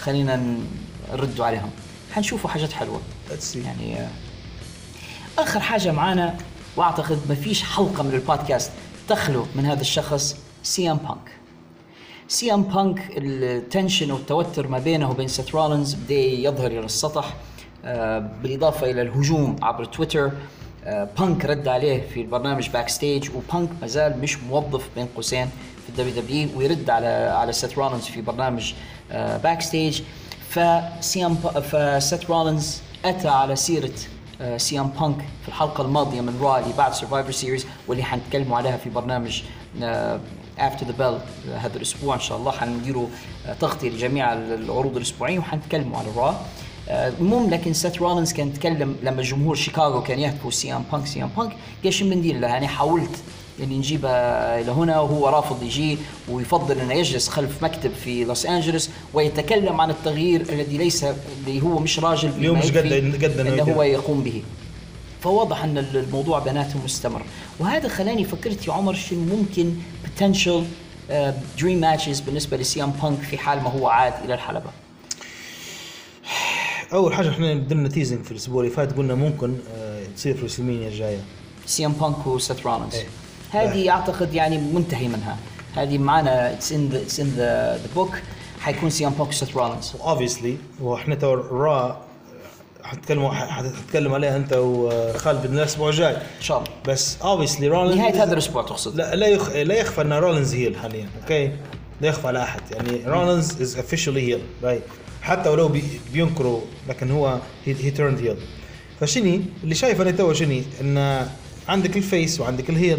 [0.00, 0.56] خلينا
[1.12, 1.70] نردوا عليهم.
[2.12, 3.00] حنشوفوا حاجات حلوة.
[3.54, 4.08] يعني آه،
[5.38, 6.36] آخر حاجة معانا
[6.76, 8.70] وأعتقد ما فيش حلقة من البودكاست
[9.08, 11.30] تخلو من هذا الشخص سي إم بانك.
[12.28, 17.34] سي إم بانك ال tension والتوتر ما بينه وبين سيث رولينز بدأ يظهر إلى السطح
[17.84, 20.26] آه، بالإضافة إلى الهجوم عبر تويتر.
[20.26, 20.32] آه،
[20.86, 25.46] بانك رد عليه في البرنامج Backstage وبانك ما زال مش موظف بين قوسين
[25.82, 28.72] في ال WWE ويرد على على سيث رولينز في برنامج
[29.12, 30.02] آه، Backstage
[30.48, 33.90] فسي ام فسيث رولينز أتى على سيرة
[34.40, 38.56] آه، سي ام بانك في الحلقة الماضية من Raw اللي بعد Survivor Series واللي حنتكلموا
[38.56, 39.42] عليها في برنامج
[40.58, 41.18] After the Bell
[41.56, 42.52] هذا الأسبوع إن شاء الله.
[42.52, 43.06] حنديروا
[43.46, 46.34] آه، تغطية لجميع العروض الأسبوعية وحنتكلموا على آه،
[46.88, 51.22] المهم لكن سيث رولينز كان يتكلم لما جمهور شيكاغو كان يهتفوا سي أم بانك سي
[51.22, 51.52] أم بانك
[51.84, 53.10] قال شو بندير له؟ يعني حاولت
[53.62, 54.08] اني نجيبه
[54.60, 55.98] إلى هنا وهو رافض يجي
[56.28, 61.04] ويفضل إنه يجلس خلف مكتب في لوس أنجلوس ويتكلم عن التغيير الذي ليس
[61.46, 63.62] اللي هو مش راجل اليوم مش قد- قد إنه.
[63.62, 64.42] هو يقوم به.
[65.20, 67.22] فواضح أن الموضوع بيناتهم مستمر.
[67.60, 69.74] وهذا خلاني فكرت يا عمر شنو ممكن
[70.04, 70.60] potential
[71.60, 74.70] dream matches بالنسبة لسي أم بانك في حال ما هو عاد إلى الحلبة.
[76.94, 80.88] أول حاجة إحنا درنا teasing في الأسبوع اللي فات قلنا ممكن آه، تصير في WrestleMania
[80.88, 81.18] الجاية.
[81.66, 82.94] سي إم بانك وسيث رولينز.
[82.94, 83.06] إيه.
[83.50, 85.36] هذه أعتقد يعني منتهي منها.
[85.76, 88.10] هذه معنا it's in it's in the book
[88.60, 89.92] حيكون سي إم بانك وسيث رولينز.
[90.00, 92.00] obviously وإحنا تو را
[92.82, 96.16] حتكلموا حتتكلم عليها أنت وخالد الأسبوع الجاي.
[96.16, 96.70] إن شاء الله.
[96.88, 98.96] بس obviously رولينز نهاية هذا الأسبوع تقصد.
[98.96, 99.50] لا لا يخ...
[99.50, 101.52] لا يخفى إن رولينز heel حاليا okay
[102.00, 102.60] لا يخفى على أحد.
[102.70, 104.82] يعني رولينز is officially heel right
[105.24, 105.82] حتى ولو بي...
[106.12, 108.36] بينكروا لكن هو he turned heel
[109.00, 111.26] فشني؟ اللي شايف أنا تو شني؟ إن
[111.68, 112.98] عندك ال face وعندك ال heel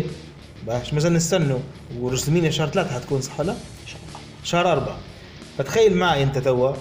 [0.67, 1.59] باش مازال نستنوا.
[1.99, 3.55] و WrestleMania شهر ثلاثة حتكون صح ولا؟
[4.43, 4.97] شهر أربعة.
[5.57, 6.73] فتخيل معي أنت توا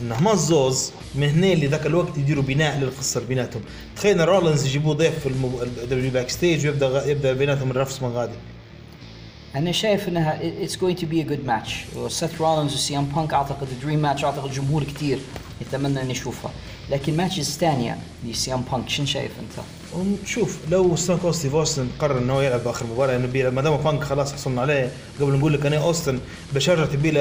[0.00, 3.62] إن هما الزوز من هنا اللي ذاك الوقت يديروا بناء للقصه بيناتهم.
[3.96, 5.28] تخيل إن رولينز يجيبوه ضيف في
[5.82, 7.06] ال W Backstage ويبدأ.
[7.06, 8.36] يبدأ بيناتهم الرفس من غادي.
[9.56, 13.34] أنا شايف إنها it's going to be a good match وسيث رولينز وسي ام بانك
[13.34, 15.18] أعتقد dream match أعتقد جمهور كثير
[15.60, 16.50] يتمنى ان يشوفها
[16.90, 19.64] لكن matches ثانية لسي ام بانك شنو شايف أنت؟
[19.96, 23.76] ونشوف لو ستون كولد ستيف اوستن قرر إنه يلعب باخر مباراة انه بيلعب ما دام
[23.76, 24.90] بانك خلاص حصلنا عليه
[25.20, 26.18] قبل نقول لك أنا اوستن
[26.52, 27.12] باش يرجع تبي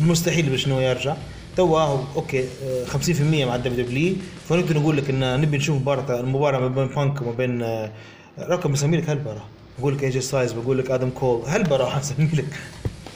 [0.00, 1.16] مستحيل باش إنه يرجع.
[1.60, 4.14] هو أوكي آه، 50% مع الدبليو دبليو
[4.48, 7.90] فنقدر نقول لك إن نبي نشوف مباراه المباراة ما بين بانك وما بين آه،
[8.38, 9.42] رقم لك هالبرا
[9.80, 12.46] بقول لك اي جي سايز بقول لك آدم كول هالبرا حنسمي لك؟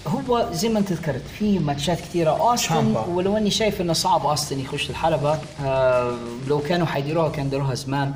[0.06, 2.94] هو زي ما أنت ذكرت في ماتشات كثيره اوستن.
[3.08, 6.14] ولو أني شايف إنه صعب اوستن يخش الحلبة آه
[6.48, 8.12] لو كانوا حيديروها كان داروها زمان.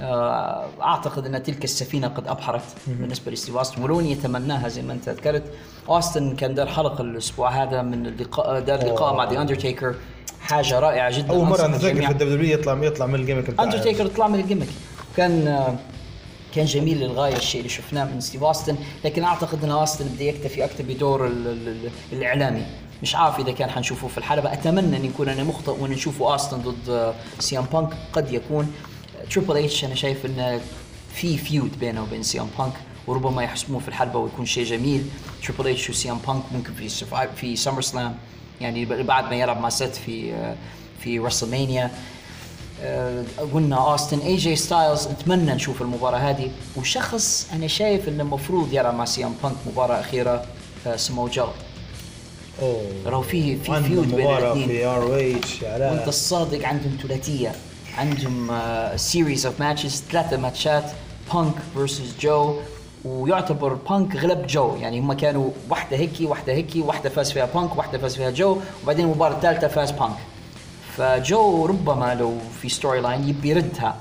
[0.00, 4.92] آه أعتقد إن تلك السفينة قد أبحرت بالنسبة لستيف اوستن ولو أني يتمناها زي ما
[4.92, 5.42] أنت ذكرت
[5.88, 9.94] اوستن كان دار حلقة الأسبوع هذا من اللقاء دار لقاء مع ذا اندرتيكر
[10.40, 12.06] حاجة رائعة جدا أول مرة الجميع.
[12.06, 14.66] في ال WWE يطلع يطلع من ال gimmick اندرتيكر طلع من ال gimmick
[15.16, 15.76] كان آه،
[16.54, 20.64] كان جميل للغاية الشيء اللي شفناه من ستيف أوستن لكن أعتقد إن أوستن بده يكتفي
[20.64, 22.62] أكثر بدور ال- ال- ال- الإعلامي.
[23.02, 24.52] مش عارف إذا كان حنشوفه في الحلبة.
[24.52, 27.88] أتمنى إن يكون أنا مخطئ وإن نشوفه أوستن ضد آه، سي ام بانك.
[28.12, 28.72] قد يكون.
[29.30, 30.60] تريبل اتش أنا شايف إنه
[31.14, 32.72] في feud بينه وبين سي ام بانك
[33.06, 35.06] وربما يحسموه في الحلبة ويكون شيء جميل.
[35.46, 36.88] تريبل اتش وسي ام بانك ممكن في
[37.36, 38.16] في SummerSlam
[38.60, 40.56] يعني بعد ما يلعب مع سيث في آه،
[41.00, 41.90] في WrestleMania
[43.54, 46.50] قلنا اوستن اي جي ستايلز نتمنى نشوف المباراة هذه.
[46.76, 50.44] وشخص أنا شايف إنه المفروض يلعب مع سي ام بانك مباراة أخيرة
[50.86, 51.46] آه، سمو جو
[52.62, 52.82] أوه.
[53.06, 54.68] راهو في في feud بين الاثنين.
[55.90, 57.52] وأنت الصادق عندهم ثلاثية.
[57.98, 58.60] عندهم
[58.96, 60.84] series of matches ثلاثة ماتشات
[61.34, 62.56] بانك versus جو
[63.04, 67.76] ويعتبر بانك غلب جو يعني هم كانوا واحدة هيك واحدة هيك واحدة فاز فيها بانك
[67.76, 70.16] واحدة فاز فيها جو وبعدين المباراة الثالثة فاز بانك
[70.98, 73.96] فجو ربما لو في storyline يبي يردها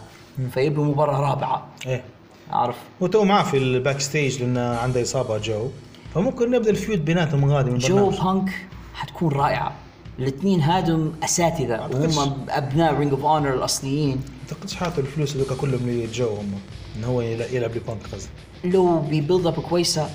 [0.51, 1.67] فيبي مباراة رابعة.
[1.85, 2.03] إيه.
[2.51, 5.69] عارف هو تو معاه في الباك ستيج لأن عنده إصابة جو.
[6.15, 8.49] فممكن نبدأ ال feud بيناتهم غادي من جو بانك
[8.93, 9.73] حتكون رائعة.
[10.19, 11.89] الاثنين هادم أساتذة.
[11.93, 14.15] وهم أبناء Ring of Honor الأصليين.
[14.15, 16.51] ما أعتقدش حاطوا الفلوس هذوك كلهم لجو هم.
[16.97, 18.29] إن هو يلعب لبانك قصدي
[18.63, 20.09] لو ب build up كويسة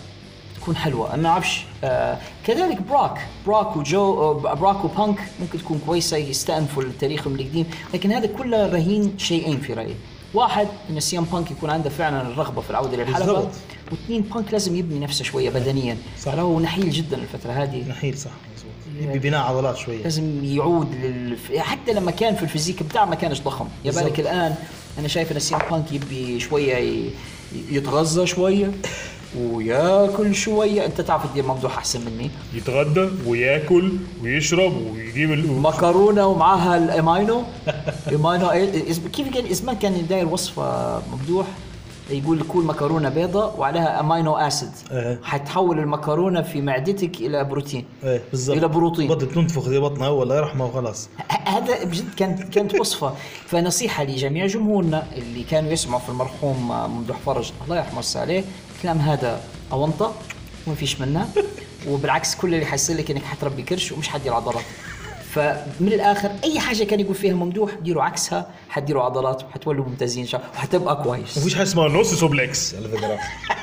[0.62, 1.16] تكون حلوة.
[1.16, 3.28] ما أعرفش آه كذلك براك.
[3.46, 7.66] براك وجو آه براك وبانك ممكن تكون كويسة يستأنفوا تاريخهم القديم.
[7.94, 9.94] لكن هذا كله رهين شيئين في رأيي.
[10.34, 13.48] واحد إن سيام بانك يكون عنده فعلا الرغبة في العودة للحلبه.
[13.90, 15.96] واثنين بانك لازم يبني نفسه شوية بدنيا.
[16.20, 16.34] صح.
[16.34, 17.88] هو نحيل جدا الفترة هذه.
[17.88, 18.30] نحيل صح.
[19.00, 20.02] يبي بناء عضلات شوية.
[20.02, 21.36] لازم يعود لل...
[21.58, 23.66] حتى لما كان في ال physique بتاعه ما كانش ضخم.
[23.84, 24.20] يا بالك.
[24.20, 24.54] الآن
[24.98, 27.10] أنا شايف إن سيام بانك يبي شوية ي...
[27.70, 28.72] يتغذى شوية.
[29.40, 30.86] وياكل شوية.
[30.86, 32.30] أنت تعرف تدير ممدوح أحسن مني.
[32.54, 33.92] يتغدى وياكل
[34.22, 35.50] ويشرب ويجيب.
[35.60, 37.42] مكرونة ومعاها ال amino
[38.08, 41.46] amino إسم- كيف كان اسمها كان داير وصفة ممدوح؟
[42.10, 44.68] يقول كل مكرونة بيضة وعليها amino acid.
[44.90, 45.20] إيه.
[45.22, 47.84] حتحول المكرونة في معدتك إلى بروتين.
[48.04, 48.56] إيه بالضبط.
[48.56, 49.08] إلى بروتين.
[49.08, 51.08] بدها تنتفخ زي بطنها اول الله يرحمها وخلاص.
[51.46, 53.14] هذا بجد كانت كانت وصفة.
[53.46, 57.52] فنصيحة لجميع جمهورنا اللي كانوا يسمعوا في المرحوم ممدوح فرج.
[57.64, 58.44] الله يرحمه عليه.
[58.82, 59.40] الكلام هذا
[59.72, 60.14] أونطة
[60.66, 61.28] وما فيش منه
[61.88, 64.64] وبالعكس كل اللي حيصير لك إنك حتربي كرش ومش حدير عضلات
[65.32, 70.28] فمن الآخر أي حاجة كان يقول فيها ممدوح ديروا عكسها حديروا عضلات وحتولوا ممتازين إن
[70.28, 70.52] شاء الله.
[70.54, 71.38] وحتبقى كويس.
[71.38, 73.18] ما فيش حاجة اسمها نص سوبلكس على فكرة.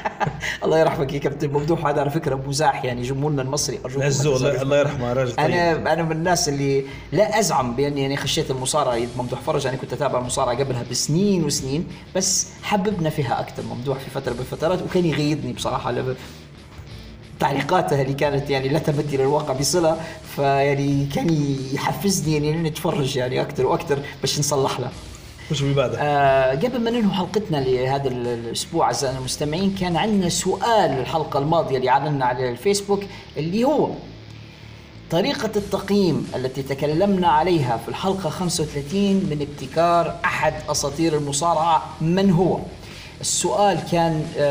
[0.64, 1.86] الله يرحمك يا كابتن ممدوح.
[1.86, 3.80] هذا على فكرة مزاح يعني جمهورنا المصري.
[3.86, 5.36] أرجوكم ما الله الله يرحمه راجل.
[5.36, 5.46] طيب.
[5.46, 8.96] أنا أنا من الناس اللي لا أزعم بأني يعني خشيت المصارعة.
[8.96, 14.00] يد ممدوح فرج أنا كنت أتابع المصارعه قبلها بسنين وسنين بس حببنا فيها أكثر ممدوح
[14.00, 15.92] في فترة من الفترات وكان يغيظني بصراحة.
[17.40, 19.98] تعليقاتها اللي كانت يعني لا تمت إلى الواقع بصلة
[20.36, 24.90] فيعني كان يحفزني يعني إني نتفرج يعني أكثر وأكثر باش نصلح له
[25.52, 30.30] وش اللي بعدها؟ آه قبل ما ننهي حلقتنا لهذا ال- الأسبوع اعزائنا المستمعين كان عندنا
[30.30, 33.04] سؤال الحلقة الماضية اللي اعلنا على الفيسبوك
[33.38, 33.90] اللي هو
[35.12, 42.60] طريقة التقييم التي تكلمنا عليها في الحلقة 35 من ابتكار أحد أساطير المصارعة من هو؟
[43.22, 44.42] السؤال كان آه،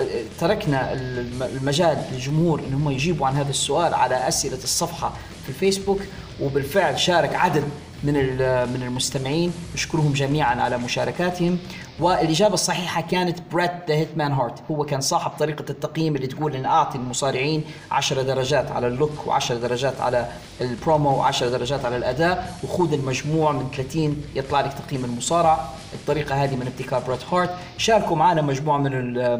[0.00, 0.06] آه،
[0.40, 5.12] تركنا الم- المجال للجمهور إن هم يجيبوا عن هذا السؤال على أسئلة الصفحة
[5.42, 6.00] في الفيسبوك
[6.42, 7.64] وبالفعل شارك عدد
[8.04, 9.52] من ال- من المستمعين.
[9.74, 11.58] نشكرهم جميعا على مشاركاتهم.
[12.00, 16.64] والإجابة الصحيحة كانت بريت the Hitman هارت هو كان صاحب طريقة التقييم اللي تقول إن
[16.64, 20.28] اعطي المصارعين 10 درجات على ال look و10 درجات على
[20.60, 25.64] البرومو و10 درجات على الأداء وخذ المجموع من 30 يطلع لك تقييم المصارع
[25.94, 28.92] الطريقة هذه من ابتكار بريت هارت شاركوا معنا مجموعة من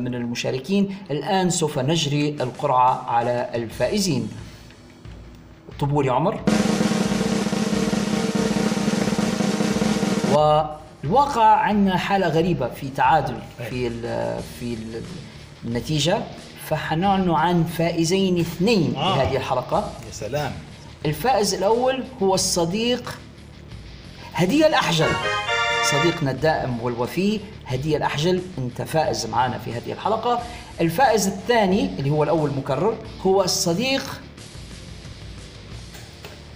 [0.05, 0.97] من المشاركين.
[1.11, 4.29] الآن سوف نجري القرعة على الفائزين.
[5.81, 6.41] طبول يا عمر
[11.05, 13.39] والواقع عندنا حالة غريبة في تعادل
[13.71, 14.03] في ال
[14.61, 15.03] في ال
[15.65, 16.19] النتيجة.
[16.69, 19.17] فحنعلن عن فائزين اثنين آه.
[19.17, 19.93] لهذه الحلقة.
[20.07, 20.53] يا سلام.
[21.07, 23.19] الفائز الأول هو الصديق
[24.35, 25.09] هدية الأحجل.
[25.91, 28.43] صديقنا الدائم والوفي هدية الأحجل.
[28.59, 30.43] أنت فائز معنا في هذه الحلقة.
[30.81, 32.97] الفائز الثاني اللي هو الأول مكرر
[33.27, 34.21] هو الصديق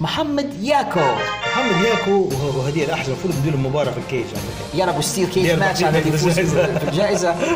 [0.01, 1.01] محمد ياكو.
[1.47, 4.25] محمد ياكو وه- وهدية الأحجل المفروض ندير مباراة في ال cage
[4.75, 6.39] يا رب steel دير ماتش على اللي يفوز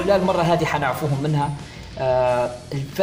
[0.06, 1.50] لا المرة هذه حنعفوهم منها.
[1.98, 3.02] آه الف...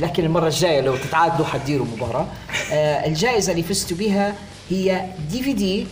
[0.00, 2.26] لكن المرة الجاية لو تتعادلوا حتديروا مباراة.
[2.72, 4.34] آه الجائزة اللي فزتوا بها
[4.70, 5.86] هي DVD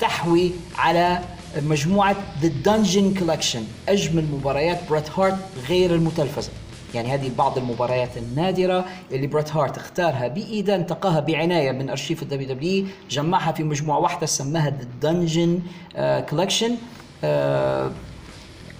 [0.00, 1.18] تحوي على
[1.62, 5.36] مجموعة The Dungeon Collection أجمل مباريات بريت هارت
[5.68, 6.50] غير المتلفزة.
[6.94, 12.48] يعني هذه بعض المباريات النادرة اللي بريت هارت اختارها بإيده انتقاها بعناية من أرشيف ال
[12.48, 15.50] WW جمعها في مجموعة واحدة سماها The Dungeon
[16.30, 16.70] Collection.
[17.24, 17.90] آه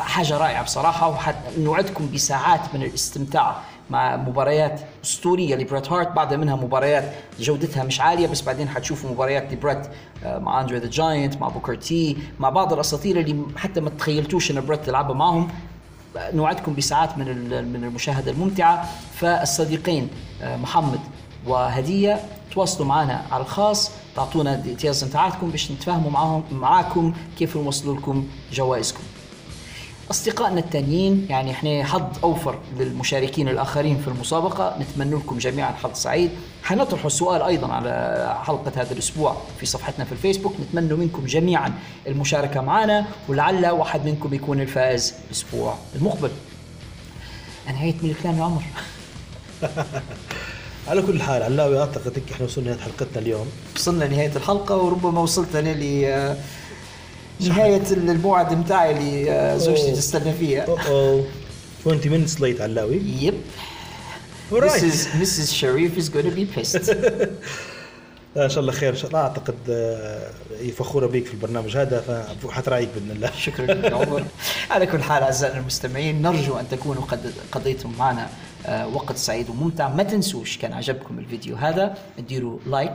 [0.00, 3.56] حاجة رائعة بصراحة ونوعدكم بساعات من الاستمتاع
[3.90, 9.52] مع مباريات أسطورية لبريت هارت بعد منها مباريات جودتها مش عالية بس بعدين حتشوفوا مباريات
[9.52, 9.78] لبريت
[10.24, 14.50] آه، مع أندري the Giant مع بوكر تي مع بعض الأساطير اللي حتى ما تخيلتوش
[14.50, 15.48] أن بريت يلعبها معهم.
[16.16, 17.26] نوعدكم بساعات من
[17.72, 18.88] من المشاهدة الممتعة.
[19.14, 20.08] فالصديقين
[20.42, 21.00] آه، محمد
[21.46, 22.20] وهدية
[22.54, 23.90] تواصلوا معنا على الخاص.
[24.16, 29.00] تعطونا details نتاعتكم باش نتفاهموا معاهم معاكم كيف نوصلوا لكم جوائزكم.
[30.10, 34.76] أصدقائنا التانيين يعني إحنا حظ أوفر للمشاركين الآخرين في المسابقة.
[34.80, 36.30] نتمنى لكم جميعا حظ سعيد.
[36.62, 40.54] حنطرح السؤال أيضا على حلقة هذا الأسبوع في صفحتنا في الفيسبوك.
[40.60, 41.72] نتمنى منكم جميعا
[42.06, 46.30] المشاركة معنا ولعل واحد منكم يكون الفائز الأسبوع المقبل.
[47.68, 48.62] انهيت من الكلام يا عمر
[50.88, 53.46] على كل حال علاوي أعتقد هيك إحنا وصلنا لنهاية حلقتنا اليوم.
[53.76, 55.74] وصلنا لنهاية الحلقة وربما وصلت أنا
[56.06, 56.36] آه،
[57.40, 59.92] نهاية الموعد بتاعي اللي آه، زوجتي.
[59.92, 61.24] تستنى فيها أوه اوه
[61.86, 63.34] 20 minutes late علاوي يب
[64.52, 64.82] Alright.
[64.82, 65.06] Mrs.
[65.22, 65.48] Mrs.
[65.60, 66.90] Sharif is going to be pissed.
[68.36, 70.30] إن شاء الله خير إن شاء الله أعتقد آه،
[70.60, 72.00] هي فخورة بيك في البرنامج هذا
[72.42, 74.24] فحتراعيك بإذن الله شكرا لك عمر
[74.70, 78.28] على كل حال أعزائنا المستمعين نرجو أن تكونوا قد قضيتم معنا
[78.66, 81.94] آه، وقت سعيد وممتع ما تنسوش كان عجبكم الفيديو هذا
[82.28, 82.94] ديروا like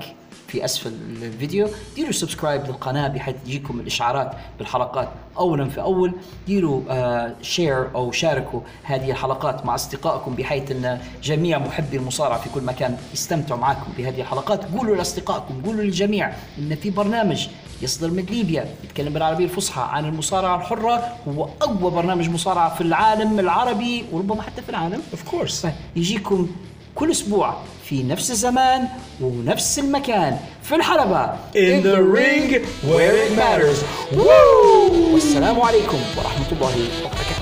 [0.50, 1.70] في أسفل الفيديو.
[1.96, 6.14] ديروا subscribe للقناة بحيث تجيكم الإشعارات بالحلقات أول في أول.
[6.48, 12.50] ديروا آه share أو شاركوا هذه الحلقات مع أصدقائكم بحيث أن جميع محبي المصارعه في
[12.50, 14.66] كل مكان يستمتعوا معكم بهذه الحلقات.
[14.66, 17.48] قولوا لأصدقائكم قولوا للجميع إن في برنامج
[17.82, 18.66] يصدر من ليبيا.
[18.84, 21.16] يتكلم بالعربية الفصحى عن المصارعة الحرة.
[21.28, 25.02] هو أقوى برنامج مصارعة في العالم العربي وربما حتى في العالم.
[25.12, 26.48] of course يجيكم
[26.96, 27.54] كل أسبوع
[27.90, 28.88] في نفس الزمان
[29.22, 30.38] ونفس المكان.
[30.64, 31.30] في الحلبة.
[31.54, 33.80] In the ring where it matters.
[35.14, 36.76] والسلام عليكم ورحمة الله
[37.06, 37.39] وبركاته.